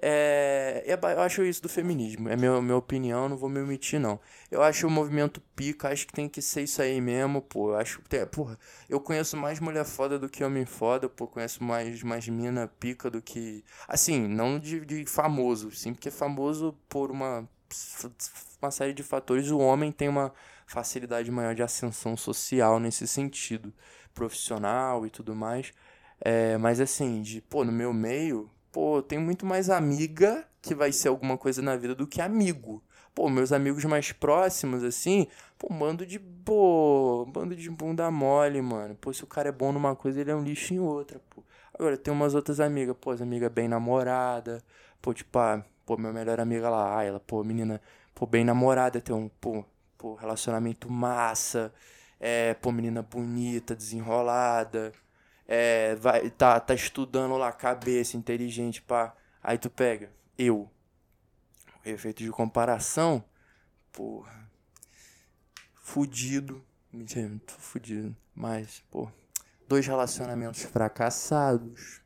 É, 0.00 0.84
eu 0.86 1.20
acho 1.20 1.42
isso 1.42 1.60
do 1.60 1.68
feminismo. 1.68 2.28
É 2.28 2.36
minha, 2.36 2.62
minha 2.62 2.76
opinião, 2.76 3.28
não 3.28 3.36
vou 3.36 3.48
me 3.48 3.60
omitir, 3.60 3.98
não. 3.98 4.20
Eu 4.52 4.62
acho 4.62 4.86
o 4.86 4.90
movimento 4.90 5.40
pica, 5.56 5.88
acho 5.88 6.06
que 6.06 6.12
tem 6.12 6.28
que 6.28 6.40
ser 6.40 6.62
isso 6.62 6.80
aí 6.80 7.00
mesmo, 7.00 7.42
pô. 7.42 7.70
Eu 7.70 7.78
acho 7.78 8.00
que. 8.02 8.24
Porra, 8.26 8.56
eu 8.88 9.00
conheço 9.00 9.36
mais 9.36 9.58
mulher 9.58 9.84
foda 9.84 10.16
do 10.16 10.28
que 10.28 10.44
homem 10.44 10.64
foda, 10.64 11.08
pô. 11.08 11.26
Conheço 11.26 11.64
mais, 11.64 12.04
mais 12.04 12.28
mina 12.28 12.68
pica 12.78 13.10
do 13.10 13.20
que. 13.20 13.64
Assim, 13.88 14.28
não 14.28 14.60
de, 14.60 14.84
de 14.84 15.04
famoso, 15.06 15.72
sim, 15.72 15.92
porque 15.92 16.10
famoso 16.12 16.72
por 16.88 17.10
uma, 17.10 17.48
uma 18.62 18.70
série 18.70 18.92
de 18.92 19.02
fatores. 19.02 19.50
O 19.50 19.58
homem 19.58 19.90
tem 19.90 20.08
uma 20.08 20.32
facilidade 20.66 21.30
maior 21.30 21.54
de 21.54 21.62
ascensão 21.62 22.16
social 22.16 22.78
nesse 22.80 23.06
sentido, 23.06 23.72
profissional 24.12 25.06
e 25.06 25.10
tudo 25.10 25.34
mais. 25.34 25.72
É, 26.20 26.56
mas 26.58 26.80
assim, 26.80 27.22
de, 27.22 27.40
pô, 27.40 27.64
no 27.64 27.72
meu 27.72 27.92
meio, 27.92 28.50
pô, 28.72 28.98
eu 28.98 29.02
tenho 29.02 29.22
muito 29.22 29.46
mais 29.46 29.70
amiga 29.70 30.46
que 30.60 30.74
vai 30.74 30.92
ser 30.92 31.08
alguma 31.08 31.38
coisa 31.38 31.62
na 31.62 31.76
vida 31.76 31.94
do 31.94 32.06
que 32.06 32.20
amigo. 32.20 32.82
Pô, 33.14 33.30
meus 33.30 33.52
amigos 33.52 33.84
mais 33.84 34.12
próximos, 34.12 34.84
assim, 34.84 35.26
pô, 35.58 35.68
bando 35.72 36.04
de. 36.04 36.18
Pô, 36.18 37.24
bando 37.32 37.56
de 37.56 37.70
bunda 37.70 38.10
mole, 38.10 38.60
mano. 38.60 38.94
Pô, 38.96 39.12
se 39.12 39.24
o 39.24 39.26
cara 39.26 39.48
é 39.48 39.52
bom 39.52 39.72
numa 39.72 39.96
coisa, 39.96 40.20
ele 40.20 40.30
é 40.30 40.34
um 40.36 40.42
lixo 40.42 40.74
em 40.74 40.78
outra, 40.80 41.20
pô. 41.30 41.42
Agora, 41.72 41.96
tem 41.96 42.12
umas 42.12 42.34
outras 42.34 42.60
amigas, 42.60 42.94
pô, 43.00 43.10
as 43.10 43.22
amigas 43.22 43.50
bem 43.50 43.68
namorada. 43.68 44.62
Pô, 45.00 45.14
tipo, 45.14 45.38
ah, 45.38 45.64
pô, 45.86 45.96
minha 45.96 46.12
melhor 46.12 46.40
amiga 46.40 46.68
lá, 46.68 47.02
ela, 47.02 47.20
pô, 47.20 47.42
menina, 47.44 47.80
pô, 48.14 48.26
bem 48.26 48.44
namorada, 48.44 49.00
tem 49.00 49.14
um, 49.14 49.28
pô, 49.40 49.64
pô, 49.98 50.14
relacionamento 50.14 50.90
massa. 50.90 51.72
É, 52.18 52.54
pô, 52.54 52.72
menina 52.72 53.02
bonita, 53.02 53.74
desenrolada 53.74 54.92
é, 55.48 55.94
vai, 55.94 56.28
tá, 56.30 56.58
tá 56.58 56.74
estudando 56.74 57.36
lá, 57.36 57.52
cabeça, 57.52 58.16
inteligente, 58.16 58.82
pá. 58.82 59.14
Aí 59.42 59.56
tu 59.58 59.70
pega, 59.70 60.10
eu. 60.36 60.68
O 61.84 61.88
efeito 61.88 62.22
de 62.22 62.30
comparação, 62.30 63.24
porra. 63.92 64.50
Fudido. 65.74 66.64
Mentira, 66.92 67.30
tô 67.46 67.54
fudido. 67.54 68.16
Mas, 68.34 68.82
pô. 68.90 69.08
Dois 69.68 69.86
relacionamentos 69.86 70.62
fracassados. 70.62 72.00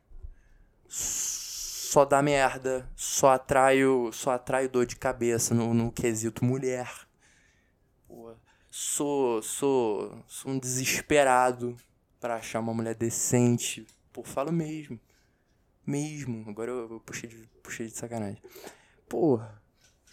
Só 0.87 2.05
dá 2.05 2.21
merda. 2.21 2.87
Só 2.95 3.29
atraio, 3.29 4.11
só 4.13 4.31
atraio 4.31 4.69
dor 4.69 4.85
de 4.85 4.95
cabeça 4.95 5.55
no, 5.55 5.73
no 5.73 5.91
quesito 5.91 6.45
mulher. 6.45 7.07
Pô, 8.11 8.35
sou, 8.69 9.41
sou, 9.41 10.21
sou 10.27 10.51
um 10.51 10.59
desesperado 10.59 11.77
para 12.19 12.35
achar 12.35 12.59
uma 12.59 12.73
mulher 12.73 12.93
decente. 12.93 13.87
Pô, 14.11 14.21
falo 14.21 14.51
mesmo. 14.51 14.99
Mesmo. 15.87 16.43
Agora 16.49 16.69
eu, 16.71 16.91
eu 16.91 16.99
puxei, 16.99 17.29
de, 17.29 17.47
puxei 17.63 17.87
de 17.87 17.93
sacanagem. 17.93 18.41
Porra, 19.07 19.61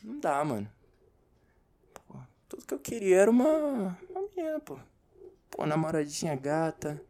não 0.01 0.21
dá, 0.21 0.45
mano. 0.45 0.71
Tudo 2.49 2.65
que 2.65 2.73
eu 2.73 2.79
queria 2.79 3.17
era 3.17 3.31
uma, 3.31 3.99
uma 4.09 4.29
menina, 4.29 4.61
pô. 4.61 4.79
Pô, 5.51 5.67
namoradinha 5.67 6.37
gata. 6.37 7.03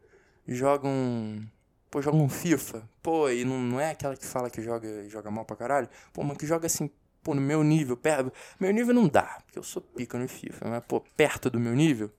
Joga 0.47 0.87
um. 0.87 1.47
Pô, 1.91 2.01
joga 2.01 2.17
um 2.17 2.27
FIFA. 2.27 2.89
Pô, 3.03 3.29
e 3.29 3.45
não, 3.45 3.59
não 3.59 3.79
é 3.79 3.91
aquela 3.91 4.17
que 4.17 4.25
fala 4.25 4.49
que 4.49 4.61
joga, 4.63 5.07
joga 5.07 5.29
mal 5.29 5.45
pra 5.45 5.55
caralho. 5.55 5.87
Pô, 6.11 6.23
mas 6.23 6.35
que 6.35 6.47
joga 6.47 6.65
assim, 6.65 6.89
pô, 7.23 7.33
no 7.33 7.41
meu 7.41 7.63
nível. 7.63 7.97
Perto, 7.97 8.31
meu 8.59 8.71
nível 8.71 8.93
não 8.93 9.07
dá, 9.07 9.41
porque 9.45 9.59
eu 9.59 9.63
sou 9.63 9.81
pica 9.81 10.17
no 10.17 10.27
FIFA. 10.27 10.69
Mas, 10.69 10.83
pô, 10.85 11.01
perto 11.15 11.49
do 11.49 11.59
meu 11.59 11.75
nível. 11.75 12.11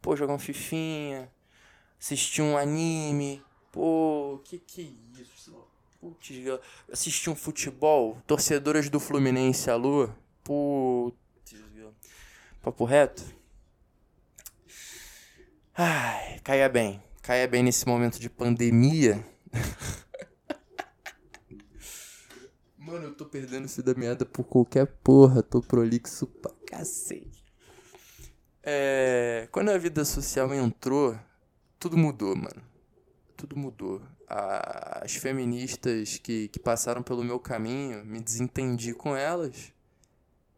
Pô, 0.00 0.14
jogar 0.14 0.34
um 0.34 0.38
fifinha 0.38 1.30
assistir 2.00 2.42
um 2.42 2.56
anime. 2.56 3.42
Pô, 3.72 4.40
que 4.44 4.58
que 4.58 4.80
é 4.80 5.20
isso? 5.20 5.56
Putz, 6.00 6.30
assistir 6.92 7.30
um 7.30 7.34
futebol. 7.34 8.22
Torcedoras 8.26 8.88
do 8.88 9.00
Fluminense, 9.00 9.70
alô? 9.70 10.08
Putz, 10.44 11.16
papo 12.62 12.84
reto? 12.84 13.24
Ai, 15.74 16.38
caia 16.40 16.68
bem. 16.68 17.02
Caia 17.22 17.46
bem 17.48 17.62
nesse 17.62 17.86
momento 17.86 18.18
de 18.18 18.30
pandemia. 18.30 19.24
Mano, 22.86 23.06
eu 23.06 23.14
tô 23.16 23.26
perdendo 23.26 23.64
isso 23.64 23.82
da 23.82 23.94
meada 23.94 24.24
por 24.24 24.44
qualquer 24.44 24.86
porra. 24.86 25.42
Tô 25.42 25.60
prolixo 25.60 26.24
pra 26.24 26.52
cacete. 26.68 27.44
É, 28.62 29.48
quando 29.50 29.70
a 29.70 29.76
vida 29.76 30.04
social 30.04 30.54
entrou, 30.54 31.18
tudo 31.80 31.96
mudou, 31.98 32.36
mano. 32.36 32.62
Tudo 33.36 33.56
mudou. 33.56 34.00
As 34.28 35.16
feministas 35.16 36.18
que, 36.18 36.46
que 36.46 36.60
passaram 36.60 37.02
pelo 37.02 37.24
meu 37.24 37.40
caminho, 37.40 38.04
me 38.04 38.20
desentendi 38.20 38.94
com 38.94 39.16
elas. 39.16 39.72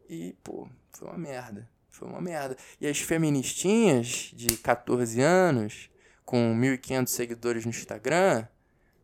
E, 0.07 0.35
pô, 0.43 0.69
foi 0.91 1.07
uma 1.07 1.17
merda. 1.17 1.67
Foi 1.89 2.07
uma 2.07 2.21
merda. 2.21 2.55
E 2.79 2.85
as 2.85 2.99
feministinhas 2.99 4.31
de 4.35 4.55
14 4.57 5.19
anos, 5.19 5.89
com 6.23 6.55
1.500 6.55 7.07
seguidores 7.07 7.65
no 7.65 7.71
Instagram, 7.71 8.45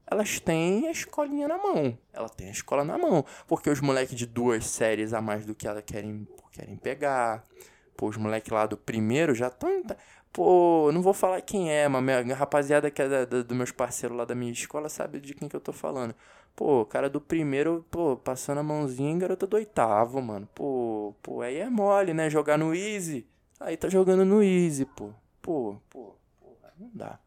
elas 0.08 0.40
têm 0.40 0.88
a 0.88 0.92
escolinha 0.92 1.48
na 1.48 1.58
mão. 1.58 1.98
Ela 2.14 2.30
tem 2.30 2.48
a 2.48 2.52
escola 2.52 2.84
na 2.84 2.98
mão. 2.98 3.26
Porque 3.48 3.70
os 3.70 3.82
moleques 3.82 4.16
de 4.16 4.26
duas 4.26 4.66
séries 4.66 5.14
a 5.14 5.22
mais 5.22 5.46
do 5.46 5.56
que 5.56 5.68
ela 5.68 5.82
querem, 5.82 6.28
querem 6.52 6.76
pegar. 6.76 7.44
Pô, 7.98 8.08
os 8.08 8.18
moleques 8.18 8.52
lá 8.52 8.66
do 8.66 8.78
primeiro 8.78 9.34
já 9.34 9.48
estão. 9.48 9.84
Pô, 10.32 10.92
não 10.94 11.02
vou 11.02 11.14
falar 11.14 11.42
quem 11.42 11.72
é, 11.72 11.88
mas 11.88 12.04
minha 12.04 12.36
rapaziada 12.36 12.92
que 12.92 13.02
é 13.02 13.08
da, 13.08 13.26
da, 13.26 13.42
dos 13.42 13.58
meus 13.58 13.72
parceiros 13.72 14.18
lá 14.18 14.26
da 14.26 14.36
minha 14.36 14.52
escola 14.52 14.90
sabe 14.90 15.20
de 15.20 15.34
quem 15.34 15.48
que 15.48 15.56
eu 15.56 15.62
tô 15.62 15.72
falando. 15.72 16.14
Pô, 16.56 16.86
cara 16.86 17.10
do 17.10 17.20
primeiro, 17.20 17.86
pô, 17.90 18.16
passando 18.18 18.60
a 18.60 18.64
mãozinha, 18.64 19.18
garota 19.18 19.48
do 19.48 19.56
oitavo, 19.56 20.22
mano. 20.22 20.48
Pô, 20.54 21.16
pô, 21.22 21.42
aí 21.42 21.58
é 21.58 21.70
mole, 21.70 22.14
né? 22.14 22.30
Jogar 22.30 22.58
no 22.58 22.76
easy. 22.76 23.26
Aí 23.60 23.76
tá 23.78 23.90
jogando 23.90 24.26
no 24.26 24.44
easy, 24.44 24.86
pô. 24.86 25.12
Pô, 25.42 25.78
pô, 25.90 26.16
pô, 26.40 26.58
não 26.78 26.90
dá. 26.94 27.20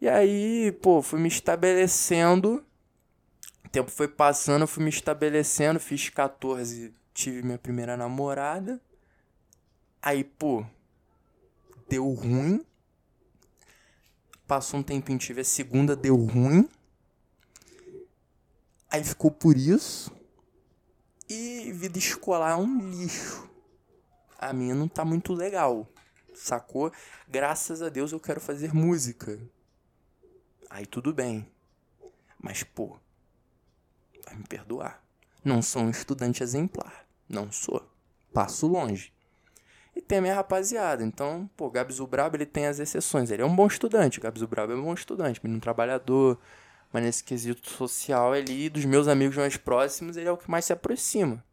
E 0.00 0.08
aí, 0.08 0.72
pô, 0.80 1.02
fui 1.02 1.20
me 1.20 1.28
estabelecendo. 1.28 2.64
O 3.64 3.68
tempo 3.68 3.90
foi 3.90 4.08
passando, 4.08 4.66
fui 4.66 4.82
me 4.82 4.88
estabelecendo. 4.88 5.78
Fiz 5.78 6.08
14, 6.08 6.94
tive 7.12 7.42
minha 7.42 7.58
primeira 7.58 7.96
namorada. 7.98 8.80
Aí, 10.00 10.24
pô, 10.24 10.64
deu 11.86 12.10
ruim. 12.12 12.64
Passou 14.46 14.80
um 14.80 14.82
tempinho, 14.82 15.18
tive 15.18 15.42
a 15.42 15.44
segunda, 15.44 15.94
deu 15.94 16.16
ruim. 16.16 16.66
Aí 18.90 19.04
ficou 19.04 19.30
por 19.30 19.56
isso. 19.56 20.10
E 21.28 21.70
vida 21.72 21.98
escolar 21.98 22.52
é 22.52 22.56
um 22.56 22.90
lixo. 22.90 23.48
A 24.38 24.52
minha 24.54 24.74
não 24.74 24.88
tá 24.88 25.04
muito 25.04 25.34
legal. 25.34 25.86
Sacou? 26.34 26.90
Graças 27.28 27.82
a 27.82 27.90
Deus 27.90 28.10
eu 28.12 28.18
quero 28.18 28.40
fazer 28.40 28.74
música. 28.74 29.38
Aí 30.70 30.86
tudo 30.86 31.12
bem. 31.12 31.46
Mas, 32.40 32.62
pô, 32.62 32.96
vai 34.24 34.36
me 34.36 34.44
perdoar. 34.44 35.02
Não 35.44 35.60
sou 35.60 35.82
um 35.82 35.90
estudante 35.90 36.42
exemplar. 36.42 37.04
Não 37.28 37.50
sou. 37.50 37.84
Passo 38.32 38.68
longe. 38.68 39.12
E 39.94 40.00
tem 40.00 40.18
a 40.18 40.22
minha 40.22 40.34
rapaziada. 40.34 41.02
Então, 41.02 41.50
pô, 41.56 41.68
Gabs 41.68 41.98
o 41.98 42.06
Brabo, 42.06 42.36
ele 42.36 42.46
tem 42.46 42.66
as 42.66 42.78
exceções. 42.78 43.30
Ele 43.30 43.42
é 43.42 43.44
um 43.44 43.54
bom 43.54 43.66
estudante. 43.66 44.20
Gabs 44.20 44.42
o 44.42 44.46
Brabo 44.46 44.72
é 44.72 44.76
um 44.76 44.82
bom 44.82 44.94
estudante, 44.94 45.40
menino 45.42 45.60
trabalhador. 45.60 46.38
Mas 46.92 47.02
nesse 47.02 47.24
quesito 47.24 47.68
social 47.68 48.32
ali, 48.32 48.68
dos 48.68 48.84
meus 48.84 49.08
amigos 49.08 49.36
mais 49.36 49.56
próximos, 49.56 50.16
ele 50.16 50.28
é 50.28 50.32
o 50.32 50.36
que 50.36 50.50
mais 50.50 50.64
se 50.64 50.72
aproxima. 50.72 51.44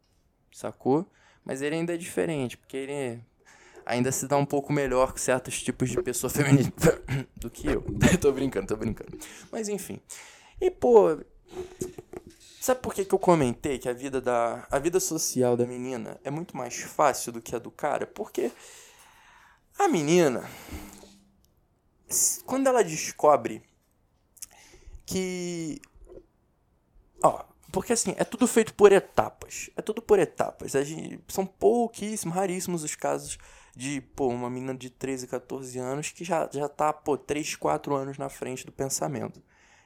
Sacou? 0.52 1.10
Mas 1.44 1.60
ele 1.60 1.76
ainda 1.76 1.94
é 1.94 1.96
diferente, 1.96 2.56
porque 2.56 2.76
ele 2.76 3.20
ainda 3.88 4.12
se 4.12 4.28
dá 4.28 4.36
um 4.36 4.46
pouco 4.46 4.72
melhor 4.72 5.12
com 5.12 5.18
certos 5.18 5.60
tipos 5.62 5.90
de 5.90 6.00
pessoa 6.02 6.30
feminina 6.30 6.72
do 7.34 7.50
que 7.50 7.66
eu. 7.66 7.84
tô 8.20 8.30
brincando, 8.30 8.66
tô 8.68 8.76
brincando. 8.76 9.18
Mas 9.50 9.68
enfim. 9.68 10.00
E, 10.60 10.70
pô, 10.70 11.18
Sabe 12.60 12.80
por 12.82 12.92
que, 12.92 13.04
que 13.04 13.14
eu 13.14 13.18
comentei 13.18 13.78
que 13.78 13.88
a 13.88 13.92
vida, 13.92 14.20
da, 14.20 14.66
a 14.70 14.78
vida 14.78 15.00
social 15.00 15.56
da 15.56 15.64
menina 15.64 16.20
é 16.22 16.30
muito 16.30 16.56
mais 16.56 16.76
fácil 16.76 17.32
do 17.32 17.40
que 17.40 17.54
a 17.54 17.58
do 17.58 17.70
cara? 17.70 18.06
Porque 18.06 18.52
a 19.78 19.88
menina, 19.88 20.48
quando 22.44 22.66
ela 22.66 22.82
descobre 22.82 23.62
que. 25.06 25.80
Ó, 27.22 27.44
porque 27.72 27.92
assim, 27.92 28.14
é 28.18 28.24
tudo 28.24 28.46
feito 28.46 28.74
por 28.74 28.92
etapas. 28.92 29.70
É 29.76 29.80
tudo 29.80 30.02
por 30.02 30.18
etapas. 30.18 30.72
Gente, 30.72 31.20
são 31.28 31.46
pouquíssimos, 31.46 32.34
raríssimos 32.34 32.82
os 32.82 32.94
casos 32.94 33.38
de, 33.78 34.00
pô, 34.00 34.26
uma 34.26 34.50
menina 34.50 34.74
de 34.74 34.90
13, 34.90 35.28
14 35.28 35.78
anos 35.78 36.10
que 36.10 36.24
já, 36.24 36.50
já 36.52 36.68
tá, 36.68 36.92
pô, 36.92 37.16
3, 37.16 37.54
4 37.54 37.94
anos 37.94 38.18
na 38.18 38.28
frente 38.28 38.66
do 38.66 38.72
pensamento. 38.72 39.40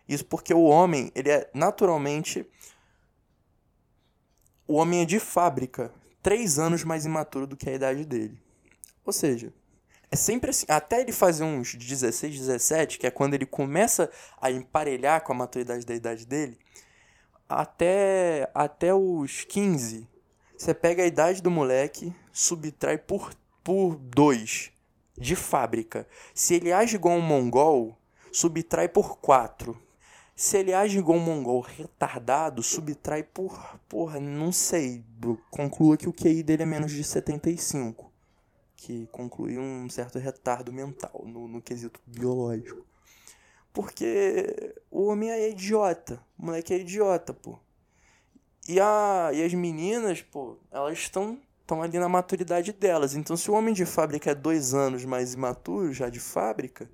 Isso 0.09 0.25
porque 0.25 0.55
o 0.55 0.63
homem, 0.63 1.13
ele 1.15 1.29
é 1.29 1.51
naturalmente 1.53 2.47
o 4.67 4.77
homem 4.77 5.03
é 5.03 5.05
de 5.05 5.19
fábrica 5.19 5.93
três 6.23 6.59
anos 6.59 6.85
mais 6.85 7.05
imaturo 7.05 7.47
do 7.47 7.55
que 7.55 7.69
a 7.69 7.75
idade 7.75 8.07
dele. 8.07 8.41
Ou 9.05 9.13
seja, 9.13 9.53
é 10.11 10.17
sempre 10.17 10.49
assim. 10.49 10.65
Até 10.71 11.03
ele 11.03 11.13
fazer 11.13 11.45
uns 11.45 11.75
16, 11.75 12.39
17, 12.39 12.99
que 12.99 13.07
é 13.07 13.11
quando 13.11 13.35
ele 13.35 13.45
começa 13.45 14.11
a 14.41 14.51
emparelhar 14.51 15.23
com 15.23 15.33
a 15.33 15.37
maturidade 15.37 15.85
da 15.85 15.95
idade 15.95 16.25
dele, 16.25 16.59
até, 17.47 18.51
até 18.55 18.95
os 18.95 19.45
15, 19.45 20.09
você 20.57 20.73
pega 20.73 21.03
a 21.03 21.07
idade 21.07 21.43
do 21.43 21.51
moleque, 21.51 22.15
subtrai 22.33 22.97
por, 22.97 23.35
por 23.63 23.97
2 23.97 24.73
de 25.17 25.37
fábrica. 25.37 26.07
Se 26.35 26.55
ele 26.55 26.73
age 26.73 26.97
igual 26.97 27.17
um 27.17 27.21
mongol, 27.21 27.97
subtrai 28.33 28.89
por 28.89 29.19
4. 29.19 29.79
Se 30.35 30.59
ele 30.59 30.73
age 30.73 30.99
igual 30.99 31.19
um 31.19 31.23
mongol 31.23 31.61
retardado, 31.61 32.63
subtrai 32.63 33.23
por. 33.23 33.79
Porra, 33.89 34.19
não 34.19 34.51
sei. 34.51 35.05
Conclua 35.51 35.97
que 35.97 36.09
o 36.09 36.13
QI 36.13 36.43
dele 36.43 36.63
é 36.63 36.67
menos 36.67 36.91
de 36.91 37.05
75. 37.05 38.11
Que 38.77 39.07
conclui 39.13 39.59
um 39.59 39.89
certo 39.89 40.19
retardo 40.19 40.73
mental 40.73 41.23
no, 41.25 41.47
no 41.47 41.63
quesito 41.63 42.01
biológico. 42.07 42.85
Porque 43.73 44.75
o 44.91 45.07
homem 45.07 45.31
é 45.31 45.51
idiota. 45.51 46.21
O 46.39 46.47
moleque 46.47 46.75
é 46.75 46.79
idiota, 46.79 47.33
pô. 47.33 47.59
E, 48.69 48.81
a, 48.81 49.31
e 49.33 49.43
as 49.43 49.55
meninas, 49.55 50.23
pô, 50.23 50.57
elas 50.71 50.99
estão 50.99 51.39
estão 51.63 51.83
ali 51.83 51.99
na 51.99 52.09
maturidade 52.09 52.73
delas. 52.73 53.15
Então, 53.15 53.37
se 53.37 53.51
o 53.51 53.55
homem 53.55 53.73
de 53.73 53.87
fábrica 53.87 54.31
é 54.31 54.35
dois 54.35 54.75
anos 54.75 55.05
mais 55.05 55.35
imaturo, 55.35 55.93
já 55.93 56.09
de 56.09 56.21
fábrica, 56.21 56.89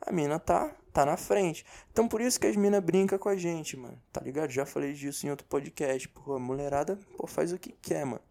a 0.00 0.10
mina 0.10 0.38
tá 0.38 0.74
tá 0.96 1.04
na 1.04 1.18
frente. 1.18 1.62
Então 1.92 2.08
por 2.08 2.22
isso 2.22 2.40
que 2.40 2.46
as 2.46 2.56
minas 2.56 2.82
brincam 2.82 3.18
com 3.18 3.28
a 3.28 3.36
gente, 3.36 3.76
mano. 3.76 4.00
Tá 4.10 4.22
ligado? 4.22 4.50
Já 4.50 4.64
falei 4.64 4.94
disso 4.94 5.26
em 5.26 5.30
outro 5.30 5.46
podcast. 5.46 6.08
Pô, 6.08 6.34
a 6.34 6.38
mulherada, 6.38 6.98
pô, 7.18 7.26
faz 7.26 7.52
o 7.52 7.58
que 7.58 7.72
quer, 7.82 8.06
mano. 8.06 8.22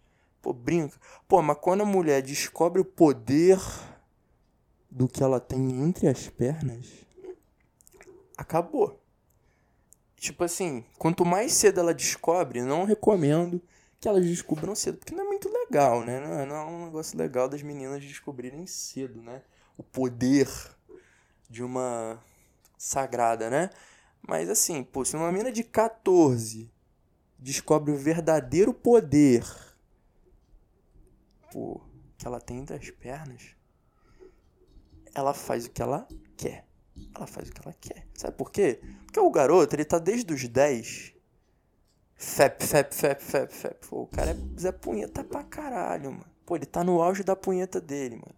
Pô, 0.42 0.52
brinca. 0.52 0.98
Pô, 1.28 1.44
mas 1.44 1.58
quando 1.60 1.82
a 1.82 1.86
mulher 1.86 2.24
descobre 2.24 2.82
o 2.82 2.86
poder 2.86 3.60
do 4.90 5.08
que 5.08 5.22
ela 5.22 5.40
tem 5.40 5.84
entre 5.84 6.08
as 6.08 6.28
pernas, 6.28 6.88
acabou. 8.36 9.00
Tipo 10.16 10.44
assim, 10.44 10.84
quanto 10.98 11.24
mais 11.24 11.54
cedo 11.54 11.80
ela 11.80 11.94
descobre, 11.94 12.64
não 12.64 12.84
recomendo 12.84 13.62
que 14.06 14.10
elas 14.10 14.24
descubram 14.24 14.76
cedo, 14.76 15.00
porque 15.00 15.16
não 15.16 15.24
é 15.24 15.28
muito 15.28 15.50
legal, 15.50 16.06
né? 16.06 16.20
Não 16.20 16.40
é, 16.40 16.46
não 16.46 16.56
é 16.56 16.66
um 16.66 16.86
negócio 16.86 17.18
legal 17.18 17.50
das 17.50 17.64
meninas 17.64 18.06
descobrirem 18.06 18.68
cedo, 18.68 19.20
né? 19.20 19.42
O 19.76 19.82
poder 19.82 20.48
de 21.50 21.64
uma 21.64 22.24
sagrada, 22.78 23.50
né? 23.50 23.72
Mas 24.22 24.48
assim, 24.48 24.84
pô, 24.84 25.04
se 25.04 25.16
uma 25.16 25.32
mina 25.32 25.52
de 25.52 25.64
14 25.64 26.72
descobre 27.40 27.92
o 27.92 27.98
verdadeiro 27.98 28.76
poder 28.76 29.44
pô, 31.52 31.82
que 32.16 32.28
ela 32.28 32.40
tem 32.40 32.60
entre 32.60 32.76
as 32.76 32.92
pernas, 32.92 33.56
ela 35.16 35.34
faz 35.34 35.66
o 35.66 35.72
que 35.72 35.82
ela 35.82 36.08
quer. 36.38 36.68
Ela 37.16 37.26
faz 37.26 37.50
o 37.50 37.52
que 37.52 37.62
ela 37.66 37.76
quer. 37.82 38.06
Sabe 38.14 38.38
por 38.38 38.52
quê? 38.52 38.80
Porque 39.08 39.20
o 39.20 39.32
garoto, 39.32 39.76
ele 39.76 39.84
tá 39.84 39.98
desde 39.98 40.32
os 40.32 40.48
10. 40.48 41.15
Fep, 42.16 42.64
fep, 42.64 42.94
fep, 42.94 43.22
fep, 43.22 43.54
fep. 43.54 43.88
Pô, 43.88 44.04
o 44.04 44.08
cara 44.08 44.32
é 44.32 44.60
Zé 44.60 44.72
Punheta 44.72 45.24
pra 45.24 45.44
caralho, 45.44 46.12
mano. 46.12 46.26
Pô, 46.46 46.56
ele 46.56 46.66
tá 46.66 46.84
no 46.84 47.02
auge 47.02 47.24
da 47.24 47.36
punheta 47.36 47.82
dele, 47.82 48.16
mano. 48.16 48.36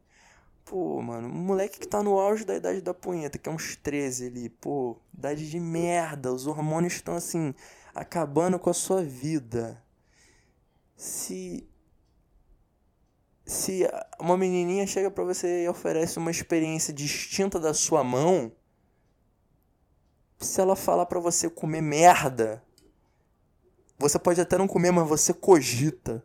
Pô, 0.65 1.01
mano, 1.01 1.27
um 1.27 1.31
moleque 1.31 1.79
que 1.79 1.87
tá 1.87 2.03
no 2.03 2.19
auge 2.19 2.43
da 2.43 2.55
idade 2.55 2.81
da 2.81 2.93
punheta, 2.93 3.37
que 3.37 3.47
é 3.47 3.51
uns 3.51 3.77
13 3.77 4.27
ali, 4.27 4.49
pô, 4.49 4.97
idade 5.13 5.49
de 5.49 5.59
merda, 5.59 6.33
os 6.33 6.45
hormônios 6.45 6.93
estão 6.93 7.15
assim, 7.15 7.53
acabando 7.95 8.59
com 8.59 8.69
a 8.69 8.73
sua 8.73 9.01
vida. 9.03 9.81
Se. 10.95 11.67
Se 13.45 13.87
uma 14.19 14.35
menininha 14.35 14.85
chega 14.85 15.09
pra 15.09 15.23
você 15.23 15.63
e 15.63 15.69
oferece 15.69 16.17
uma 16.17 16.31
experiência 16.31 16.93
distinta 16.93 17.57
da 17.57 17.73
sua 17.73 18.03
mão, 18.03 18.51
se 20.37 20.59
ela 20.59 20.75
falar 20.75 21.05
para 21.05 21.19
você 21.19 21.49
comer 21.49 21.81
merda, 21.81 22.61
você 23.97 24.19
pode 24.19 24.39
até 24.39 24.57
não 24.57 24.67
comer, 24.67 24.91
mas 24.91 25.07
você 25.07 25.33
cogita 25.33 26.23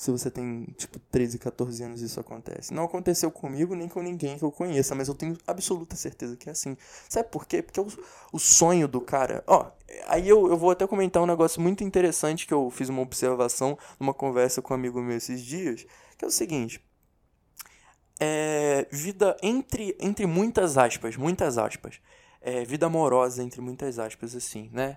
se 0.00 0.10
você 0.10 0.30
tem, 0.30 0.64
tipo, 0.78 0.98
13, 0.98 1.38
14 1.38 1.84
anos 1.84 2.00
isso 2.00 2.18
acontece. 2.18 2.72
Não 2.72 2.84
aconteceu 2.84 3.30
comigo 3.30 3.74
nem 3.74 3.86
com 3.86 4.00
ninguém 4.00 4.38
que 4.38 4.42
eu 4.42 4.50
conheça, 4.50 4.94
mas 4.94 5.08
eu 5.08 5.14
tenho 5.14 5.36
absoluta 5.46 5.94
certeza 5.94 6.38
que 6.38 6.48
é 6.48 6.52
assim. 6.52 6.74
Sabe 7.06 7.28
por 7.28 7.44
quê? 7.46 7.60
Porque 7.60 7.78
o, 7.78 7.86
o 8.32 8.38
sonho 8.38 8.88
do 8.88 9.02
cara. 9.02 9.44
Ó, 9.46 9.70
aí 10.06 10.26
eu, 10.26 10.48
eu 10.48 10.56
vou 10.56 10.70
até 10.70 10.86
comentar 10.86 11.22
um 11.22 11.26
negócio 11.26 11.60
muito 11.60 11.84
interessante 11.84 12.46
que 12.46 12.54
eu 12.54 12.70
fiz 12.70 12.88
uma 12.88 13.02
observação 13.02 13.76
numa 13.98 14.14
conversa 14.14 14.62
com 14.62 14.72
um 14.72 14.76
amigo 14.78 15.02
meu 15.02 15.18
esses 15.18 15.42
dias, 15.42 15.84
que 16.16 16.24
é 16.24 16.28
o 16.28 16.30
seguinte. 16.30 16.82
É, 18.18 18.86
vida 18.90 19.36
entre, 19.42 19.94
entre 20.00 20.24
muitas 20.24 20.78
aspas, 20.78 21.14
muitas 21.14 21.58
aspas. 21.58 22.00
É, 22.40 22.64
vida 22.64 22.86
amorosa 22.86 23.42
entre 23.42 23.60
muitas 23.60 23.98
aspas, 23.98 24.34
assim, 24.34 24.70
né? 24.72 24.96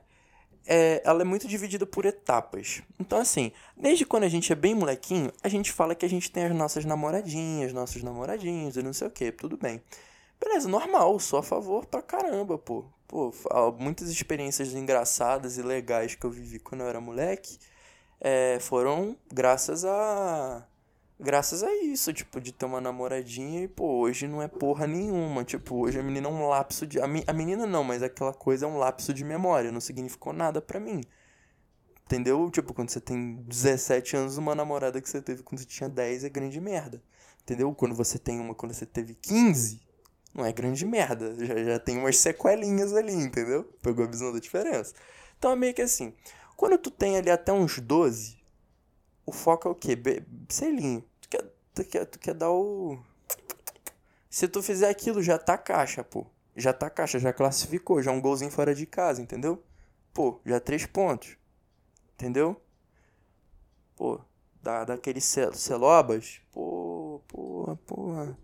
É, 0.66 1.02
ela 1.06 1.22
é 1.22 1.26
muito 1.26 1.48
dividida 1.48 1.86
por 1.86 2.06
etapas. 2.06 2.82
Então, 3.00 3.18
assim, 3.18 3.52
desde 3.76 4.06
quando 4.06 4.24
a 4.24 4.30
gente 4.30 4.52
é 4.52 4.56
bem 4.56 4.76
molequinho, 4.76 5.32
a 5.44 5.50
gente 5.50 5.72
fala 5.72 5.96
que 5.96 6.06
a 6.06 6.10
gente 6.10 6.32
tem 6.32 6.46
as 6.46 6.56
nossas 6.56 6.86
namoradinhas, 6.86 7.74
nossos 7.74 8.02
namoradinhos 8.04 8.78
e 8.78 8.84
não 8.84 8.94
sei 8.94 9.08
o 9.08 9.12
que, 9.12 9.32
tudo 9.32 9.58
bem. 9.58 9.82
Beleza, 10.40 10.68
normal, 10.68 11.20
sou 11.20 11.40
a 11.40 11.44
favor 11.44 11.86
pra 11.86 12.02
caramba, 12.02 12.58
pô. 12.58 12.86
Pô, 13.08 13.32
muitas 13.78 14.10
experiências 14.10 14.74
engraçadas 14.74 15.58
e 15.58 15.62
legais 15.62 16.16
que 16.16 16.26
eu 16.26 16.32
vivi 16.32 16.58
quando 16.58 16.82
eu 16.82 16.88
era 16.88 17.00
moleque 17.00 17.60
é, 18.24 18.58
foram 18.62 19.18
graças 19.32 19.84
a 19.84 20.66
graças 21.20 21.64
a 21.64 21.74
isso, 21.84 22.14
tipo, 22.14 22.40
de 22.42 22.52
ter 22.52 22.66
uma 22.66 22.82
namoradinha 22.82 23.64
e, 23.64 23.68
pô, 23.68 24.00
hoje 24.00 24.28
não 24.28 24.42
é 24.42 24.48
porra 24.48 24.88
nenhuma. 24.88 25.44
Tipo, 25.44 25.76
hoje 25.76 26.00
a 26.00 26.04
menina 26.04 26.28
é 26.28 26.32
um 26.32 26.48
lapso 26.48 26.86
de. 26.86 27.00
A, 27.00 27.08
mi... 27.08 27.24
a 27.26 27.34
menina 27.34 27.66
não, 27.66 27.84
mas 27.84 28.04
aquela 28.04 28.34
coisa 28.34 28.66
é 28.66 28.70
um 28.70 28.78
lapso 28.78 29.14
de 29.14 29.24
memória, 29.24 29.72
não 29.72 29.82
significou 29.82 30.34
nada 30.34 30.62
para 30.62 30.80
mim. 30.80 31.02
Entendeu? 32.06 32.50
Tipo, 32.52 32.74
quando 32.74 32.90
você 32.90 33.00
tem 33.00 33.36
17 33.48 34.16
anos, 34.18 34.38
uma 34.38 34.54
namorada 34.54 35.02
que 35.02 35.10
você 35.10 35.22
teve 35.22 35.42
quando 35.42 35.60
você 35.60 35.66
tinha 35.66 35.90
10 35.90 36.26
é 36.26 36.30
grande 36.30 36.60
merda. 36.60 37.02
Entendeu? 37.42 37.74
Quando 37.74 37.96
você 37.96 38.20
tem 38.20 38.40
uma 38.40 38.54
quando 38.54 38.74
você 38.74 38.86
teve 38.86 39.16
15, 39.16 39.82
não 40.34 40.46
é 40.46 40.52
grande 40.52 40.86
merda. 40.86 41.34
Já, 41.46 41.64
já 41.64 41.80
tem 41.80 41.98
umas 41.98 42.18
sequelinhas 42.18 42.94
ali, 42.94 43.14
entendeu? 43.14 43.64
Pegou 43.82 44.06
a 44.06 44.08
visão 44.08 44.32
da 44.32 44.40
diferença. 44.40 44.94
Então 45.38 45.52
é 45.52 45.56
meio 45.56 45.74
que 45.74 45.82
assim. 45.82 46.14
Quando 46.56 46.78
tu 46.78 46.92
tem 46.92 47.18
ali 47.18 47.30
até 47.30 47.52
uns 47.52 47.80
12, 47.80 48.38
o 49.26 49.32
foco 49.32 49.68
é 49.68 49.72
o 49.72 49.76
quê? 49.76 49.98
Selinho 50.50 51.04
tu 51.74 51.84
quer, 51.84 52.06
tu 52.06 52.20
quer 52.20 52.34
dar 52.34 52.52
o. 52.52 52.98
Se 54.30 54.48
tu 54.48 54.62
fizer 54.64 54.90
aquilo, 54.90 55.22
já 55.22 55.38
tá 55.38 55.58
caixa, 55.58 56.04
pô. 56.04 56.26
Já 56.56 56.72
tá 56.72 56.90
caixa, 56.90 57.20
já 57.20 57.34
classificou, 57.34 58.02
já 58.02 58.12
um 58.12 58.22
golzinho 58.22 58.52
fora 58.52 58.76
de 58.76 58.86
casa, 58.86 59.22
entendeu? 59.22 59.64
Pô, 60.14 60.40
já 60.46 60.60
três 60.60 60.86
pontos. 60.86 61.36
Entendeu? 62.14 62.62
Pô, 63.96 64.20
dá, 64.62 64.86
daqueles 64.86 65.24
cel 65.26 65.54
celobas. 65.54 66.42
Pô, 66.52 67.22
pô, 67.28 67.78
pô. 67.88 68.36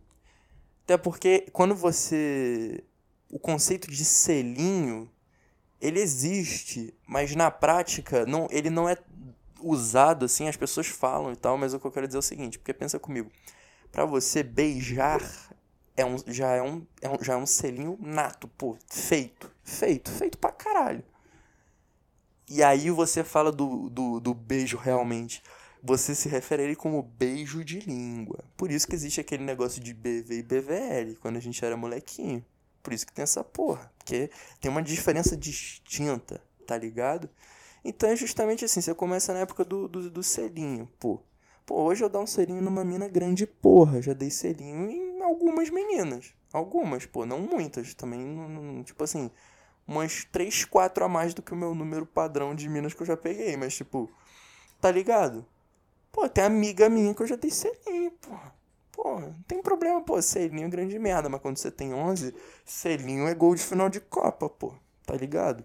Até 0.84 0.97
porque 0.97 1.47
quando 1.53 1.75
você. 1.75 2.84
O 3.32 3.38
conceito 3.38 3.91
de 3.91 4.03
selinho 4.03 5.09
ele 5.80 5.99
existe, 5.99 6.93
mas 7.07 7.36
na 7.36 7.49
prática 7.49 8.25
não, 8.25 8.47
ele 8.51 8.69
não 8.69 8.89
é 8.89 8.97
usado 9.62 10.26
assim, 10.26 10.47
as 10.47 10.57
pessoas 10.57 10.88
falam 10.88 11.32
e 11.32 11.36
tal, 11.36 11.57
mas 11.57 11.74
o 11.74 11.80
que 11.80 11.86
eu 11.86 11.91
quero 11.91 12.07
dizer 12.07 12.18
é 12.18 12.20
o 12.20 12.24
seguinte, 12.24 12.60
porque 12.60 12.74
pensa 12.74 12.99
comigo, 12.99 13.32
para 13.91 14.05
você 14.05 14.43
beijar 14.43 15.22
é 15.95 16.05
um, 16.05 16.18
já, 16.28 16.51
é 16.51 16.62
um, 16.62 16.86
é 17.01 17.10
um, 17.10 17.22
já 17.22 17.34
é 17.34 17.38
um 17.38 17.45
selinho 17.45 17.97
nato, 17.99 18.47
pô, 18.47 18.78
feito, 18.88 19.51
feito, 19.64 20.10
feito 20.10 20.38
pra 20.38 20.51
caralho. 20.51 21.03
E 22.49 22.64
aí 22.64 22.89
você 22.89 23.24
fala 23.24 23.51
do, 23.51 23.89
do, 23.89 24.20
do 24.20 24.34
beijo 24.34 24.78
realmente. 24.78 25.43
Você 25.84 26.16
se 26.16 26.28
refere 26.28 26.64
a 26.64 26.66
ele 26.66 26.76
como 26.76 27.01
beijo 27.01 27.64
de 27.64 27.80
língua. 27.80 28.43
Por 28.57 28.72
isso 28.72 28.88
que 28.88 28.95
existe 28.95 29.22
aquele 29.22 29.43
negócio 29.43 29.82
de 29.82 29.93
BV 29.93 30.39
e 30.39 30.43
BVL, 30.43 31.16
quando 31.22 31.38
a 31.38 31.39
gente 31.39 31.64
era 31.64 31.78
molequinho. 31.78 32.43
Por 32.82 32.91
isso 32.91 33.05
que 33.05 33.14
tem 33.14 33.24
essa 33.24 33.43
porra. 33.43 33.91
Porque 33.97 34.32
tem 34.60 34.72
uma 34.72 34.82
diferença 34.82 35.38
distinta, 35.38 36.41
tá 36.66 36.78
ligado? 36.78 37.30
Então 37.84 38.09
é 38.09 38.15
justamente 38.15 38.65
assim, 38.65 38.82
você 38.82 38.93
começa 38.93 39.34
na 39.34 39.39
época 39.39 39.63
do, 39.63 39.88
do, 39.88 40.09
do 40.09 40.23
selinho, 40.23 40.88
pô. 40.99 41.19
Pô, 41.65 41.84
hoje 41.84 42.03
eu 42.03 42.09
dar 42.09 42.19
um 42.19 42.25
selinho 42.25 42.61
numa 42.61 42.84
mina 42.84 43.07
grande, 43.07 43.45
porra. 43.45 44.01
Já 44.01 44.13
dei 44.13 44.32
selinho 44.32 44.89
em 44.89 45.21
algumas 45.21 45.69
meninas. 45.69 46.34
Algumas, 46.51 47.05
pô, 47.05 47.27
não 47.27 47.39
muitas. 47.39 47.93
Também, 47.93 48.82
tipo 48.84 49.03
assim, 49.03 49.30
umas 49.88 50.25
3, 50.25 50.65
4 50.65 51.05
a 51.05 51.07
mais 51.07 51.34
do 51.34 51.43
que 51.43 51.53
o 51.53 51.55
meu 51.55 51.75
número 51.75 52.07
padrão 52.07 52.55
de 52.55 52.67
minas 52.67 52.95
que 52.95 53.03
eu 53.03 53.05
já 53.05 53.15
peguei. 53.15 53.55
Mas, 53.55 53.75
tipo, 53.75 54.09
tá 54.82 54.91
ligado? 54.91 55.45
Pô, 56.11 56.27
tem 56.27 56.43
amiga 56.43 56.89
minha 56.89 57.13
que 57.13 57.21
eu 57.21 57.27
já 57.27 57.36
dei 57.36 57.51
selinho, 57.51 58.11
porra. 58.11 58.51
Pô, 58.91 59.19
não 59.19 59.34
tem 59.47 59.61
problema, 59.61 60.01
pô, 60.01 60.21
selinho 60.21 60.65
é 60.65 60.69
grande 60.69 60.97
merda, 60.99 61.30
mas 61.30 61.39
quando 61.39 61.57
você 61.57 61.71
tem 61.71 61.93
11, 61.93 62.34
selinho 62.65 63.27
é 63.27 63.34
gol 63.34 63.55
de 63.55 63.61
final 63.61 63.89
de 63.89 64.01
Copa, 64.01 64.49
pô, 64.49 64.73
tá 65.05 65.15
ligado? 65.15 65.63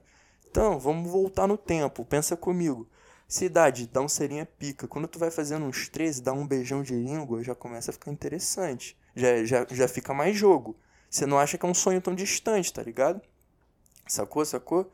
Então, 0.55 0.79
vamos 0.79 1.11
voltar 1.11 1.49
no 1.49 1.59
tempo, 1.59 2.05
pensa 2.05 2.37
comigo. 2.37 2.89
Cidade, 3.27 3.89
dá 3.89 4.01
um 4.01 4.09
selinho 4.09 4.43
é 4.43 4.45
pica. 4.45 4.87
Quando 4.87 5.09
tu 5.09 5.19
vai 5.19 5.29
fazendo 5.29 5.67
uns 5.67 5.89
13, 5.89 6.23
dá 6.23 6.33
um 6.33 6.47
beijão 6.47 6.81
de 6.81 6.95
língua, 6.95 7.43
já 7.43 7.57
começa 7.57 7.91
a 7.91 7.93
ficar 7.93 8.13
interessante. 8.13 8.97
Já, 9.17 9.45
já, 9.45 9.67
já 9.69 9.89
fica 9.89 10.15
mais 10.15 10.37
jogo. 10.37 10.77
Você 11.11 11.27
não 11.27 11.41
acha 11.41 11.59
que 11.59 11.67
é 11.67 11.69
um 11.69 11.75
sonho 11.75 12.01
tão 12.01 12.15
distante, 12.15 12.73
tá 12.73 12.85
ligado? 12.85 13.21
Sacou, 14.07 14.45
sacou? 14.45 14.89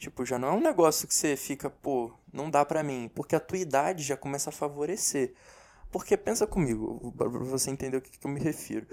Tipo, 0.00 0.26
já 0.26 0.36
não 0.36 0.48
é 0.48 0.50
um 0.50 0.60
negócio 0.60 1.06
que 1.06 1.14
você 1.14 1.36
fica, 1.36 1.70
pô, 1.70 2.10
não 2.32 2.50
dá 2.50 2.64
pra 2.64 2.82
mim. 2.82 3.08
Porque 3.14 3.36
a 3.36 3.40
tua 3.40 3.58
idade 3.58 4.02
já 4.02 4.16
começa 4.16 4.50
a 4.50 4.52
favorecer. 4.52 5.32
Porque 5.92 6.16
pensa 6.16 6.44
comigo, 6.44 7.14
pra 7.16 7.28
você 7.28 7.70
entender 7.70 7.98
o 7.98 8.02
que, 8.02 8.18
que 8.18 8.26
eu 8.26 8.30
me 8.32 8.40
refiro. 8.40 8.84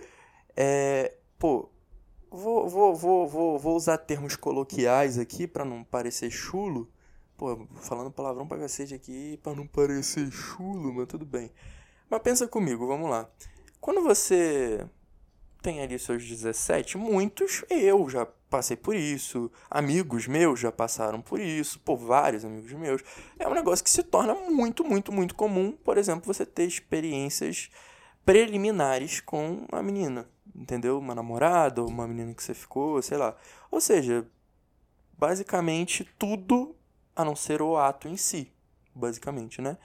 É, 0.56 1.16
pô, 1.40 1.68
vou, 2.32 2.70
vou, 2.70 2.96
vou, 2.96 3.28
vou, 3.28 3.60
vou 3.60 3.76
usar 3.76 3.98
termos 3.98 4.36
coloquiais 4.36 5.20
aqui 5.20 5.46
para 5.46 5.66
não 5.66 5.84
parecer 5.84 6.32
chulo. 6.32 6.90
Pô, 7.38 7.68
falando 7.82 8.12
palavrão 8.12 8.48
pra 8.48 8.58
cacete 8.58 8.94
aqui 8.94 9.38
pra 9.44 9.54
não 9.54 9.68
parecer 9.68 10.32
chulo, 10.32 10.94
mas 10.94 11.08
tudo 11.08 11.26
bem. 11.26 11.52
Mas 12.10 12.22
pensa 12.22 12.48
comigo, 12.48 12.88
vamos 12.88 13.10
lá. 13.10 13.30
Quando 13.80 14.02
você 14.02 14.86
tem 15.62 15.82
ali 15.82 16.00
seus 16.00 16.26
17, 16.26 16.98
muitos, 16.98 17.64
eu 17.70 18.10
já 18.10 18.26
passei 18.50 18.76
por 18.76 18.96
isso, 18.96 19.52
amigos 19.70 20.28
meus 20.28 20.60
já 20.60 20.72
passaram 20.72 21.22
por 21.22 21.40
isso, 21.40 21.80
por 21.80 21.98
vários 21.98 22.44
amigos 22.44 22.72
meus. 22.74 23.02
É 23.40 23.48
um 23.48 23.54
negócio 23.54 23.84
que 23.84 23.90
se 23.90 24.04
torna 24.04 24.34
muito, 24.34 24.84
muito, 24.84 25.12
muito 25.12 25.36
comum, 25.36 25.72
por 25.72 25.98
exemplo, 25.98 26.32
você 26.32 26.46
ter 26.46 26.66
experiências 26.66 27.70
preliminares 28.26 29.20
com 29.20 29.66
a 29.72 29.82
menina, 29.82 30.30
entendeu? 30.56 31.00
Uma 31.00 31.16
namorada 31.16 31.84
uma 31.84 32.08
menina 32.08 32.34
que 32.34 32.44
você 32.44 32.54
ficou, 32.54 33.02
sei 33.02 33.18
lá. 33.18 33.36
Ou 33.70 33.80
seja, 33.82 34.28
basicamente 35.18 36.04
tudo 36.18 36.76
a 37.16 37.24
não 37.24 37.36
ser 37.36 37.62
o 37.62 37.78
ato 37.78 38.08
em 38.08 38.18
si, 38.18 38.52
basicamente, 38.96 39.62
né? 39.62 39.78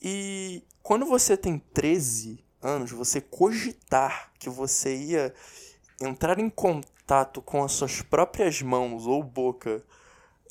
E 0.00 0.62
quando 0.82 1.06
você 1.06 1.36
tem 1.36 1.58
13 1.58 2.44
anos, 2.62 2.90
você 2.90 3.20
cogitar 3.20 4.32
que 4.38 4.48
você 4.48 4.96
ia 4.96 5.34
entrar 6.00 6.38
em 6.38 6.48
contato 6.48 7.42
com 7.42 7.62
as 7.64 7.72
suas 7.72 8.02
próprias 8.02 8.62
mãos 8.62 9.06
ou 9.06 9.22
boca 9.22 9.84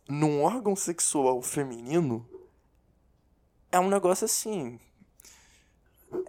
num 0.07 0.41
órgão 0.43 0.75
sexual 0.75 1.41
feminino 1.41 2.27
é 3.71 3.79
um 3.79 3.89
negócio 3.89 4.25
assim. 4.25 4.79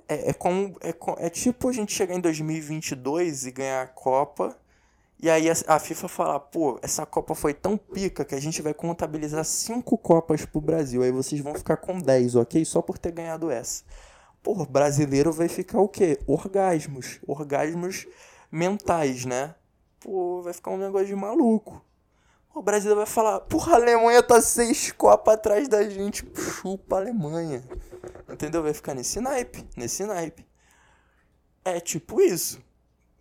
É, 0.08 0.30
é, 0.30 0.32
como, 0.32 0.76
é, 0.80 0.94
é 1.26 1.30
tipo 1.30 1.68
a 1.68 1.72
gente 1.72 1.92
chegar 1.92 2.14
em 2.14 2.20
2022 2.20 3.46
e 3.46 3.50
ganhar 3.50 3.82
a 3.82 3.86
Copa. 3.86 4.56
E 5.20 5.28
aí 5.28 5.48
a, 5.50 5.78
FIFA 5.80 6.08
falar, 6.08 6.40
pô, 6.40 6.78
essa 6.80 7.04
Copa 7.04 7.34
foi 7.34 7.52
tão 7.52 7.76
pica 7.76 8.24
que 8.24 8.34
a 8.34 8.40
gente 8.40 8.62
vai 8.62 8.72
contabilizar 8.72 9.44
cinco 9.44 9.98
Copas 9.98 10.44
pro 10.44 10.60
Brasil. 10.60 11.02
Aí 11.02 11.10
vocês 11.10 11.40
vão 11.40 11.54
ficar 11.54 11.76
com 11.76 11.98
10, 11.98 12.36
ok? 12.36 12.64
Só 12.64 12.80
por 12.80 12.98
ter 12.98 13.12
ganhado 13.12 13.50
essa. 13.50 13.84
Pô, 14.42 14.64
brasileiro 14.64 15.32
vai 15.32 15.48
ficar 15.48 15.80
o 15.80 15.88
quê? 15.88 16.18
Orgasmos. 16.26 17.18
Orgasmos 17.26 18.06
mentais, 18.50 19.24
né? 19.24 19.54
Pô, 20.00 20.42
vai 20.42 20.52
ficar 20.52 20.70
um 20.70 20.78
negócio 20.78 21.08
de 21.08 21.16
maluco. 21.16 21.84
O 22.54 22.62
Brasil 22.62 22.94
vai 22.94 23.06
falar, 23.06 23.40
porra, 23.40 23.74
a 23.74 23.76
Alemanha 23.76 24.22
tá 24.22 24.40
seis 24.40 24.90
copas 24.90 25.34
atrás 25.34 25.68
da 25.68 25.88
gente. 25.88 26.26
Chupa 26.34 26.96
a 26.96 26.98
Alemanha. 27.00 27.62
Entendeu? 28.28 28.62
Vai 28.62 28.74
ficar 28.74 28.94
nesse 28.94 29.20
naipe, 29.20 29.64
nesse 29.76 30.04
naipe. 30.04 30.46
É 31.64 31.80
tipo 31.80 32.20
isso. 32.20 32.62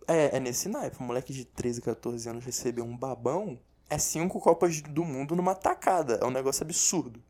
É, 0.06 0.36
é 0.36 0.40
nesse 0.40 0.68
naipe. 0.68 0.96
Um 1.00 1.06
moleque 1.06 1.32
de 1.32 1.44
13, 1.44 1.80
14 1.80 2.28
anos 2.28 2.44
receber 2.44 2.82
um 2.82 2.96
babão 2.96 3.58
é 3.90 3.98
cinco 3.98 4.40
Copas 4.40 4.80
do 4.80 5.04
Mundo 5.04 5.34
numa 5.34 5.54
tacada. 5.54 6.18
É 6.22 6.24
um 6.24 6.30
negócio 6.30 6.62
absurdo. 6.62 7.22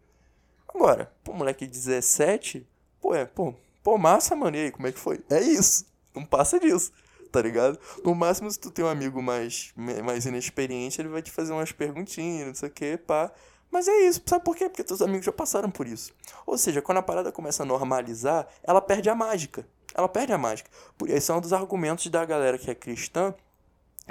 Agora, 0.69 1.13
pô, 1.25 1.33
moleque 1.33 1.67
de 1.67 1.73
17, 1.73 2.69
pô, 3.01 3.15
é, 3.15 3.25
pô, 3.25 3.55
pô, 3.83 3.97
massa, 3.97 4.37
mano, 4.37 4.57
e 4.57 4.61
aí, 4.65 4.71
como 4.71 4.87
é 4.87 4.93
que 4.93 4.99
foi? 4.99 5.25
É 5.31 5.41
isso. 5.41 5.87
Não 6.15 6.25
passa 6.25 6.59
disso 6.59 6.93
tá 7.31 7.43
ligado? 7.43 7.79
No 8.05 8.15
máximo, 8.15 8.51
se 8.51 8.59
tu 8.59 8.71
tem 8.71 8.85
um 8.85 8.89
amigo 8.89 9.23
mais, 9.23 9.73
mais 9.77 10.27
inexperiente, 10.27 11.01
ele 11.01 11.09
vai 11.09 11.23
te 11.23 11.31
fazer 11.31 11.53
umas 11.53 11.73
perguntinhas, 11.73 12.47
não 12.47 12.55
sei 12.55 12.69
o 12.69 12.73
que, 12.73 12.97
pá. 12.97 13.33
Mas 13.71 13.87
é 13.87 14.09
isso, 14.09 14.23
sabe 14.27 14.45
por 14.45 14.57
quê? 14.57 14.69
Porque 14.69 14.83
teus 14.83 15.03
amigos 15.03 15.27
já 15.27 15.33
passaram 15.33 15.71
por 15.71 15.87
isso. 15.87 16.13
Ou 16.47 16.57
seja, 16.57 16.81
quando 16.81 16.99
a 16.99 17.03
parada 17.03 17.31
começa 17.31 17.63
a 17.63 17.67
normalizar, 17.67 18.49
ela 18.63 18.81
perde 18.81 19.11
a 19.11 19.15
mágica. 19.15 19.67
Ela 19.95 20.09
perde 20.09 20.33
a 20.33 20.39
mágica. 20.39 20.71
Por 20.97 21.11
esse 21.11 21.31
é 21.31 21.35
um 21.35 21.41
dos 21.41 21.53
argumentos 21.53 22.07
da 22.07 22.25
galera 22.25 22.59
que 22.59 22.71
é 22.71 22.75
cristã. 22.75 23.35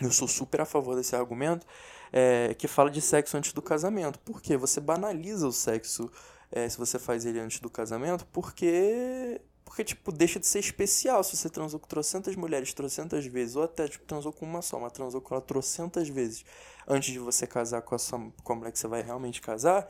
Eu 0.01 0.11
sou 0.11 0.27
super 0.27 0.61
a 0.61 0.65
favor 0.65 0.95
desse 0.95 1.15
argumento. 1.15 1.65
É, 2.13 2.53
que 2.53 2.67
fala 2.67 2.89
de 2.89 3.01
sexo 3.01 3.35
antes 3.35 3.51
do 3.51 3.61
casamento. 3.61 4.19
Por 4.19 4.41
quê? 4.41 4.55
Você 4.55 4.79
banaliza 4.79 5.47
o 5.47 5.51
sexo 5.51 6.09
é, 6.51 6.67
se 6.69 6.77
você 6.77 6.97
faz 6.97 7.25
ele 7.25 7.39
antes 7.39 7.59
do 7.59 7.69
casamento, 7.69 8.25
porque 8.31 9.41
porque, 9.67 9.83
tipo, 9.83 10.13
deixa 10.13 10.39
de 10.39 10.47
ser 10.47 10.59
especial 10.59 11.21
se 11.25 11.35
você 11.35 11.49
transou 11.49 11.77
com 11.77 11.87
trocentas 11.87 12.33
mulheres 12.37 12.73
trocentas 12.73 13.25
vezes, 13.25 13.57
ou 13.57 13.63
até, 13.63 13.85
tipo, 13.85 14.05
transou 14.05 14.31
com 14.31 14.45
uma 14.45 14.61
só, 14.61 14.79
mas 14.79 14.93
transou 14.93 15.19
com 15.19 15.35
ela 15.35 15.43
trocentas 15.43 16.07
vezes 16.07 16.45
antes 16.87 17.11
de 17.11 17.19
você 17.19 17.45
casar 17.45 17.81
com 17.81 17.93
a, 17.93 17.97
sua, 17.97 18.31
com 18.45 18.53
a 18.53 18.55
mulher 18.55 18.71
que 18.71 18.79
você 18.79 18.87
vai 18.87 19.01
realmente 19.01 19.41
casar. 19.41 19.85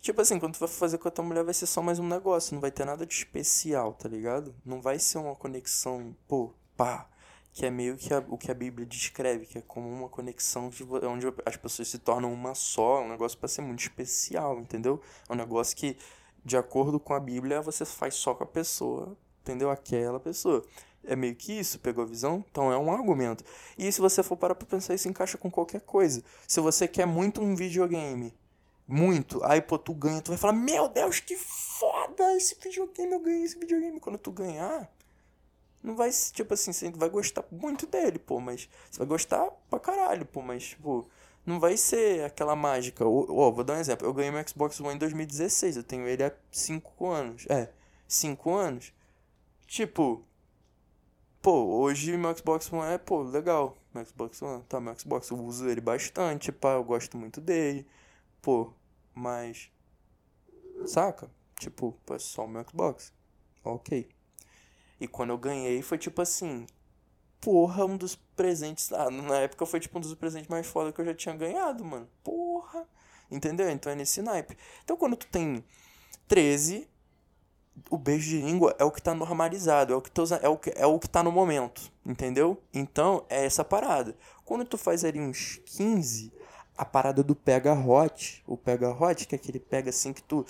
Tipo 0.00 0.22
assim, 0.22 0.40
quando 0.40 0.54
tu 0.54 0.58
vai 0.58 0.70
fazer 0.70 0.96
com 0.96 1.06
a 1.06 1.10
tua 1.10 1.22
mulher 1.22 1.44
vai 1.44 1.52
ser 1.52 1.66
só 1.66 1.82
mais 1.82 1.98
um 1.98 2.08
negócio, 2.08 2.54
não 2.54 2.62
vai 2.62 2.70
ter 2.70 2.86
nada 2.86 3.04
de 3.04 3.12
especial, 3.12 3.92
tá 3.92 4.08
ligado? 4.08 4.54
Não 4.64 4.80
vai 4.80 4.98
ser 4.98 5.18
uma 5.18 5.36
conexão, 5.36 6.16
pô, 6.26 6.54
pá, 6.74 7.06
que 7.52 7.66
é 7.66 7.70
meio 7.70 7.98
que 7.98 8.14
a, 8.14 8.24
o 8.26 8.38
que 8.38 8.50
a 8.50 8.54
Bíblia 8.54 8.86
descreve, 8.86 9.44
que 9.44 9.58
é 9.58 9.60
como 9.60 9.86
uma 9.86 10.08
conexão 10.08 10.70
de, 10.70 10.82
onde 10.82 11.26
as 11.44 11.58
pessoas 11.58 11.88
se 11.88 11.98
tornam 11.98 12.32
uma 12.32 12.54
só, 12.54 13.02
é 13.02 13.04
um 13.04 13.08
negócio 13.10 13.36
para 13.36 13.50
ser 13.50 13.60
muito 13.60 13.80
especial, 13.80 14.58
entendeu? 14.58 14.98
É 15.28 15.32
um 15.34 15.36
negócio 15.36 15.76
que 15.76 15.94
de 16.44 16.56
acordo 16.56 17.00
com 17.00 17.14
a 17.14 17.20
Bíblia, 17.20 17.62
você 17.62 17.84
faz 17.84 18.14
só 18.14 18.34
com 18.34 18.44
a 18.44 18.46
pessoa, 18.46 19.16
entendeu? 19.40 19.70
Aquela 19.70 20.20
pessoa. 20.20 20.64
É 21.06 21.14
meio 21.14 21.34
que 21.34 21.52
isso, 21.52 21.78
pegou 21.78 22.04
a 22.04 22.06
visão? 22.06 22.44
Então 22.50 22.72
é 22.72 22.78
um 22.78 22.92
argumento. 22.92 23.44
E 23.76 23.90
se 23.90 24.00
você 24.00 24.22
for 24.22 24.36
parar 24.36 24.54
pra 24.54 24.66
pensar, 24.66 24.94
isso 24.94 25.08
encaixa 25.08 25.36
com 25.36 25.50
qualquer 25.50 25.82
coisa. 25.82 26.22
Se 26.46 26.60
você 26.60 26.88
quer 26.88 27.06
muito 27.06 27.42
um 27.42 27.54
videogame, 27.54 28.34
muito, 28.86 29.42
aí 29.44 29.60
pô, 29.60 29.78
tu 29.78 29.94
ganha, 29.94 30.20
tu 30.20 30.30
vai 30.30 30.38
falar, 30.38 30.54
meu 30.54 30.88
Deus, 30.88 31.20
que 31.20 31.36
foda 31.36 32.36
esse 32.36 32.56
videogame, 32.60 33.12
eu 33.12 33.20
ganhei 33.20 33.42
esse 33.44 33.58
videogame. 33.58 34.00
Quando 34.00 34.18
tu 34.18 34.30
ganhar, 34.30 34.90
não 35.82 35.94
vai, 35.94 36.10
tipo 36.10 36.54
assim, 36.54 36.72
você 36.72 36.90
vai 36.90 37.10
gostar 37.10 37.44
muito 37.50 37.86
dele, 37.86 38.18
pô, 38.18 38.40
mas 38.40 38.68
você 38.90 38.98
vai 38.98 39.06
gostar 39.06 39.50
pra 39.68 39.78
caralho, 39.78 40.24
pô, 40.24 40.40
mas, 40.40 40.64
tipo, 40.64 41.06
não 41.46 41.60
vai 41.60 41.76
ser 41.76 42.24
aquela 42.24 42.56
mágica. 42.56 43.04
Ó, 43.04 43.50
vou 43.50 43.64
dar 43.64 43.74
um 43.74 43.80
exemplo. 43.80 44.06
Eu 44.06 44.14
ganhei 44.14 44.30
meu 44.30 44.46
Xbox 44.48 44.80
One 44.80 44.94
em 44.94 44.98
2016. 44.98 45.76
Eu 45.76 45.84
tenho 45.84 46.06
ele 46.06 46.24
há 46.24 46.32
5 46.50 47.06
anos. 47.10 47.46
É, 47.48 47.70
5 48.08 48.54
anos. 48.54 48.92
Tipo, 49.66 50.22
pô, 51.42 51.80
hoje 51.80 52.16
meu 52.16 52.36
Xbox 52.36 52.72
One 52.72 52.94
é, 52.94 52.98
pô, 52.98 53.22
legal. 53.22 53.76
Meu 53.94 54.04
Xbox 54.04 54.42
One, 54.42 54.62
tá, 54.64 54.80
meu 54.80 54.98
Xbox, 54.98 55.30
eu 55.30 55.38
uso 55.38 55.68
ele 55.68 55.80
bastante, 55.80 56.50
pá, 56.50 56.72
eu 56.72 56.84
gosto 56.84 57.16
muito 57.16 57.40
dele. 57.40 57.86
Pô, 58.42 58.72
mas. 59.14 59.70
Saca? 60.86 61.30
Tipo, 61.58 61.96
é 62.10 62.18
só 62.18 62.44
o 62.44 62.48
meu 62.48 62.64
Xbox. 62.68 63.12
Ok. 63.62 64.08
E 65.00 65.06
quando 65.08 65.30
eu 65.30 65.38
ganhei 65.38 65.82
foi 65.82 65.98
tipo 65.98 66.20
assim. 66.22 66.66
Porra, 67.44 67.84
um 67.84 67.96
dos 67.98 68.16
presentes. 68.34 68.90
Ah, 68.92 69.10
na 69.10 69.36
época 69.40 69.66
foi 69.66 69.78
tipo 69.78 69.98
um 69.98 70.00
dos 70.00 70.14
presentes 70.14 70.48
mais 70.48 70.66
foda 70.66 70.90
que 70.90 71.00
eu 71.00 71.04
já 71.04 71.14
tinha 71.14 71.36
ganhado, 71.36 71.84
mano. 71.84 72.08
Porra. 72.22 72.88
Entendeu? 73.30 73.70
Então 73.70 73.92
é 73.92 73.94
nesse 73.94 74.22
naipe. 74.22 74.56
Então 74.82 74.96
quando 74.96 75.14
tu 75.14 75.26
tem 75.26 75.62
13, 76.26 76.88
o 77.90 77.98
beijo 77.98 78.30
de 78.30 78.40
língua 78.40 78.74
é 78.78 78.84
o 78.84 78.90
que 78.90 79.02
tá 79.02 79.14
normalizado, 79.14 79.92
é 79.92 79.96
o 79.96 80.00
que, 80.00 80.10
tu, 80.10 80.22
é 80.40 80.48
o 80.48 80.56
que, 80.56 80.72
é 80.74 80.86
o 80.86 80.98
que 80.98 81.08
tá 81.08 81.22
no 81.22 81.30
momento, 81.30 81.92
entendeu? 82.04 82.60
Então 82.72 83.24
é 83.28 83.44
essa 83.44 83.64
parada. 83.64 84.16
Quando 84.44 84.64
tu 84.64 84.78
faz 84.78 85.04
ali 85.04 85.20
uns 85.20 85.60
15, 85.66 86.32
a 86.76 86.84
parada 86.84 87.22
do 87.22 87.34
pega 87.34 87.74
hot, 87.74 88.42
o 88.46 88.56
pega 88.56 88.90
hot, 88.90 89.26
que 89.26 89.34
é 89.34 89.38
aquele 89.38 89.60
pega 89.60 89.90
assim 89.90 90.12
que 90.12 90.22
tu 90.22 90.46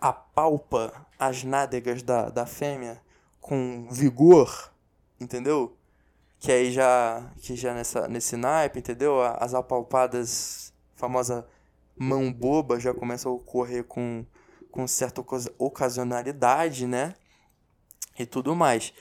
apalpa 0.00 1.06
as 1.18 1.44
nádegas 1.44 2.02
da, 2.02 2.28
da 2.28 2.46
fêmea 2.46 3.00
com 3.40 3.86
vigor, 3.90 4.72
entendeu? 5.20 5.76
Que 6.44 6.52
aí 6.52 6.70
já, 6.70 7.32
que 7.40 7.56
já 7.56 7.72
nessa, 7.72 8.06
nesse 8.06 8.36
naipe, 8.36 8.78
entendeu? 8.78 9.22
As 9.22 9.54
apalpadas, 9.54 10.74
famosa 10.94 11.48
mão 11.96 12.30
boba, 12.30 12.78
já 12.78 12.92
começa 12.92 13.26
a 13.30 13.32
ocorrer 13.32 13.82
com, 13.84 14.26
com 14.70 14.86
certa 14.86 15.24
ocasionalidade, 15.56 16.86
né? 16.86 17.14
E 18.18 18.26
tudo 18.26 18.54
mais. 18.54 18.92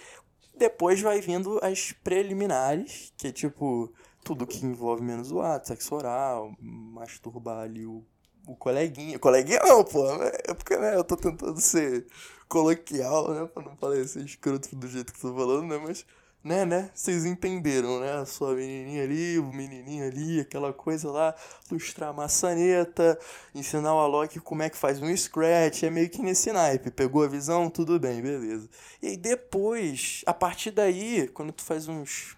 Depois 0.55 1.01
vai 1.01 1.19
vindo 1.19 1.59
as 1.61 1.91
preliminares, 1.91 3.11
que 3.17 3.27
é 3.27 3.31
tipo 3.33 3.93
tudo 4.23 4.47
que 4.47 4.65
envolve 4.65 5.03
menos 5.03 5.29
o 5.29 5.41
ato, 5.41 5.67
sexo 5.67 5.95
oral, 5.95 6.55
masturbar 6.61 7.57
ali 7.57 7.85
o, 7.85 8.05
o 8.47 8.55
coleguinha. 8.55 9.19
Coleguinha 9.19 9.59
não, 9.65 9.83
pô, 9.83 10.07
é 10.23 10.53
porque 10.53 10.77
né, 10.77 10.95
eu 10.95 11.03
tô 11.03 11.17
tentando 11.17 11.59
ser 11.59 12.07
coloquial, 12.47 13.33
né? 13.33 13.45
Pra 13.47 13.61
não 13.63 13.75
parecer 13.75 14.23
escroto 14.23 14.73
do 14.73 14.87
jeito 14.87 15.11
que 15.11 15.19
tô 15.19 15.35
falando, 15.35 15.67
né? 15.67 15.77
Mas, 15.77 16.05
né, 16.43 16.65
né? 16.65 16.89
Vocês 16.93 17.23
entenderam, 17.25 17.99
né? 18.01 18.13
A 18.13 18.25
sua 18.25 18.53
menininha 18.53 19.03
ali, 19.03 19.39
o 19.39 19.45
menininho 19.53 20.05
ali, 20.05 20.41
aquela 20.41 20.73
coisa 20.73 21.09
lá, 21.09 21.33
lustrar 21.71 22.09
a 22.09 22.13
maçaneta, 22.13 23.17
ensinar 23.55 23.95
o 23.95 23.99
Alok 23.99 24.39
como 24.41 24.61
é 24.61 24.69
que 24.69 24.77
faz 24.77 25.01
um 25.01 25.15
scratch, 25.15 25.83
é 25.83 25.89
meio 25.89 26.09
que 26.09 26.21
nesse 26.21 26.51
naipe. 26.51 26.91
Pegou 26.91 27.23
a 27.23 27.27
visão? 27.27 27.69
Tudo 27.69 27.97
bem, 27.99 28.21
beleza. 28.21 28.69
E 29.01 29.07
aí 29.07 29.17
depois, 29.17 30.21
a 30.25 30.33
partir 30.33 30.71
daí, 30.71 31.29
quando 31.29 31.53
tu 31.53 31.63
faz 31.63 31.87
uns 31.87 32.35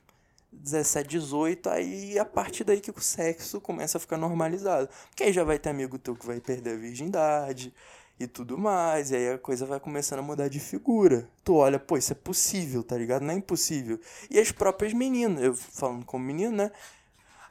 17, 0.51 1.09
18, 1.09 1.69
aí 1.69 2.19
a 2.19 2.25
partir 2.25 2.63
daí 2.63 2.79
que 2.79 2.91
o 2.91 3.01
sexo 3.01 3.59
começa 3.59 3.97
a 3.97 4.01
ficar 4.01 4.17
normalizado. 4.17 4.87
Porque 5.09 5.23
aí 5.23 5.33
já 5.33 5.43
vai 5.43 5.57
ter 5.57 5.69
amigo 5.69 5.97
teu 5.97 6.15
que 6.15 6.25
vai 6.25 6.39
perder 6.39 6.73
a 6.73 6.77
virgindade 6.77 7.73
e 8.19 8.27
tudo 8.27 8.57
mais, 8.57 9.11
e 9.11 9.15
aí 9.15 9.29
a 9.33 9.37
coisa 9.37 9.65
vai 9.65 9.79
começando 9.79 10.19
a 10.19 10.21
mudar 10.21 10.47
de 10.47 10.59
figura. 10.59 11.29
Tu 11.43 11.53
olha, 11.53 11.77
pô, 11.77 11.97
isso 11.97 12.13
é 12.13 12.15
possível, 12.15 12.83
tá 12.83 12.97
ligado? 12.97 13.23
Não 13.23 13.33
é 13.33 13.37
impossível. 13.37 13.99
E 14.29 14.39
as 14.39 14.51
próprias 14.51 14.93
meninas, 14.93 15.43
eu 15.43 15.53
falando 15.55 16.05
como 16.05 16.23
menino, 16.23 16.55
né? 16.55 16.71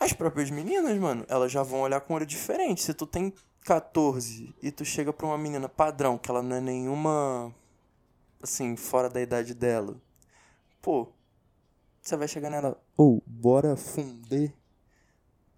As 0.00 0.12
próprias 0.12 0.50
meninas, 0.50 0.98
mano, 0.98 1.24
elas 1.28 1.52
já 1.52 1.62
vão 1.62 1.80
olhar 1.80 2.00
com 2.00 2.14
olho 2.14 2.26
diferente. 2.26 2.82
Se 2.82 2.94
tu 2.94 3.06
tem 3.06 3.32
14 3.64 4.54
e 4.62 4.70
tu 4.70 4.84
chega 4.84 5.12
pra 5.12 5.26
uma 5.26 5.38
menina 5.38 5.68
padrão, 5.68 6.18
que 6.18 6.30
ela 6.30 6.42
não 6.42 6.56
é 6.56 6.60
nenhuma, 6.60 7.54
assim, 8.42 8.76
fora 8.76 9.08
da 9.08 9.20
idade 9.20 9.54
dela, 9.54 9.96
pô, 10.80 11.08
você 12.02 12.16
vai 12.16 12.28
chegar 12.28 12.50
nela, 12.50 12.78
ou, 12.96 13.16
oh, 13.16 13.22
bora 13.26 13.76
funder. 13.76 14.52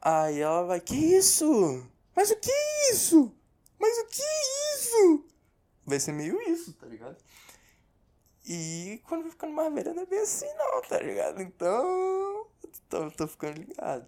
Aí 0.00 0.40
ela 0.40 0.62
vai, 0.62 0.80
que 0.80 0.94
isso? 0.94 1.84
Mas 2.14 2.30
o 2.30 2.36
que 2.36 2.50
é 2.50 2.92
isso? 2.92 3.32
Mas 3.78 3.98
o 3.98 4.06
que 4.06 4.22
é 4.22 4.74
isso? 4.74 4.75
Vai 5.84 6.00
ser 6.00 6.12
meio 6.12 6.40
isso, 6.50 6.72
tá 6.74 6.86
ligado? 6.86 7.16
E 8.48 9.00
quando 9.04 9.22
vai 9.22 9.30
ficando 9.30 9.52
mais 9.52 9.72
velha 9.74 9.92
não 9.92 10.02
é 10.02 10.06
bem 10.06 10.20
assim 10.20 10.46
não, 10.54 10.82
tá 10.82 10.98
ligado? 11.00 11.42
Então, 11.42 12.46
tô, 12.88 13.10
tô 13.10 13.26
ficando 13.26 13.58
ligado. 13.58 14.06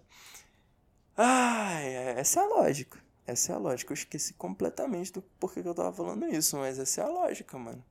Ai, 1.15 1.93
essa 2.17 2.39
é 2.39 2.43
a 2.43 2.47
lógica. 2.47 2.99
Essa 3.27 3.51
é 3.51 3.55
a 3.55 3.59
lógica. 3.59 3.91
Eu 3.91 3.95
esqueci 3.95 4.33
completamente 4.33 5.11
do 5.11 5.21
porquê 5.21 5.61
que 5.61 5.67
eu 5.67 5.75
tava 5.75 5.91
falando 5.91 6.25
isso, 6.27 6.57
mas 6.57 6.79
essa 6.79 7.01
é 7.01 7.03
a 7.03 7.07
lógica, 7.09 7.57
mano. 7.57 7.83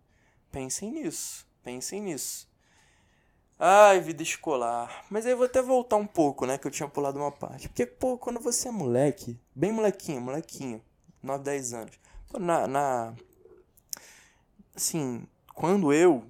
Pensem 0.51 0.91
nisso. 0.91 1.47
Pensem 1.63 2.01
nisso. 2.01 2.49
Ai, 3.59 4.01
vida 4.01 4.23
escolar. 4.23 5.05
Mas 5.11 5.27
aí 5.27 5.33
eu 5.33 5.37
vou 5.37 5.47
até 5.47 5.61
voltar 5.61 5.97
um 5.97 6.07
pouco, 6.07 6.47
né? 6.47 6.57
Que 6.57 6.67
eu 6.67 6.71
tinha 6.71 6.89
pulado 6.89 7.19
uma 7.19 7.31
parte. 7.31 7.69
Porque, 7.69 7.85
pô, 7.85 8.17
quando 8.17 8.41
você 8.41 8.69
é 8.69 8.71
moleque, 8.71 9.39
bem 9.55 9.73
molequinho, 9.73 10.21
molequinho, 10.21 10.83
9, 11.23 11.45
10 11.45 11.75
anos. 11.75 12.01
Na, 12.37 12.67
na. 12.67 13.15
Assim, 14.75 15.27
quando 15.55 15.93
eu 15.93 16.25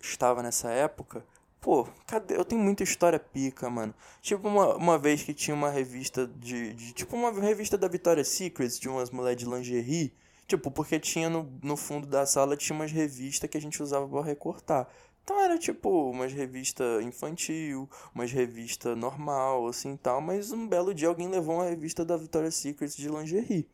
estava 0.00 0.42
nessa 0.42 0.70
época, 0.70 1.24
pô, 1.60 1.88
cadê? 2.06 2.36
Eu 2.36 2.44
tenho 2.44 2.60
muita 2.62 2.82
história 2.82 3.18
pica, 3.18 3.68
mano. 3.68 3.94
Tipo, 4.22 4.48
uma, 4.48 4.76
uma 4.76 4.98
vez 4.98 5.22
que 5.22 5.34
tinha 5.34 5.54
uma 5.54 5.70
revista 5.70 6.26
de, 6.26 6.72
de. 6.74 6.92
Tipo, 6.92 7.16
uma 7.16 7.32
revista 7.32 7.76
da 7.76 7.88
Victoria's 7.88 8.28
Secret, 8.28 8.78
de 8.78 8.88
umas 8.88 9.10
mulheres 9.10 9.38
de 9.38 9.48
lingerie. 9.48 10.12
Tipo, 10.46 10.70
porque 10.70 10.98
tinha 10.98 11.28
no, 11.28 11.52
no 11.62 11.76
fundo 11.76 12.06
da 12.06 12.24
sala 12.24 12.56
tinha 12.56 12.74
umas 12.74 12.90
revistas 12.90 13.50
que 13.50 13.58
a 13.58 13.60
gente 13.60 13.82
usava 13.82 14.08
para 14.08 14.22
recortar. 14.22 14.88
Então 15.22 15.38
era 15.42 15.58
tipo 15.58 16.10
umas 16.10 16.32
revista 16.32 16.82
infantil, 17.02 17.86
umas 18.14 18.32
revista 18.32 18.96
normal, 18.96 19.66
assim 19.66 19.94
tal, 19.94 20.22
mas 20.22 20.50
um 20.52 20.66
belo 20.66 20.94
dia 20.94 21.06
alguém 21.06 21.28
levou 21.28 21.56
uma 21.56 21.66
revista 21.66 22.02
da 22.02 22.16
Victoria's 22.16 22.54
Secret 22.54 22.96
de 22.96 23.08
lingerie. 23.10 23.68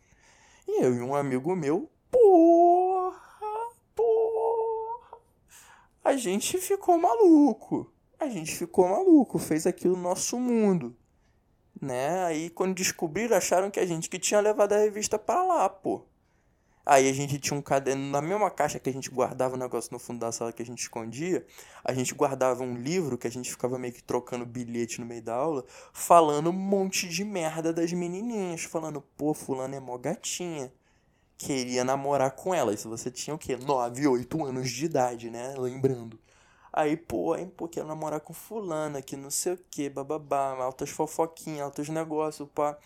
E 0.67 0.83
eu 0.83 0.95
e 0.95 1.01
um 1.01 1.15
amigo 1.15 1.55
meu, 1.55 1.91
porra, 2.11 3.21
porra, 3.95 5.19
a 6.03 6.17
gente 6.17 6.59
ficou 6.59 6.99
maluco. 6.99 7.93
A 8.19 8.29
gente 8.29 8.55
ficou 8.57 8.89
maluco, 8.89 9.39
fez 9.39 9.67
aquilo 9.67 9.97
no 9.97 10.03
nosso 10.03 10.39
mundo. 10.39 10.97
Né? 11.81 12.25
Aí 12.25 12.51
quando 12.51 12.75
descobriram, 12.75 13.37
acharam 13.37 13.71
que 13.71 13.81
a 13.81 13.87
gente 13.87 14.09
que 14.09 14.19
tinha 14.19 14.41
levado 14.41 14.73
a 14.73 14.79
revista 14.79 15.19
para 15.19 15.43
lá, 15.43 15.69
pô. 15.69 16.03
Aí 16.87 17.09
a 17.09 17.13
gente 17.15 17.39
tinha 17.39 17.59
um 17.59 17.63
caderno, 17.63 18.11
na 18.11 18.21
mesma 18.21 18.51
caixa 18.51 18.79
que 18.79 18.91
a 18.91 18.93
gente 18.93 19.11
guardava 19.11 19.55
o 19.55 19.59
negócio 19.59 19.91
no 19.93 19.99
fundo 19.99 20.21
da 20.21 20.31
sala 20.31 20.53
que 20.53 20.63
a 20.63 20.67
gente 20.67 20.81
escondia, 20.81 21.47
a 21.83 21.95
gente 21.95 22.15
guardava 22.15 22.63
um 22.63 22.75
livro 22.75 23.17
que 23.17 23.27
a 23.27 23.31
gente 23.31 23.51
ficava 23.51 23.79
meio 23.79 23.95
que 23.95 24.03
trocando 24.03 24.45
bilhete 24.45 25.01
no 25.01 25.07
meio 25.07 25.23
da 25.23 25.35
aula, 25.35 25.65
falando 25.93 26.51
um 26.51 26.53
monte 26.53 27.09
de 27.09 27.25
merda 27.25 27.73
das 27.73 27.91
menininhas, 27.93 28.65
falando, 28.65 29.01
pô, 29.17 29.33
fulano 29.33 29.75
é 29.75 29.81
mó 29.81 29.97
gatinha. 29.97 30.71
Queria 31.39 31.85
namorar 31.85 32.33
com 32.33 32.55
ela. 32.55 32.73
Isso 32.73 32.89
você 32.89 33.11
tinha 33.11 33.35
o 33.35 33.39
quê? 33.39 33.57
9, 33.57 34.07
8 34.07 34.45
anos 34.45 34.71
de 34.71 34.85
idade, 34.85 35.31
né? 35.31 35.55
Lembrando. 35.57 36.19
Aí, 36.73 36.97
pô, 36.97 37.33
aí, 37.33 37.47
pô, 37.47 37.69
quero 37.69 37.87
namorar 37.87 38.21
com 38.21 38.35
fulana, 38.35 39.01
que 39.01 39.17
não 39.17 39.31
sei 39.31 39.55
o 39.55 39.59
que, 39.71 39.89
bababá, 39.89 40.51
altas 40.61 40.91
fofoquinhas, 40.91 41.63
altos 41.63 41.89
negócios, 41.89 42.49
pá. 42.55 42.77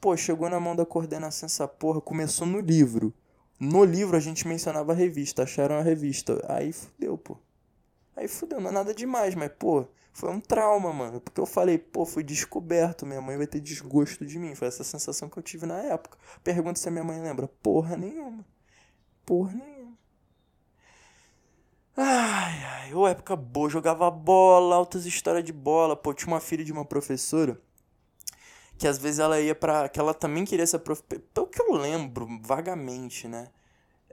Pô, 0.00 0.16
chegou 0.16 0.48
na 0.48 0.60
mão 0.60 0.76
da 0.76 0.86
coordenação 0.86 1.46
essa 1.46 1.66
porra, 1.66 2.00
começou 2.00 2.46
no 2.46 2.60
livro. 2.60 3.12
No 3.60 3.84
livro 3.84 4.16
a 4.16 4.20
gente 4.20 4.46
mencionava 4.46 4.92
a 4.92 4.94
revista, 4.94 5.42
acharam 5.42 5.76
a 5.76 5.82
revista. 5.82 6.44
Aí 6.48 6.72
fudeu, 6.72 7.18
pô. 7.18 7.36
Aí 8.16 8.28
fudeu, 8.28 8.60
não 8.60 8.70
é 8.70 8.72
nada 8.72 8.94
demais, 8.94 9.34
mas, 9.34 9.50
pô, 9.58 9.86
foi 10.12 10.30
um 10.30 10.40
trauma, 10.40 10.92
mano. 10.92 11.20
Porque 11.20 11.40
eu 11.40 11.46
falei, 11.46 11.78
pô, 11.78 12.04
fui 12.04 12.22
descoberto, 12.22 13.06
minha 13.06 13.20
mãe 13.20 13.36
vai 13.36 13.46
ter 13.46 13.60
desgosto 13.60 14.24
de 14.24 14.38
mim. 14.38 14.54
Foi 14.54 14.68
essa 14.68 14.84
sensação 14.84 15.28
que 15.28 15.38
eu 15.38 15.42
tive 15.42 15.66
na 15.66 15.78
época. 15.78 16.18
Pergunta 16.44 16.78
se 16.78 16.88
a 16.88 16.90
minha 16.90 17.04
mãe 17.04 17.20
lembra. 17.20 17.48
Porra 17.48 17.96
nenhuma. 17.96 18.44
Porra 19.26 19.52
nenhuma. 19.52 19.98
Ai, 21.96 22.64
ai, 22.64 22.94
ô 22.94 23.08
época 23.08 23.34
boa, 23.34 23.68
jogava 23.68 24.08
bola, 24.08 24.76
altas 24.76 25.04
histórias 25.04 25.44
de 25.44 25.52
bola. 25.52 25.96
Pô, 25.96 26.14
tinha 26.14 26.28
uma 26.32 26.40
filha 26.40 26.64
de 26.64 26.72
uma 26.72 26.84
professora 26.84 27.60
que 28.78 28.86
às 28.86 28.98
vezes 28.98 29.18
ela 29.18 29.40
ia 29.40 29.54
para 29.54 29.88
que 29.88 29.98
ela 29.98 30.14
também 30.14 30.44
queria 30.44 30.66
ser 30.66 30.78
prof... 30.78 31.02
pelo 31.02 31.46
que 31.48 31.60
eu 31.60 31.72
lembro 31.72 32.28
vagamente 32.42 33.26
né? 33.28 33.48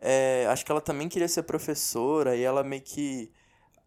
É, 0.02 0.46
acho 0.50 0.66
que 0.66 0.72
ela 0.72 0.82
também 0.82 1.08
queria 1.10 1.28
ser 1.28 1.44
professora 1.44 2.36
e 2.36 2.44
ela 2.44 2.64
meio 2.64 2.82
que 2.82 3.32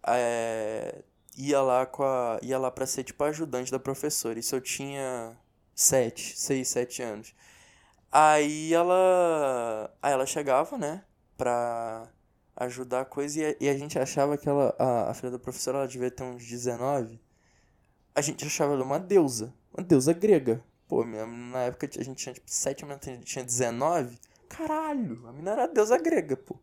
é, 0.07 1.03
ia 1.37 1.61
lá 1.63 1.87
com 1.87 2.03
a 2.05 2.39
ia 2.43 2.59
lá 2.59 2.71
para 2.71 2.87
ser 2.87 3.05
tipo 3.05 3.23
ajudante 3.25 3.71
da 3.71 3.79
professora. 3.79 4.39
Isso 4.39 4.55
eu 4.57 4.61
tinha 4.61 5.37
sete 5.75 6.39
seis 6.39 6.69
sete 6.69 7.03
anos. 7.03 7.35
Aí 8.11 8.73
ela 8.75 9.93
aí 10.03 10.13
ela 10.13 10.27
chegava 10.27 10.79
né 10.79 11.05
pra 11.37 12.09
ajudar 12.57 13.03
a 13.03 13.05
coisa 13.05 13.41
e, 13.41 13.57
e 13.61 13.69
a 13.69 13.79
gente 13.79 13.99
achava 13.99 14.37
que 14.39 14.49
ela 14.49 14.75
a, 14.79 15.11
a 15.11 15.15
filha 15.15 15.31
da 15.33 15.39
professora 15.39 15.79
ela 15.79 15.89
devia 15.89 16.11
ter 16.11 16.25
uns 16.25 16.45
19 16.45 17.21
a 18.15 18.21
gente 18.21 18.45
achava 18.47 18.73
ela 18.75 18.85
uma 18.85 18.99
deusa 18.99 19.55
uma 19.73 19.85
deusa 19.85 20.13
grega. 20.13 20.63
Pô, 20.87 21.05
na 21.05 21.65
época 21.65 21.89
a 21.99 22.03
gente 22.03 22.17
tinha 22.17 22.35
tipo 22.35 22.51
7 22.51 22.85
minutos, 22.85 23.09
a 23.09 23.13
gente 23.13 23.25
tinha 23.25 23.45
19. 23.45 24.19
Caralho, 24.49 25.27
a 25.29 25.33
mina 25.33 25.51
era 25.53 25.65
a 25.65 25.67
deusa 25.67 25.99
grega, 25.99 26.37
pô. 26.37 26.57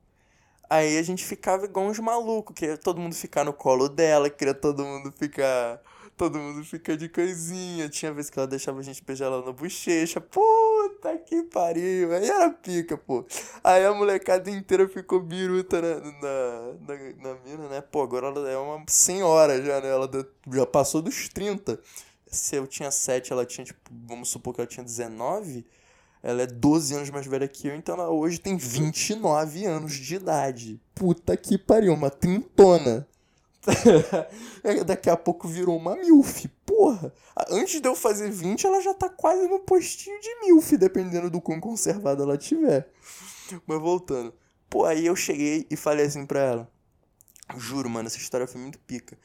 Aí 0.67 0.97
a 0.97 1.03
gente 1.03 1.23
ficava 1.23 1.65
igual 1.65 1.85
uns 1.85 1.99
malucos, 1.99 2.55
queria 2.55 2.77
todo 2.77 2.99
mundo 2.99 3.13
ficar 3.13 3.43
no 3.43 3.53
colo 3.53 3.87
dela, 3.87 4.29
queria 4.29 4.53
todo 4.53 4.83
mundo 4.83 5.11
ficar 5.11 5.79
Todo 6.17 6.39
mundo 6.39 6.63
fica 6.63 6.95
de 6.95 7.09
coisinha. 7.09 7.89
Tinha 7.89 8.13
vez 8.13 8.29
que 8.29 8.39
ela 8.39 8.47
deixava 8.47 8.79
a 8.79 8.83
gente 8.83 9.03
beijar 9.03 9.25
ela 9.25 9.45
na 9.45 9.51
bochecha. 9.51 10.21
Puta 10.21 11.17
que 11.17 11.43
pariu. 11.43 12.13
Aí 12.13 12.29
era 12.29 12.49
pica, 12.51 12.97
pô. 12.97 13.25
Aí 13.61 13.85
a 13.85 13.93
molecada 13.93 14.49
inteira 14.49 14.87
ficou 14.87 15.19
biruta 15.19 15.81
na, 15.81 15.95
na, 15.99 16.73
na, 16.87 17.33
na 17.33 17.39
mina, 17.43 17.67
né? 17.67 17.81
Pô, 17.81 18.01
agora 18.01 18.27
ela 18.27 18.49
é 18.49 18.57
uma 18.57 18.85
senhora 18.87 19.61
já, 19.61 19.81
né? 19.81 19.89
Ela 19.89 20.09
já 20.53 20.65
passou 20.65 21.01
dos 21.01 21.27
30. 21.27 21.77
Se 22.27 22.55
eu 22.55 22.67
tinha 22.67 22.91
7, 22.91 23.31
ela 23.31 23.45
tinha, 23.45 23.65
tipo, 23.65 23.79
vamos 24.07 24.29
supor 24.29 24.53
que 24.53 24.61
ela 24.61 24.67
tinha 24.67 24.83
19. 24.83 25.65
Ela 26.21 26.41
é 26.41 26.47
12 26.47 26.95
anos 26.95 27.09
mais 27.11 27.27
velha 27.27 27.47
que 27.47 27.67
eu, 27.67 27.75
então 27.75 27.95
ela 27.95 28.09
hoje 28.09 28.39
tem 28.39 28.57
29 28.57 29.65
anos 29.65 29.93
de 29.93 30.15
idade. 30.15 30.81
Puta 30.95 31.37
que 31.37 31.57
pariu, 31.57 31.93
uma 31.93 32.09
trintona. 32.09 33.07
Daqui 34.85 35.09
a 35.09 35.17
pouco 35.17 35.47
virou 35.47 35.77
uma 35.77 35.95
MILF. 35.95 36.47
Porra, 36.65 37.13
antes 37.49 37.79
de 37.79 37.87
eu 37.87 37.95
fazer 37.95 38.29
20, 38.31 38.65
ela 38.65 38.81
já 38.81 38.93
tá 38.93 39.09
quase 39.09 39.47
no 39.47 39.59
postinho 39.59 40.19
de 40.19 40.29
MILF, 40.41 40.77
dependendo 40.77 41.29
do 41.29 41.41
quão 41.41 41.59
conservada 41.59 42.23
ela 42.23 42.37
tiver. 42.37 42.89
Mas 43.67 43.79
voltando. 43.79 44.33
Pô, 44.69 44.85
aí 44.85 45.05
eu 45.05 45.15
cheguei 45.15 45.65
e 45.69 45.75
falei 45.75 46.05
assim 46.05 46.25
pra 46.25 46.39
ela. 46.39 46.71
Juro, 47.57 47.89
mano, 47.89 48.07
essa 48.07 48.17
história 48.17 48.47
foi 48.47 48.59
muito 48.59 48.79
pica. 48.79 49.17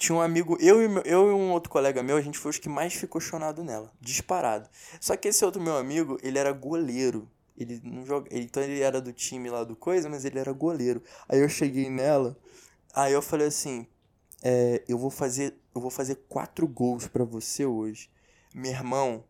Tinha 0.00 0.16
um 0.16 0.22
amigo, 0.22 0.56
eu 0.62 0.80
e, 0.80 1.02
eu 1.04 1.28
e 1.28 1.34
um 1.34 1.52
outro 1.52 1.70
colega 1.70 2.02
meu, 2.02 2.16
a 2.16 2.22
gente 2.22 2.38
foi 2.38 2.48
os 2.52 2.58
que 2.58 2.70
mais 2.70 2.94
ficou 2.94 3.20
chonado 3.20 3.62
nela. 3.62 3.92
Disparado. 4.00 4.66
Só 4.98 5.14
que 5.14 5.28
esse 5.28 5.44
outro 5.44 5.60
meu 5.60 5.76
amigo, 5.76 6.16
ele 6.22 6.38
era 6.38 6.50
goleiro. 6.52 7.28
Ele 7.54 7.78
não 7.84 8.06
joga. 8.06 8.26
Então 8.32 8.62
ele 8.62 8.80
era 8.80 8.98
do 8.98 9.12
time 9.12 9.50
lá 9.50 9.62
do 9.62 9.76
coisa, 9.76 10.08
mas 10.08 10.24
ele 10.24 10.38
era 10.38 10.54
goleiro. 10.54 11.02
Aí 11.28 11.40
eu 11.40 11.50
cheguei 11.50 11.90
nela. 11.90 12.34
Aí 12.94 13.12
eu 13.12 13.20
falei 13.20 13.48
assim, 13.48 13.86
é, 14.42 14.82
eu 14.88 14.96
vou 14.96 15.10
fazer, 15.10 15.54
eu 15.74 15.82
vou 15.82 15.90
fazer 15.90 16.14
quatro 16.30 16.66
gols 16.66 17.06
para 17.06 17.22
você 17.22 17.66
hoje. 17.66 18.08
Meu 18.54 18.72
irmão, 18.72 19.22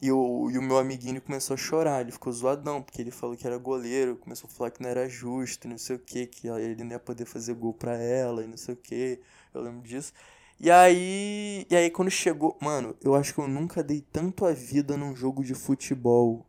e 0.00 0.10
o, 0.10 0.50
e 0.50 0.56
o 0.56 0.62
meu 0.62 0.78
amiguinho 0.78 1.20
começou 1.20 1.52
a 1.52 1.58
chorar, 1.58 2.00
ele 2.00 2.12
ficou 2.12 2.32
zoadão, 2.32 2.82
porque 2.82 3.02
ele 3.02 3.10
falou 3.10 3.36
que 3.36 3.46
era 3.46 3.58
goleiro, 3.58 4.16
começou 4.16 4.48
a 4.48 4.52
falar 4.54 4.70
que 4.70 4.82
não 4.82 4.88
era 4.88 5.06
justo, 5.06 5.68
não 5.68 5.76
sei 5.76 5.96
o 5.96 5.98
que, 5.98 6.26
que 6.26 6.48
ele 6.48 6.82
não 6.82 6.92
ia 6.92 6.98
poder 6.98 7.26
fazer 7.26 7.52
gol 7.52 7.74
pra 7.74 7.94
ela, 7.96 8.42
e 8.42 8.46
não 8.46 8.56
sei 8.56 8.72
o 8.74 8.76
que, 8.76 9.20
eu 9.54 9.62
lembro 9.62 9.82
disso. 9.82 10.12
E 10.60 10.70
aí, 10.70 11.66
e 11.68 11.76
aí 11.76 11.90
quando 11.90 12.10
chegou, 12.10 12.56
mano, 12.60 12.96
eu 13.02 13.14
acho 13.14 13.34
que 13.34 13.40
eu 13.40 13.48
nunca 13.48 13.82
dei 13.82 14.00
tanto 14.00 14.46
a 14.46 14.52
vida 14.52 14.96
num 14.96 15.14
jogo 15.14 15.42
de 15.44 15.54
futebol 15.54 16.46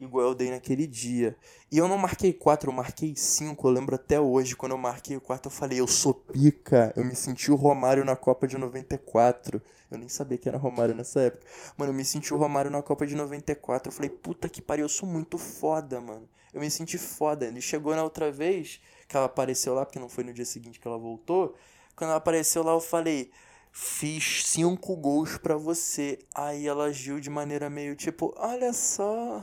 igual 0.00 0.26
eu 0.26 0.34
dei 0.34 0.50
naquele 0.50 0.86
dia. 0.86 1.36
E 1.70 1.78
eu 1.78 1.88
não 1.88 1.98
marquei 1.98 2.32
4, 2.32 2.70
eu 2.70 2.74
marquei 2.74 3.14
5. 3.16 3.66
Eu 3.66 3.72
lembro 3.72 3.94
até 3.94 4.20
hoje, 4.20 4.54
quando 4.54 4.72
eu 4.72 4.78
marquei 4.78 5.16
o 5.16 5.20
4, 5.20 5.48
eu 5.48 5.54
falei, 5.54 5.80
eu 5.80 5.86
sou 5.86 6.14
pica. 6.14 6.92
Eu 6.96 7.04
me 7.04 7.14
senti 7.14 7.50
o 7.50 7.56
Romário 7.56 8.04
na 8.04 8.14
Copa 8.14 8.46
de 8.46 8.58
94. 8.58 9.60
Eu 9.90 9.98
nem 9.98 10.08
sabia 10.08 10.36
que 10.38 10.48
era 10.48 10.58
Romário 10.58 10.94
nessa 10.94 11.20
época. 11.20 11.46
Mano, 11.76 11.92
eu 11.92 11.96
me 11.96 12.04
senti 12.04 12.34
o 12.34 12.36
Romário 12.36 12.70
na 12.70 12.82
Copa 12.82 13.06
de 13.06 13.14
94. 13.14 13.88
Eu 13.88 13.94
falei, 13.94 14.10
puta 14.10 14.48
que 14.48 14.60
pariu, 14.60 14.84
eu 14.84 14.88
sou 14.88 15.08
muito 15.08 15.38
foda, 15.38 16.00
mano. 16.00 16.28
Eu 16.52 16.60
me 16.60 16.70
senti 16.70 16.98
foda. 16.98 17.46
Ele 17.46 17.60
chegou 17.60 17.94
na 17.94 18.02
outra 18.02 18.30
vez, 18.30 18.80
que 19.08 19.16
ela 19.16 19.26
apareceu 19.26 19.74
lá, 19.74 19.84
porque 19.84 19.98
não 19.98 20.08
foi 20.08 20.24
no 20.24 20.32
dia 20.32 20.44
seguinte 20.44 20.80
que 20.80 20.86
ela 20.86 20.98
voltou. 20.98 21.54
Quando 21.96 22.10
ela 22.10 22.18
apareceu 22.18 22.62
lá, 22.62 22.72
eu 22.72 22.80
falei, 22.80 23.30
fiz 23.72 24.46
cinco 24.46 24.94
gols 24.94 25.38
para 25.38 25.56
você. 25.56 26.18
Aí 26.34 26.66
ela 26.66 26.84
agiu 26.84 27.18
de 27.18 27.30
maneira 27.30 27.70
meio 27.70 27.96
tipo, 27.96 28.34
olha 28.36 28.72
só. 28.74 29.42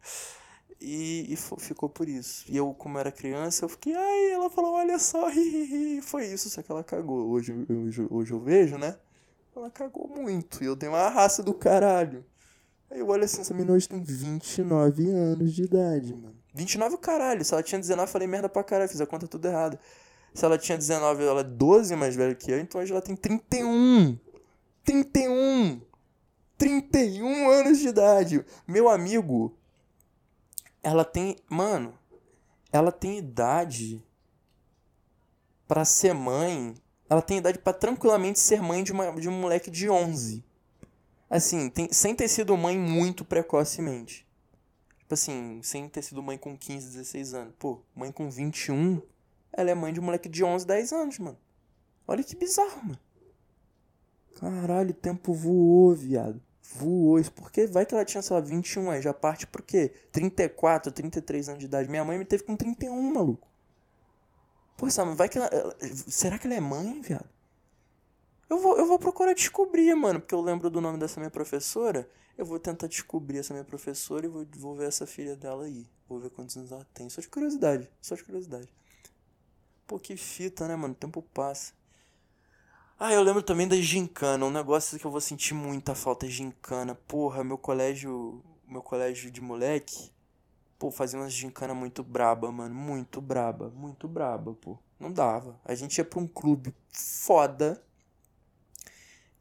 e, 0.80 1.32
e 1.32 1.36
ficou 1.36 1.90
por 1.90 2.08
isso. 2.08 2.44
E 2.48 2.56
eu, 2.56 2.72
como 2.72 2.98
era 2.98 3.12
criança, 3.12 3.66
eu 3.66 3.68
fiquei, 3.68 3.94
ai, 3.94 4.32
ela 4.32 4.48
falou, 4.48 4.72
olha 4.72 4.98
só, 4.98 5.28
e 5.36 6.00
foi 6.02 6.26
isso, 6.26 6.48
só 6.48 6.62
que 6.62 6.72
ela 6.72 6.82
cagou. 6.82 7.28
Hoje, 7.28 7.52
hoje, 7.68 8.06
hoje 8.10 8.32
eu 8.32 8.40
vejo, 8.40 8.78
né? 8.78 8.96
Ela 9.54 9.70
cagou 9.70 10.08
muito. 10.08 10.64
E 10.64 10.66
eu 10.66 10.76
tenho 10.76 10.92
uma 10.92 11.08
raça 11.10 11.42
do 11.42 11.52
caralho. 11.52 12.24
Aí 12.90 13.00
eu 13.00 13.08
olho 13.08 13.24
assim, 13.24 13.42
essa 13.42 13.52
menina 13.52 13.74
hoje 13.74 13.88
tem 13.88 14.02
29 14.02 15.10
anos 15.10 15.52
de 15.52 15.64
idade, 15.64 16.14
mano. 16.14 16.36
29 16.54 16.94
o 16.94 16.98
caralho. 16.98 17.44
Se 17.44 17.52
ela 17.52 17.62
tinha 17.62 17.78
19, 17.78 18.08
eu 18.08 18.12
falei 18.12 18.26
merda 18.26 18.48
pra 18.48 18.64
caralho, 18.64 18.88
fiz 18.88 19.00
a 19.00 19.06
conta 19.06 19.26
tudo 19.26 19.46
errado. 19.46 19.78
Se 20.34 20.44
ela 20.44 20.56
tinha 20.56 20.78
19 20.78 21.24
ela 21.24 21.40
é 21.40 21.44
12 21.44 21.94
mais 21.94 22.16
velha 22.16 22.34
que 22.34 22.50
eu, 22.50 22.58
então 22.58 22.80
hoje 22.80 22.92
ela 22.92 23.02
tem 23.02 23.14
31. 23.14 24.18
31! 24.84 25.80
31 26.56 27.50
anos 27.50 27.78
de 27.78 27.88
idade. 27.88 28.44
Meu 28.66 28.88
amigo, 28.88 29.54
ela 30.82 31.04
tem. 31.04 31.36
Mano, 31.48 31.98
ela 32.72 32.92
tem 32.92 33.18
idade 33.18 34.02
para 35.68 35.84
ser 35.84 36.14
mãe. 36.14 36.74
Ela 37.10 37.20
tem 37.20 37.38
idade 37.38 37.58
para 37.58 37.74
tranquilamente 37.74 38.38
ser 38.38 38.62
mãe 38.62 38.82
de, 38.82 38.92
uma, 38.92 39.12
de 39.12 39.28
um 39.28 39.32
moleque 39.32 39.70
de 39.70 39.90
11. 39.90 40.42
Assim, 41.28 41.68
tem, 41.68 41.92
sem 41.92 42.14
ter 42.14 42.28
sido 42.28 42.56
mãe 42.56 42.78
muito 42.78 43.24
precocemente. 43.24 44.26
Tipo 44.98 45.14
assim, 45.14 45.60
sem 45.62 45.88
ter 45.88 46.02
sido 46.02 46.22
mãe 46.22 46.38
com 46.38 46.56
15, 46.56 46.86
16 46.88 47.34
anos. 47.34 47.54
Pô, 47.58 47.80
mãe 47.94 48.10
com 48.10 48.30
21 48.30 49.02
ela 49.52 49.70
é 49.70 49.74
mãe 49.74 49.92
de 49.92 50.00
um 50.00 50.04
moleque 50.04 50.28
de 50.28 50.42
11, 50.42 50.66
10 50.66 50.92
anos, 50.92 51.18
mano. 51.18 51.38
Olha 52.06 52.22
que 52.22 52.34
bizarro, 52.34 52.82
mano. 52.82 52.98
Caralho, 54.34 54.90
o 54.90 54.94
tempo 54.94 55.32
voou, 55.32 55.94
viado. 55.94 56.40
Voou. 56.74 57.18
Isso 57.18 57.32
porque 57.32 57.66
vai 57.66 57.84
que 57.84 57.94
ela 57.94 58.04
tinha, 58.04 58.22
sei 58.22 58.34
lá, 58.34 58.40
21 58.40 58.90
aí. 58.90 59.02
Já 59.02 59.12
parte 59.12 59.46
por 59.46 59.62
quê? 59.62 59.92
34, 60.10 60.90
33 60.90 61.48
anos 61.50 61.60
de 61.60 61.66
idade. 61.66 61.88
Minha 61.88 62.04
mãe 62.04 62.18
me 62.18 62.24
teve 62.24 62.42
com 62.42 62.56
31, 62.56 63.12
maluco. 63.12 63.48
Pô, 64.76 64.90
sabe, 64.90 65.14
vai 65.14 65.28
que 65.28 65.38
ela, 65.38 65.46
ela. 65.48 65.76
Será 66.08 66.38
que 66.38 66.46
ela 66.46 66.56
é 66.56 66.60
mãe, 66.60 67.00
viado? 67.00 67.28
Eu 68.48 68.58
vou, 68.58 68.76
eu 68.76 68.86
vou 68.86 68.98
procurar 68.98 69.32
descobrir, 69.32 69.94
mano. 69.94 70.20
Porque 70.20 70.34
eu 70.34 70.40
lembro 70.40 70.68
do 70.68 70.80
nome 70.80 70.98
dessa 70.98 71.20
minha 71.20 71.30
professora. 71.30 72.08
Eu 72.36 72.46
vou 72.46 72.58
tentar 72.58 72.86
descobrir 72.86 73.38
essa 73.38 73.52
minha 73.52 73.64
professora 73.64 74.26
e 74.26 74.28
vou, 74.28 74.46
vou 74.56 74.74
ver 74.74 74.88
essa 74.88 75.06
filha 75.06 75.36
dela 75.36 75.64
aí. 75.64 75.86
Vou 76.08 76.18
ver 76.18 76.30
quantos 76.30 76.56
anos 76.56 76.72
ela 76.72 76.86
tem. 76.92 77.08
Só 77.08 77.20
de 77.20 77.28
curiosidade. 77.28 77.88
Só 78.00 78.14
de 78.14 78.24
curiosidade. 78.24 78.68
Pô, 79.92 79.98
que 79.98 80.16
fita, 80.16 80.66
né, 80.66 80.74
mano? 80.74 80.94
O 80.94 80.96
tempo 80.96 81.20
passa. 81.20 81.74
Ah, 82.98 83.12
eu 83.12 83.22
lembro 83.22 83.42
também 83.42 83.68
da 83.68 83.76
gincana, 83.76 84.46
um 84.46 84.50
negócio 84.50 84.98
que 84.98 85.04
eu 85.04 85.10
vou 85.10 85.20
sentir 85.20 85.52
muita 85.52 85.94
falta 85.94 86.26
de 86.26 86.32
gincana. 86.32 86.94
Porra, 86.94 87.44
meu 87.44 87.58
colégio, 87.58 88.42
meu 88.66 88.80
colégio 88.80 89.30
de 89.30 89.42
moleque, 89.42 90.10
pô, 90.78 90.90
fazia 90.90 91.20
umas 91.20 91.34
gincana 91.34 91.74
muito 91.74 92.02
braba, 92.02 92.50
mano, 92.50 92.74
muito 92.74 93.20
braba, 93.20 93.68
muito 93.68 94.08
braba, 94.08 94.54
pô. 94.54 94.78
Não 94.98 95.12
dava. 95.12 95.60
A 95.62 95.74
gente 95.74 95.98
ia 95.98 96.06
pra 96.06 96.20
um 96.20 96.26
clube 96.26 96.74
foda 96.88 97.84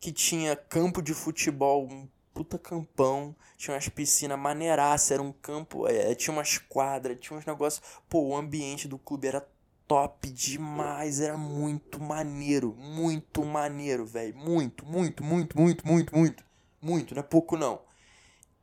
que 0.02 0.12
tinha 0.12 0.54
campo 0.54 1.02
de 1.02 1.14
futebol, 1.14 1.88
um 1.90 2.10
puta 2.34 2.60
campão, 2.60 3.34
tinha 3.56 3.74
umas 3.74 3.88
piscinas 3.88 4.38
maneiraças, 4.38 5.12
era 5.12 5.24
um 5.24 5.32
campo, 5.32 5.88
é, 5.88 6.14
tinha 6.14 6.34
umas 6.34 6.58
quadras, 6.58 7.18
tinha 7.22 7.40
uns 7.40 7.46
negócios, 7.46 7.82
pô, 8.10 8.20
o 8.20 8.36
ambiente 8.36 8.86
do 8.86 8.98
clube 8.98 9.30
era 9.30 9.48
top 9.92 10.32
demais, 10.32 11.20
era 11.20 11.36
muito 11.36 12.02
maneiro, 12.02 12.74
muito 12.80 13.44
maneiro, 13.44 14.06
velho, 14.06 14.34
muito, 14.38 14.86
muito, 14.86 15.22
muito, 15.22 15.58
muito, 15.58 15.86
muito, 15.86 16.16
muito, 16.16 16.46
muito, 16.82 17.14
não 17.14 17.20
é 17.20 17.24
pouco 17.24 17.58
não. 17.58 17.82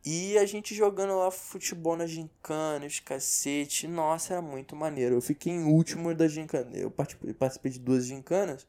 E 0.03 0.39
a 0.39 0.47
gente 0.47 0.75
jogando 0.75 1.19
lá 1.19 1.31
futebol 1.31 1.99
na 1.99 2.07
gincana, 2.07 2.87
os 2.87 2.99
cacete, 3.01 3.87
nossa, 3.87 4.33
era 4.33 4.41
muito 4.41 4.75
maneiro. 4.75 5.17
Eu 5.17 5.21
fiquei 5.21 5.53
em 5.53 5.65
último 5.65 6.15
da 6.15 6.27
gincana, 6.27 6.75
eu 6.75 6.91
participei 6.91 7.73
de 7.73 7.79
duas 7.79 8.07
gincanas, 8.07 8.67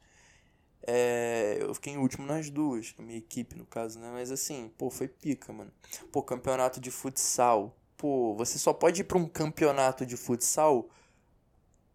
é, 0.86 1.60
eu 1.62 1.74
fiquei 1.74 1.94
em 1.94 1.98
último 1.98 2.26
nas 2.28 2.50
duas, 2.50 2.94
na 2.98 3.06
minha 3.06 3.20
equipe 3.20 3.56
no 3.56 3.66
caso, 3.66 4.00
né, 4.00 4.10
mas 4.12 4.32
assim, 4.32 4.70
pô, 4.78 4.90
foi 4.90 5.08
pica, 5.08 5.54
mano. 5.54 5.72
Pô, 6.12 6.22
campeonato 6.22 6.82
de 6.82 6.92
futsal, 6.92 7.74
pô, 7.96 8.36
você 8.36 8.60
só 8.60 8.74
pode 8.74 9.00
ir 9.00 9.06
pra 9.06 9.18
um 9.18 9.30
campeonato 9.30 10.06
de 10.06 10.18
futsal 10.18 10.90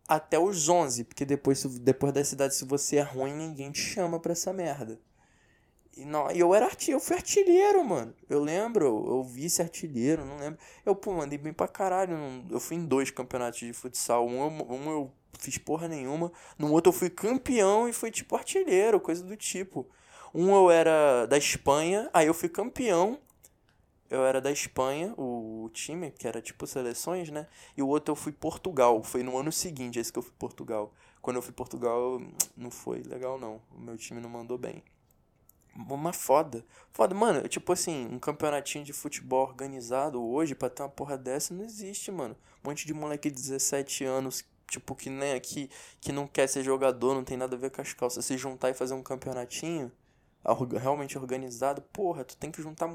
até 0.09 0.38
os 0.38 0.68
11, 0.68 1.05
porque 1.05 1.24
depois, 1.24 1.64
depois 1.64 2.12
da 2.12 2.24
cidade, 2.24 2.55
se 2.55 2.64
você 2.64 2.96
é 2.96 3.02
ruim, 3.02 3.32
ninguém 3.32 3.70
te 3.70 3.80
chama 3.80 4.20
pra 4.20 4.32
essa 4.32 4.52
merda. 4.52 5.00
E 5.96 6.05
não, 6.05 6.30
eu 6.30 6.55
era 6.55 6.66
artilheiro, 6.66 7.00
eu 7.00 7.05
fui 7.05 7.16
artilheiro, 7.16 7.84
mano. 7.84 8.14
Eu 8.28 8.42
lembro, 8.42 8.84
eu, 8.86 9.22
vice 9.22 9.62
artilheiro, 9.62 10.24
não 10.24 10.38
lembro. 10.38 10.59
Eu, 10.84 10.94
pô, 10.96 11.12
mandei 11.12 11.38
bem 11.38 11.52
pra 11.52 11.68
caralho. 11.68 12.16
Eu 12.50 12.59
fui 12.59 12.76
em 12.76 12.84
dois 12.84 13.11
campeonatos 13.11 13.61
de 13.61 13.72
futsal. 13.72 14.26
Um, 14.26 14.44
um 14.72 14.90
eu 14.90 15.12
fiz 15.38 15.57
porra 15.59 15.86
nenhuma. 15.86 16.32
No 16.59 16.72
outro 16.72 16.88
eu 16.90 16.96
fui 16.96 17.11
campeão 17.11 17.88
e 17.88 17.92
fui 17.92 18.11
tipo 18.11 18.34
artilheiro, 18.34 19.00
coisa 19.00 19.22
do 19.22 19.36
tipo. 19.36 19.88
Um 20.34 20.52
eu 20.55 20.70
era 20.70 21.26
da 21.26 21.38
Espanha, 21.38 22.11
aí 22.12 22.26
eu 22.26 22.34
fui 22.34 22.48
campeão 22.48 23.20
eu 24.11 24.24
era 24.24 24.40
da 24.40 24.50
Espanha, 24.50 25.14
o, 25.16 25.68
time, 25.72 26.11
que 26.11 26.28
era 26.28 26.40
tipo 26.40 26.66
seleções, 26.66 27.30
né? 27.30 27.46
E 27.76 27.82
o 27.82 27.88
outro 27.88 28.12
eu 28.12 28.16
fui 28.16 28.32
Portugal. 28.32 29.02
Foi 29.02 29.22
no 29.22 29.36
ano 29.38 29.50
seguinte 29.50 29.98
esse 29.98 30.12
que 30.12 30.18
eu 30.18 30.22
fui 30.22 30.34
Portugal. 30.38 30.92
Quando 31.22 31.36
eu 31.36 31.42
fui 31.42 31.52
Portugal, 31.52 32.20
não 32.57 32.70
foi 32.70 33.02
legal, 33.02 33.38
não. 33.38 33.61
O 33.74 33.80
meu 33.80 33.96
time 33.96 34.20
não 34.20 34.28
mandou 34.28 34.59
bem. 34.59 34.82
Uma 35.74 36.12
foda. 36.12 36.64
Foda, 36.92 37.14
mano. 37.14 37.48
Tipo 37.48 37.72
assim, 37.72 38.07
um 38.11 38.18
campeonatinho 38.18 38.84
de 38.84 38.92
futebol 38.92 39.46
organizado 39.46 40.22
hoje, 40.22 40.55
pra 40.55 40.70
ter 40.70 40.82
uma 40.82 40.88
porra 40.88 41.16
dessa, 41.16 41.55
não 41.55 41.64
existe, 41.64 42.12
mano. 42.12 42.36
Um 42.62 42.68
monte 42.68 42.86
de 42.86 42.94
moleque 42.94 43.30
de 43.30 43.36
17 43.36 44.05
anos, 44.05 44.44
tipo, 44.68 44.94
que 44.94 45.11
nem 45.11 45.32
aqui, 45.32 45.70
que 46.00 46.12
não 46.12 46.26
quer 46.26 46.46
ser 46.46 46.62
jogador, 46.62 47.14
não 47.14 47.24
tem 47.24 47.36
nada 47.36 47.57
a 47.57 47.59
ver 47.59 47.70
com 47.70 47.80
as 47.80 47.92
calças. 47.94 48.24
Se 48.24 48.36
juntar 48.36 48.70
e 48.70 48.74
fazer 48.74 48.94
um 48.94 49.02
campeonatinho 49.02 49.90
realmente 50.78 51.16
organizado, 51.16 51.80
porra, 51.80 52.24
tu 52.24 52.36
tem 52.36 52.51
que 52.51 52.61
juntar 52.61 52.90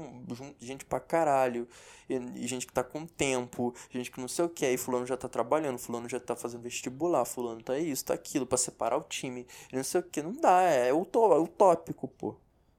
gente 0.60 0.84
pra 0.84 1.00
caralho, 1.00 1.66
e, 2.08 2.14
e, 2.14 2.46
gente 2.46 2.66
que 2.66 2.72
tá 2.72 2.84
com 2.84 3.04
tempo, 3.06 3.74
gente 3.90 4.10
que 4.10 4.20
não 4.20 4.28
sei 4.28 4.44
o 4.44 4.48
que, 4.48 4.64
aí 4.64 4.76
fulano 4.76 5.06
já 5.06 5.16
tá 5.16 5.28
trabalhando, 5.28 5.78
fulano 5.78 6.08
já 6.08 6.20
tá 6.20 6.36
fazendo 6.36 6.62
vestibular, 6.62 7.24
fulano 7.24 7.62
tá 7.62 7.76
isso, 7.78 8.04
tá 8.04 8.14
aquilo, 8.14 8.46
pra 8.46 8.56
separar 8.56 8.96
o 8.96 9.02
time, 9.02 9.46
não 9.72 9.82
sei 9.82 10.00
o 10.00 10.04
que, 10.04 10.22
não 10.22 10.32
dá, 10.32 10.62
é, 10.62 10.88
é 10.88 10.94
utópico, 10.94 12.06
pô. 12.08 12.36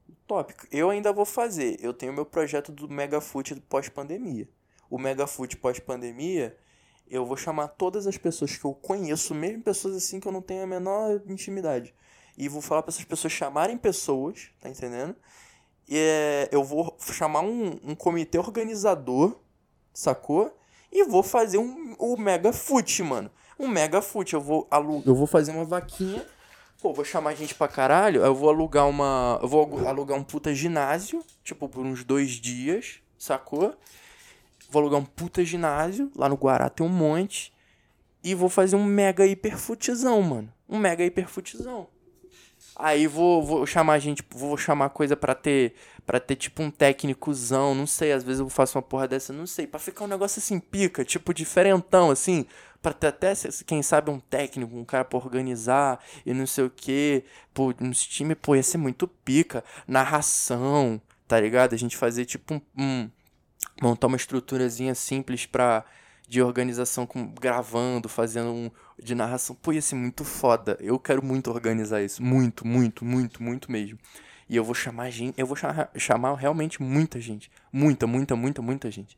Utópico. 0.09 0.65
Eu 0.71 0.89
ainda 0.89 1.11
vou 1.11 1.25
fazer, 1.25 1.77
eu 1.81 1.93
tenho 1.93 2.13
meu 2.13 2.25
projeto 2.25 2.71
do 2.71 2.87
Megafoot 2.87 3.53
pós-pandemia. 3.61 4.47
O 4.89 4.97
Megafoot 4.97 5.57
pós-pandemia, 5.57 6.57
eu 7.09 7.25
vou 7.25 7.35
chamar 7.35 7.67
todas 7.69 8.07
as 8.07 8.17
pessoas 8.17 8.55
que 8.55 8.63
eu 8.63 8.73
conheço, 8.73 9.35
mesmo 9.35 9.61
pessoas 9.61 9.95
assim 9.95 10.19
que 10.19 10.27
eu 10.27 10.31
não 10.31 10.41
tenho 10.41 10.63
a 10.63 10.67
menor 10.67 11.21
intimidade 11.27 11.93
e 12.41 12.49
vou 12.49 12.59
falar 12.59 12.81
para 12.81 12.89
essas 12.89 13.05
pessoas 13.05 13.31
chamarem 13.31 13.77
pessoas, 13.77 14.49
tá 14.59 14.67
entendendo? 14.67 15.15
E 15.87 15.95
é, 15.95 16.49
eu 16.51 16.63
vou 16.63 16.97
chamar 16.99 17.41
um, 17.41 17.79
um 17.83 17.93
comitê 17.93 18.39
organizador, 18.39 19.39
sacou? 19.93 20.51
E 20.91 21.03
vou 21.03 21.21
fazer 21.21 21.59
um, 21.59 21.95
um 21.99 22.17
mega 22.17 22.51
foot, 22.51 23.03
mano. 23.03 23.29
Um 23.59 23.67
mega 23.67 24.01
foot. 24.01 24.33
Eu 24.33 24.41
vou 24.41 24.67
alugar, 24.71 25.03
eu 25.05 25.13
vou 25.13 25.27
fazer 25.27 25.51
uma 25.51 25.63
vaquinha. 25.63 26.25
Pô, 26.81 26.91
vou 26.91 27.05
chamar 27.05 27.35
gente 27.35 27.53
pra 27.53 27.67
caralho. 27.67 28.25
Eu 28.25 28.33
vou 28.33 28.49
alugar 28.49 28.89
uma. 28.89 29.37
Eu 29.39 29.47
vou 29.47 29.87
alugar 29.87 30.17
um 30.17 30.23
puta 30.23 30.51
ginásio, 30.51 31.23
tipo, 31.43 31.69
por 31.69 31.85
uns 31.85 32.03
dois 32.03 32.31
dias, 32.31 33.01
sacou? 33.19 33.75
Vou 34.67 34.81
alugar 34.81 34.99
um 34.99 35.05
puta 35.05 35.45
ginásio. 35.45 36.11
Lá 36.15 36.27
no 36.27 36.37
Guará 36.37 36.71
tem 36.71 36.83
um 36.83 36.89
monte. 36.89 37.53
E 38.23 38.33
vou 38.33 38.49
fazer 38.49 38.75
um 38.75 38.83
mega 38.83 39.27
hiperfutzão, 39.27 40.19
mano. 40.23 40.51
Um 40.67 40.79
mega 40.79 41.05
hiperfutzão. 41.05 41.87
Aí 42.83 43.05
vou, 43.05 43.43
vou 43.43 43.65
chamar 43.65 43.99
gente, 43.99 44.23
vou 44.31 44.57
chamar 44.57 44.89
coisa 44.89 45.15
para 45.15 45.35
ter 45.35 45.75
para 46.05 46.19
ter 46.19 46.35
tipo 46.35 46.63
um 46.63 46.71
técnicozão, 46.71 47.75
não 47.75 47.85
sei, 47.85 48.11
às 48.11 48.23
vezes 48.23 48.39
eu 48.39 48.49
faço 48.49 48.77
uma 48.77 48.81
porra 48.81 49.07
dessa, 49.07 49.31
não 49.31 49.45
sei, 49.45 49.67
para 49.67 49.79
ficar 49.79 50.03
um 50.03 50.07
negócio 50.07 50.39
assim 50.39 50.59
pica, 50.59 51.05
tipo 51.05 51.31
diferentão 51.33 52.09
assim, 52.09 52.45
para 52.81 52.91
ter 52.91 53.07
até 53.07 53.33
quem 53.67 53.83
sabe 53.83 54.09
um 54.09 54.19
técnico, 54.19 54.75
um 54.75 54.83
cara 54.83 55.05
para 55.05 55.19
organizar 55.19 56.03
e 56.25 56.33
não 56.33 56.47
sei 56.47 56.65
o 56.65 56.69
que, 56.69 57.23
pô, 57.53 57.73
nos 57.79 58.03
time, 58.03 58.33
pô, 58.33 58.55
ia 58.55 58.63
ser 58.63 58.79
muito 58.79 59.07
pica, 59.07 59.63
narração, 59.87 60.99
tá 61.27 61.39
ligado? 61.39 61.73
A 61.73 61.77
gente 61.77 61.95
fazer 61.95 62.25
tipo 62.25 62.55
um, 62.55 62.61
um 62.77 63.11
montar 63.81 64.07
uma 64.07 64.17
estruturazinha 64.17 64.95
simples 64.95 65.45
para 65.45 65.85
de 66.27 66.41
organização 66.41 67.05
com 67.05 67.27
gravando, 67.27 68.07
fazendo 68.07 68.51
um 68.53 68.71
de 69.01 69.15
narração. 69.15 69.55
Pô, 69.55 69.73
ia 69.73 69.81
ser 69.81 69.95
muito 69.95 70.23
foda. 70.23 70.77
Eu 70.79 70.99
quero 70.99 71.23
muito 71.23 71.49
organizar 71.49 72.01
isso. 72.01 72.21
Muito, 72.23 72.65
muito, 72.65 73.03
muito, 73.03 73.41
muito 73.41 73.71
mesmo. 73.71 73.97
E 74.47 74.55
eu 74.55 74.63
vou 74.63 74.75
chamar 74.75 75.09
gente. 75.09 75.39
Eu 75.39 75.47
vou 75.47 75.55
chamar, 75.55 75.89
chamar 75.95 76.35
realmente 76.35 76.81
muita 76.81 77.19
gente. 77.19 77.49
Muita, 77.71 78.05
muita, 78.05 78.35
muita, 78.35 78.61
muita 78.61 78.91
gente. 78.91 79.17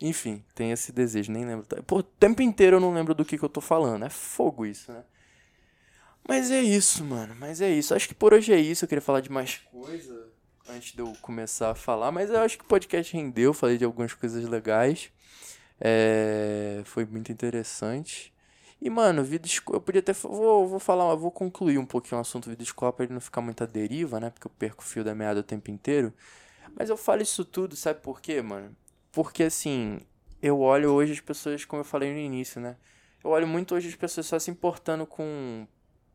Enfim, 0.00 0.44
tem 0.54 0.72
esse 0.72 0.92
desejo, 0.92 1.32
nem 1.32 1.44
lembro. 1.44 1.66
Pô, 1.84 1.98
o 1.98 2.02
tempo 2.02 2.42
inteiro 2.42 2.76
eu 2.76 2.80
não 2.80 2.92
lembro 2.92 3.14
do 3.14 3.24
que, 3.24 3.38
que 3.38 3.44
eu 3.44 3.48
tô 3.48 3.60
falando. 3.60 4.04
É 4.04 4.10
fogo 4.10 4.66
isso, 4.66 4.92
né? 4.92 5.02
Mas 6.28 6.50
é 6.50 6.60
isso, 6.60 7.04
mano. 7.04 7.34
Mas 7.38 7.60
é 7.60 7.70
isso. 7.70 7.94
Acho 7.94 8.08
que 8.08 8.14
por 8.14 8.34
hoje 8.34 8.52
é 8.52 8.60
isso. 8.60 8.84
Eu 8.84 8.88
queria 8.88 9.02
falar 9.02 9.20
de 9.20 9.30
mais 9.30 9.58
coisa 9.70 10.26
antes 10.68 10.92
de 10.92 11.00
eu 11.00 11.12
começar 11.22 11.70
a 11.70 11.74
falar. 11.74 12.12
Mas 12.12 12.30
eu 12.30 12.40
acho 12.40 12.58
que 12.58 12.64
o 12.64 12.68
podcast 12.68 13.12
rendeu. 13.16 13.54
Falei 13.54 13.78
de 13.78 13.84
algumas 13.84 14.12
coisas 14.12 14.46
legais. 14.46 15.10
É, 15.80 16.82
foi 16.84 17.04
muito 17.04 17.32
interessante. 17.32 18.32
E, 18.80 18.90
mano, 18.90 19.24
vida. 19.24 19.48
Eu 19.72 19.80
podia 19.80 20.00
até. 20.00 20.12
Vou, 20.12 20.66
vou 20.68 20.78
falar, 20.78 21.14
vou 21.14 21.30
concluir 21.30 21.78
um 21.78 21.86
pouquinho 21.86 22.18
o 22.18 22.20
assunto 22.20 22.50
vida 22.50 22.62
escola 22.62 22.92
pra 22.92 23.04
ele 23.04 23.14
não 23.14 23.20
ficar 23.20 23.40
muita 23.40 23.66
deriva, 23.66 24.20
né? 24.20 24.30
Porque 24.30 24.46
eu 24.46 24.52
perco 24.58 24.82
o 24.82 24.86
fio 24.86 25.02
da 25.02 25.14
meada 25.14 25.40
o 25.40 25.42
tempo 25.42 25.70
inteiro. 25.70 26.12
Mas 26.78 26.90
eu 26.90 26.96
falo 26.96 27.22
isso 27.22 27.44
tudo, 27.44 27.74
sabe 27.76 28.00
por 28.00 28.20
quê, 28.20 28.42
mano? 28.42 28.76
Porque 29.12 29.44
assim, 29.44 30.00
eu 30.42 30.60
olho 30.60 30.92
hoje 30.92 31.12
as 31.12 31.20
pessoas, 31.20 31.64
como 31.64 31.80
eu 31.80 31.84
falei 31.84 32.12
no 32.12 32.18
início, 32.18 32.60
né? 32.60 32.76
Eu 33.24 33.30
olho 33.30 33.46
muito 33.46 33.74
hoje 33.74 33.88
as 33.88 33.94
pessoas 33.94 34.26
só 34.26 34.38
se 34.38 34.50
importando 34.50 35.06
com. 35.06 35.66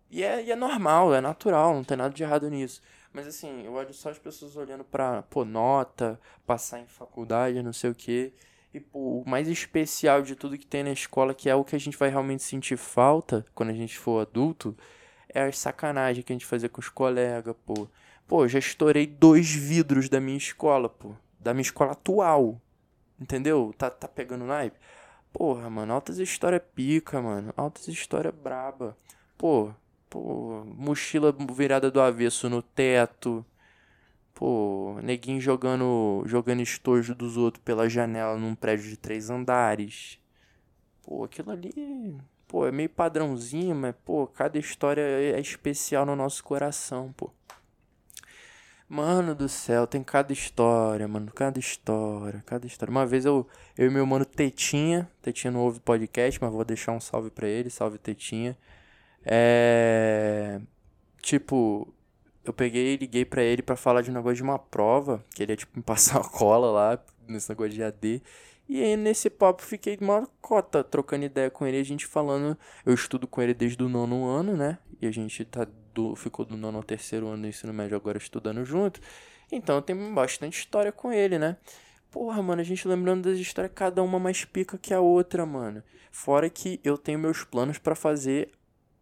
E 0.09 0.23
é, 0.23 0.43
e 0.43 0.51
é 0.51 0.55
normal, 0.55 1.13
é 1.13 1.21
natural, 1.21 1.73
não 1.73 1.83
tem 1.83 1.97
nada 1.97 2.13
de 2.13 2.21
errado 2.23 2.49
nisso. 2.49 2.81
Mas 3.13 3.27
assim, 3.27 3.65
eu 3.65 3.73
olho 3.73 3.93
só 3.93 4.09
as 4.09 4.19
pessoas 4.19 4.55
olhando 4.55 4.83
pra, 4.83 5.23
pô, 5.23 5.43
nota, 5.43 6.19
passar 6.45 6.79
em 6.79 6.87
faculdade, 6.87 7.61
não 7.63 7.73
sei 7.73 7.89
o 7.89 7.95
quê. 7.95 8.33
E, 8.73 8.79
pô, 8.79 9.21
o 9.21 9.29
mais 9.29 9.47
especial 9.47 10.21
de 10.21 10.35
tudo 10.35 10.57
que 10.57 10.65
tem 10.65 10.83
na 10.83 10.91
escola, 10.91 11.33
que 11.33 11.49
é 11.49 11.55
o 11.55 11.63
que 11.63 11.75
a 11.75 11.79
gente 11.79 11.97
vai 11.97 12.09
realmente 12.09 12.43
sentir 12.43 12.77
falta 12.77 13.45
quando 13.53 13.69
a 13.69 13.73
gente 13.73 13.97
for 13.97 14.21
adulto, 14.21 14.75
é 15.27 15.43
as 15.43 15.57
sacanagens 15.57 16.23
que 16.25 16.31
a 16.31 16.35
gente 16.35 16.45
fazia 16.45 16.69
com 16.69 16.79
os 16.79 16.89
colegas, 16.89 17.55
pô. 17.65 17.87
Pô, 18.27 18.47
já 18.47 18.59
estourei 18.59 19.05
dois 19.05 19.51
vidros 19.51 20.07
da 20.07 20.21
minha 20.21 20.37
escola, 20.37 20.87
pô. 20.87 21.13
Da 21.39 21.53
minha 21.53 21.63
escola 21.63 21.91
atual. 21.91 22.61
Entendeu? 23.19 23.73
Tá, 23.77 23.89
tá 23.89 24.07
pegando 24.07 24.45
naipe? 24.45 24.79
Porra, 25.33 25.69
mano, 25.69 25.93
altas 25.93 26.17
histórias 26.17 26.61
pica, 26.73 27.21
mano. 27.21 27.53
Altas 27.57 27.87
histórias 27.87 28.33
braba. 28.33 28.97
Pô, 29.37 29.73
pô, 30.09 30.63
mochila 30.65 31.35
virada 31.53 31.91
do 31.91 32.01
avesso 32.01 32.49
no 32.49 32.61
teto. 32.61 33.45
Pô, 34.41 34.99
neguinho 35.03 35.39
jogando, 35.39 36.23
jogando 36.25 36.63
estojo 36.63 37.13
dos 37.13 37.37
outros 37.37 37.63
pela 37.63 37.87
janela 37.87 38.35
num 38.35 38.55
prédio 38.55 38.89
de 38.89 38.97
três 38.97 39.29
andares. 39.29 40.19
Pô, 41.03 41.25
aquilo 41.25 41.51
ali, 41.51 42.17
pô, 42.47 42.65
é 42.65 42.71
meio 42.71 42.89
padrãozinho, 42.89 43.75
mas, 43.75 43.93
pô, 44.03 44.25
cada 44.25 44.57
história 44.57 45.03
é 45.03 45.39
especial 45.39 46.07
no 46.07 46.15
nosso 46.15 46.43
coração, 46.43 47.13
pô. 47.15 47.29
Mano 48.89 49.35
do 49.35 49.47
céu, 49.47 49.85
tem 49.85 50.03
cada 50.03 50.33
história, 50.33 51.07
mano. 51.07 51.31
Cada 51.31 51.59
história, 51.59 52.41
cada 52.43 52.65
história. 52.65 52.91
Uma 52.91 53.05
vez 53.05 53.25
eu, 53.25 53.47
eu 53.77 53.87
e 53.87 53.93
meu 53.93 54.07
mano 54.07 54.25
Tetinha, 54.25 55.07
Tetinha 55.21 55.51
não 55.51 55.59
ouve 55.61 55.79
podcast, 55.79 56.41
mas 56.41 56.51
vou 56.51 56.65
deixar 56.65 56.93
um 56.93 56.99
salve 56.99 57.29
pra 57.29 57.47
ele, 57.47 57.69
salve 57.69 57.99
Tetinha. 57.99 58.57
É. 59.23 60.59
Tipo, 61.21 61.93
eu 62.43 62.53
peguei 62.53 62.93
e 62.93 62.97
liguei 62.97 63.25
para 63.25 63.43
ele 63.43 63.61
para 63.61 63.75
falar 63.75 64.01
de 64.01 64.09
um 64.09 64.13
negócio 64.13 64.37
de 64.37 64.43
uma 64.43 64.57
prova, 64.57 65.23
que 65.33 65.43
ele 65.43 65.53
ia 65.53 65.57
tipo 65.57 65.71
me 65.75 65.83
passar 65.83 66.19
uma 66.19 66.29
cola 66.29 66.71
lá, 66.71 67.03
nesse 67.27 67.49
negócio 67.49 67.73
de 67.73 67.83
AD. 67.83 68.21
E 68.67 68.81
aí 68.81 68.95
nesse 68.95 69.29
papo 69.29 69.61
fiquei 69.63 69.97
uma 69.99 70.27
cota 70.39 70.83
trocando 70.83 71.25
ideia 71.25 71.49
com 71.49 71.67
ele, 71.67 71.77
a 71.77 71.83
gente 71.83 72.05
falando, 72.05 72.57
eu 72.85 72.93
estudo 72.93 73.27
com 73.27 73.41
ele 73.41 73.53
desde 73.53 73.83
o 73.83 73.89
nono 73.89 74.25
ano, 74.27 74.55
né? 74.55 74.77
E 75.01 75.07
a 75.07 75.11
gente 75.11 75.43
tá 75.43 75.67
do, 75.93 76.15
ficou 76.15 76.45
do 76.45 76.55
nono 76.55 76.77
ao 76.77 76.83
terceiro 76.83 77.27
ano 77.27 77.41
do 77.41 77.47
ensino 77.47 77.73
médio 77.73 77.97
agora 77.97 78.17
estudando 78.17 78.63
junto. 78.63 79.01
Então 79.51 79.81
tenho 79.81 80.13
bastante 80.13 80.59
história 80.59 80.91
com 80.91 81.11
ele, 81.11 81.37
né? 81.37 81.57
Porra, 82.09 82.41
mano, 82.41 82.61
a 82.61 82.63
gente 82.63 82.87
lembrando 82.87 83.29
das 83.29 83.39
histórias, 83.39 83.71
cada 83.73 84.03
uma 84.03 84.19
mais 84.19 84.43
pica 84.45 84.77
que 84.77 84.93
a 84.93 84.99
outra, 84.99 85.45
mano. 85.45 85.83
Fora 86.11 86.49
que 86.49 86.79
eu 86.83 86.97
tenho 86.97 87.19
meus 87.19 87.43
planos 87.43 87.77
para 87.77 87.95
fazer 87.95 88.51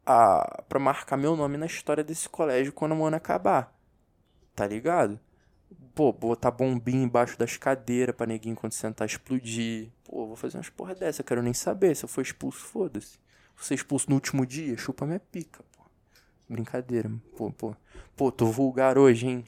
a 0.10 0.64
para 0.68 0.80
marcar 0.80 1.18
meu 1.18 1.36
nome 1.36 1.55
na 1.55 1.68
história 1.68 2.03
desse 2.03 2.28
colégio 2.28 2.74
quando 2.74 2.95
o 2.95 3.05
ano 3.05 3.16
acabar. 3.16 3.72
Tá 4.55 4.66
ligado? 4.66 5.20
Pô, 5.93 6.12
botar 6.12 6.49
bombinha 6.49 7.03
embaixo 7.03 7.38
das 7.38 7.57
cadeiras 7.57 8.16
pra 8.16 8.26
neguinho 8.26 8.55
quando 8.55 8.74
sentar 8.74 9.07
explodir. 9.07 9.89
Pô, 10.03 10.26
vou 10.26 10.36
fazer 10.36 10.57
umas 10.57 10.70
porra 10.70 10.95
dessa, 10.95 11.24
quero 11.24 11.43
nem 11.43 11.53
saber. 11.53 11.95
Se 11.95 12.05
eu 12.05 12.10
for 12.10 12.22
expulso, 12.22 12.60
foda-se. 12.60 13.20
Ser 13.55 13.76
expulso 13.76 14.10
no 14.10 14.16
último 14.16 14.45
dia, 14.45 14.76
chupa 14.78 15.05
minha 15.05 15.20
pica, 15.20 15.64
pô. 15.78 15.84
Brincadeira, 16.49 17.12
pô, 17.38 17.51
pô. 17.51 17.76
Pô, 18.16 18.32
tô 18.32 18.47
vulgar 18.47 18.97
hoje, 18.97 19.28
hein? 19.28 19.45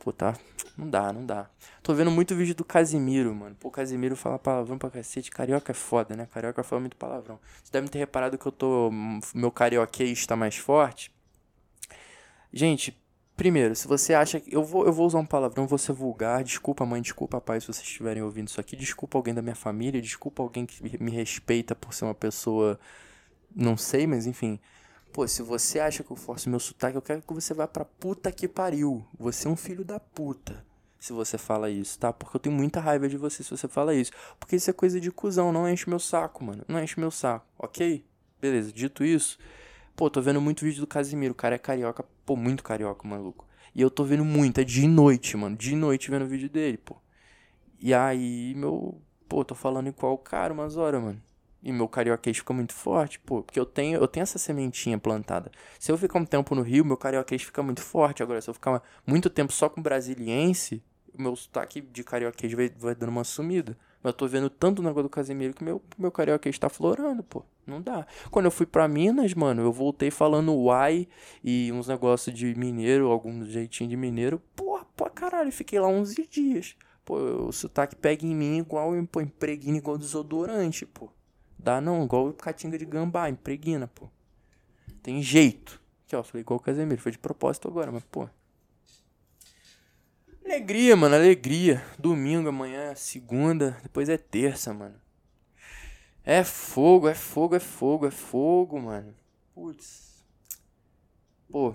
Pô, 0.00 0.12
tá. 0.12 0.34
Não 0.76 0.90
dá, 0.90 1.12
não 1.12 1.24
dá. 1.24 1.48
Tô 1.82 1.94
vendo 1.94 2.10
muito 2.10 2.34
vídeo 2.34 2.54
do 2.54 2.64
Casimiro, 2.64 3.32
mano. 3.34 3.54
Pô, 3.60 3.70
Casimiro 3.70 4.16
fala 4.16 4.38
palavrão 4.38 4.76
pra 4.76 4.90
cacete. 4.90 5.30
Carioca 5.30 5.70
é 5.70 5.74
foda, 5.74 6.16
né? 6.16 6.26
Carioca 6.26 6.64
fala 6.64 6.80
muito 6.80 6.96
palavrão. 6.96 7.38
Vocês 7.58 7.70
devem 7.70 7.88
ter 7.88 7.98
reparado 7.98 8.36
que 8.36 8.46
eu 8.46 8.52
tô. 8.52 8.90
Meu 9.32 9.52
carioquês 9.52 10.26
tá 10.26 10.34
mais 10.34 10.56
forte. 10.56 11.12
Gente, 12.52 13.00
primeiro, 13.36 13.76
se 13.76 13.86
você 13.86 14.14
acha 14.14 14.40
que. 14.40 14.52
Eu 14.54 14.64
vou, 14.64 14.84
eu 14.84 14.92
vou 14.92 15.06
usar 15.06 15.18
um 15.20 15.26
palavrão, 15.26 15.66
vou 15.66 15.78
ser 15.78 15.92
vulgar. 15.92 16.42
Desculpa, 16.42 16.84
mãe, 16.84 17.00
desculpa, 17.00 17.40
pai, 17.40 17.60
se 17.60 17.68
vocês 17.68 17.86
estiverem 17.86 18.22
ouvindo 18.22 18.48
isso 18.48 18.60
aqui. 18.60 18.74
Desculpa 18.74 19.16
alguém 19.16 19.32
da 19.32 19.42
minha 19.42 19.54
família. 19.54 20.02
Desculpa 20.02 20.42
alguém 20.42 20.66
que 20.66 21.00
me 21.00 21.10
respeita 21.12 21.76
por 21.76 21.94
ser 21.94 22.04
uma 22.04 22.14
pessoa. 22.14 22.80
Não 23.54 23.76
sei, 23.76 24.08
mas 24.08 24.26
enfim. 24.26 24.58
Pô, 25.14 25.28
se 25.28 25.42
você 25.42 25.78
acha 25.78 26.02
que 26.02 26.10
eu 26.10 26.16
forço 26.16 26.50
meu 26.50 26.58
sotaque, 26.58 26.96
eu 26.96 27.00
quero 27.00 27.22
que 27.22 27.32
você 27.32 27.54
vá 27.54 27.68
pra 27.68 27.84
puta 27.84 28.32
que 28.32 28.48
pariu. 28.48 29.06
Você 29.16 29.46
é 29.46 29.50
um 29.50 29.54
filho 29.54 29.84
da 29.84 30.00
puta. 30.00 30.66
Se 30.98 31.12
você 31.12 31.38
fala 31.38 31.70
isso, 31.70 31.96
tá? 32.00 32.12
Porque 32.12 32.36
eu 32.36 32.40
tenho 32.40 32.56
muita 32.56 32.80
raiva 32.80 33.08
de 33.08 33.16
você 33.16 33.44
se 33.44 33.48
você 33.48 33.68
fala 33.68 33.94
isso. 33.94 34.10
Porque 34.40 34.56
isso 34.56 34.68
é 34.68 34.72
coisa 34.72 35.00
de 35.00 35.12
cuzão, 35.12 35.52
não 35.52 35.68
enche 35.68 35.88
meu 35.88 36.00
saco, 36.00 36.42
mano. 36.42 36.64
Não 36.66 36.82
enche 36.82 36.98
meu 36.98 37.12
saco, 37.12 37.46
ok? 37.56 38.04
Beleza, 38.40 38.72
dito 38.72 39.04
isso. 39.04 39.38
Pô, 39.94 40.10
tô 40.10 40.20
vendo 40.20 40.40
muito 40.40 40.64
vídeo 40.64 40.80
do 40.80 40.86
Casimiro. 40.88 41.30
O 41.30 41.36
cara 41.36 41.54
é 41.54 41.58
carioca, 41.58 42.04
pô, 42.26 42.34
muito 42.34 42.64
carioca, 42.64 43.06
maluco. 43.06 43.46
E 43.72 43.80
eu 43.80 43.90
tô 43.90 44.02
vendo 44.02 44.24
muito, 44.24 44.60
é 44.60 44.64
de 44.64 44.84
noite, 44.88 45.36
mano. 45.36 45.56
De 45.56 45.76
noite 45.76 46.10
vendo 46.10 46.26
vídeo 46.26 46.50
dele, 46.50 46.76
pô. 46.76 46.96
E 47.78 47.94
aí, 47.94 48.52
meu. 48.56 49.00
Pô, 49.28 49.44
tô 49.44 49.54
falando 49.54 49.86
igual 49.86 50.14
o 50.14 50.18
cara 50.18 50.52
umas 50.52 50.76
horas, 50.76 51.00
mano. 51.00 51.22
E 51.64 51.72
meu 51.72 51.88
carioquês 51.88 52.36
fica 52.36 52.52
muito 52.52 52.74
forte, 52.74 53.18
pô, 53.18 53.42
porque 53.42 53.58
eu 53.58 53.64
tenho, 53.64 53.98
eu 53.98 54.06
tenho 54.06 54.22
essa 54.22 54.38
sementinha 54.38 54.98
plantada. 54.98 55.50
Se 55.78 55.90
eu 55.90 55.96
ficar 55.96 56.18
um 56.18 56.24
tempo 56.26 56.54
no 56.54 56.60
Rio, 56.60 56.84
meu 56.84 56.96
carioquês 56.96 57.42
fica 57.42 57.62
muito 57.62 57.80
forte. 57.80 58.22
Agora, 58.22 58.38
se 58.40 58.50
eu 58.50 58.54
ficar 58.54 58.82
muito 59.06 59.30
tempo 59.30 59.50
só 59.50 59.70
com 59.70 59.80
brasiliense, 59.80 60.82
meu 61.16 61.34
sotaque 61.34 61.80
de 61.80 62.04
carioquês 62.04 62.52
vai, 62.52 62.68
vai 62.68 62.94
dando 62.94 63.08
uma 63.08 63.24
sumida. 63.24 63.78
Mas 64.02 64.12
eu 64.12 64.16
tô 64.18 64.28
vendo 64.28 64.50
tanto 64.50 64.82
negócio 64.82 65.04
do 65.04 65.08
Casemiro 65.08 65.54
que 65.54 65.64
meu, 65.64 65.80
meu 65.96 66.12
carioquês 66.12 66.58
tá 66.58 66.68
florando, 66.68 67.22
pô. 67.22 67.42
Não 67.66 67.80
dá. 67.80 68.06
Quando 68.30 68.44
eu 68.44 68.50
fui 68.50 68.66
pra 68.66 68.86
Minas, 68.86 69.32
mano, 69.32 69.62
eu 69.62 69.72
voltei 69.72 70.10
falando 70.10 70.54
uai 70.54 71.08
e 71.42 71.72
uns 71.72 71.88
negócios 71.88 72.36
de 72.36 72.54
mineiro, 72.54 73.10
algum 73.10 73.42
jeitinho 73.46 73.88
de 73.88 73.96
mineiro. 73.96 74.42
Porra, 74.54 74.84
pô, 74.94 75.08
caralho, 75.08 75.50
fiquei 75.50 75.80
lá 75.80 75.88
11 75.88 76.28
dias. 76.30 76.76
Pô, 77.06 77.16
o 77.16 77.52
sotaque 77.52 77.96
pega 77.96 78.26
em 78.26 78.34
mim 78.34 78.58
igual, 78.58 78.92
pô, 79.10 79.22
impregna 79.22 79.78
igual 79.78 79.96
desodorante, 79.96 80.84
pô. 80.84 81.08
Dá 81.64 81.80
não, 81.80 82.04
igual 82.04 82.30
catinga 82.34 82.76
de 82.76 82.84
gambá, 82.84 83.30
impregna, 83.30 83.88
pô. 83.88 84.10
Tem 85.02 85.22
jeito. 85.22 85.80
Aqui, 86.04 86.14
ó, 86.14 86.22
falei 86.22 86.42
igual 86.42 86.60
o 86.60 86.62
Casemiro, 86.62 87.00
foi 87.00 87.10
de 87.10 87.16
propósito 87.16 87.68
agora, 87.68 87.90
mas, 87.90 88.04
pô. 88.04 88.28
Alegria, 90.44 90.94
mano, 90.94 91.14
alegria. 91.14 91.82
Domingo, 91.98 92.50
amanhã, 92.50 92.94
segunda, 92.94 93.78
depois 93.82 94.10
é 94.10 94.18
terça, 94.18 94.74
mano. 94.74 95.00
É 96.22 96.44
fogo, 96.44 97.08
é 97.08 97.14
fogo, 97.14 97.56
é 97.56 97.60
fogo, 97.60 98.06
é 98.06 98.10
fogo, 98.10 98.78
mano. 98.78 99.14
Putz. 99.54 100.22
Pô. 101.50 101.74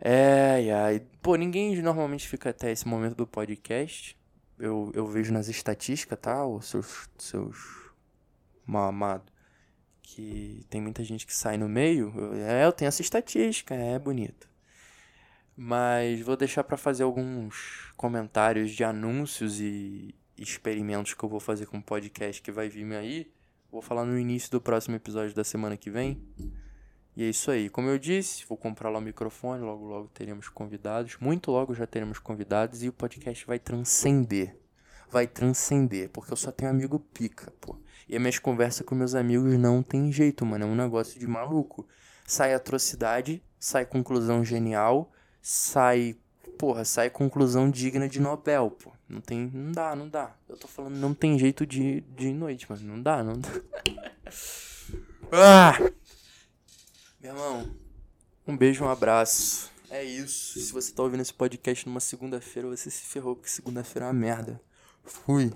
É, 0.00 0.72
ai. 0.72 1.06
Pô, 1.22 1.36
ninguém 1.36 1.80
normalmente 1.80 2.26
fica 2.26 2.50
até 2.50 2.72
esse 2.72 2.88
momento 2.88 3.14
do 3.14 3.28
podcast. 3.28 4.18
Eu, 4.58 4.90
eu 4.92 5.06
vejo 5.06 5.32
nas 5.32 5.46
estatísticas, 5.46 6.18
tá? 6.20 6.44
Os 6.44 6.66
seus, 6.66 7.08
seus 7.16 7.87
mal 8.70 8.88
amado, 8.88 9.32
que 10.02 10.64
tem 10.70 10.80
muita 10.80 11.02
gente 11.02 11.26
que 11.26 11.34
sai 11.34 11.56
no 11.56 11.68
meio, 11.68 12.12
é, 12.34 12.64
eu 12.64 12.72
tenho 12.72 12.88
essa 12.88 13.02
estatística, 13.02 13.74
é 13.74 13.98
bonito. 13.98 14.48
Mas 15.56 16.20
vou 16.20 16.36
deixar 16.36 16.62
para 16.62 16.76
fazer 16.76 17.02
alguns 17.02 17.92
comentários 17.96 18.70
de 18.70 18.84
anúncios 18.84 19.60
e 19.60 20.14
experimentos 20.36 21.14
que 21.14 21.24
eu 21.24 21.28
vou 21.28 21.40
fazer 21.40 21.66
com 21.66 21.78
o 21.78 21.82
podcast 21.82 22.40
que 22.40 22.52
vai 22.52 22.68
vir 22.68 22.94
aí. 22.94 23.32
Vou 23.70 23.82
falar 23.82 24.04
no 24.04 24.18
início 24.18 24.50
do 24.50 24.60
próximo 24.60 24.94
episódio 24.94 25.34
da 25.34 25.42
semana 25.42 25.76
que 25.76 25.90
vem. 25.90 26.22
E 27.16 27.24
é 27.24 27.28
isso 27.28 27.50
aí. 27.50 27.68
Como 27.68 27.88
eu 27.88 27.98
disse, 27.98 28.46
vou 28.46 28.56
comprar 28.56 28.88
lá 28.88 29.00
o 29.00 29.02
microfone, 29.02 29.60
logo 29.60 29.84
logo 29.84 30.08
teremos 30.08 30.48
convidados. 30.48 31.16
Muito 31.20 31.50
logo 31.50 31.74
já 31.74 31.84
teremos 31.84 32.20
convidados 32.20 32.84
e 32.84 32.88
o 32.88 32.92
podcast 32.92 33.44
vai 33.44 33.58
transcender. 33.58 34.56
Vai 35.10 35.26
transcender, 35.26 36.08
porque 36.10 36.32
eu 36.32 36.36
só 36.36 36.52
tenho 36.52 36.70
amigo 36.70 37.00
pica, 37.00 37.52
pô. 37.60 37.76
E 38.08 38.16
as 38.16 38.20
minhas 38.20 38.38
conversas 38.38 38.86
com 38.86 38.94
meus 38.94 39.14
amigos 39.14 39.58
não 39.58 39.82
tem 39.82 40.10
jeito, 40.10 40.46
mano. 40.46 40.64
É 40.64 40.68
um 40.68 40.74
negócio 40.74 41.20
de 41.20 41.26
maluco. 41.26 41.86
Sai 42.26 42.54
atrocidade, 42.54 43.42
sai 43.58 43.84
conclusão 43.84 44.44
genial, 44.44 45.12
sai. 45.42 46.16
Porra, 46.58 46.84
sai 46.84 47.10
conclusão 47.10 47.70
digna 47.70 48.08
de 48.08 48.20
Nobel, 48.20 48.70
pô. 48.70 48.92
Não 49.08 49.20
tem. 49.20 49.50
Não 49.52 49.72
dá, 49.72 49.94
não 49.94 50.08
dá. 50.08 50.34
Eu 50.48 50.56
tô 50.56 50.66
falando, 50.66 50.96
não 50.96 51.14
tem 51.14 51.38
jeito 51.38 51.66
de, 51.66 52.00
de 52.00 52.32
noite, 52.32 52.66
mas 52.68 52.80
não 52.80 53.00
dá, 53.00 53.22
não 53.22 53.38
dá. 53.38 53.48
ah! 55.32 55.78
Meu 57.20 57.32
irmão, 57.32 57.70
um 58.46 58.56
beijo, 58.56 58.84
um 58.84 58.88
abraço. 58.88 59.70
É 59.90 60.02
isso. 60.02 60.60
Se 60.60 60.72
você 60.72 60.92
tá 60.92 61.02
ouvindo 61.02 61.20
esse 61.20 61.32
podcast 61.32 61.86
numa 61.86 62.00
segunda-feira, 62.00 62.68
você 62.68 62.90
se 62.90 63.02
ferrou, 63.02 63.36
porque 63.36 63.50
segunda-feira 63.50 64.06
é 64.06 64.08
uma 64.08 64.14
merda. 64.14 64.60
Fui. 65.04 65.52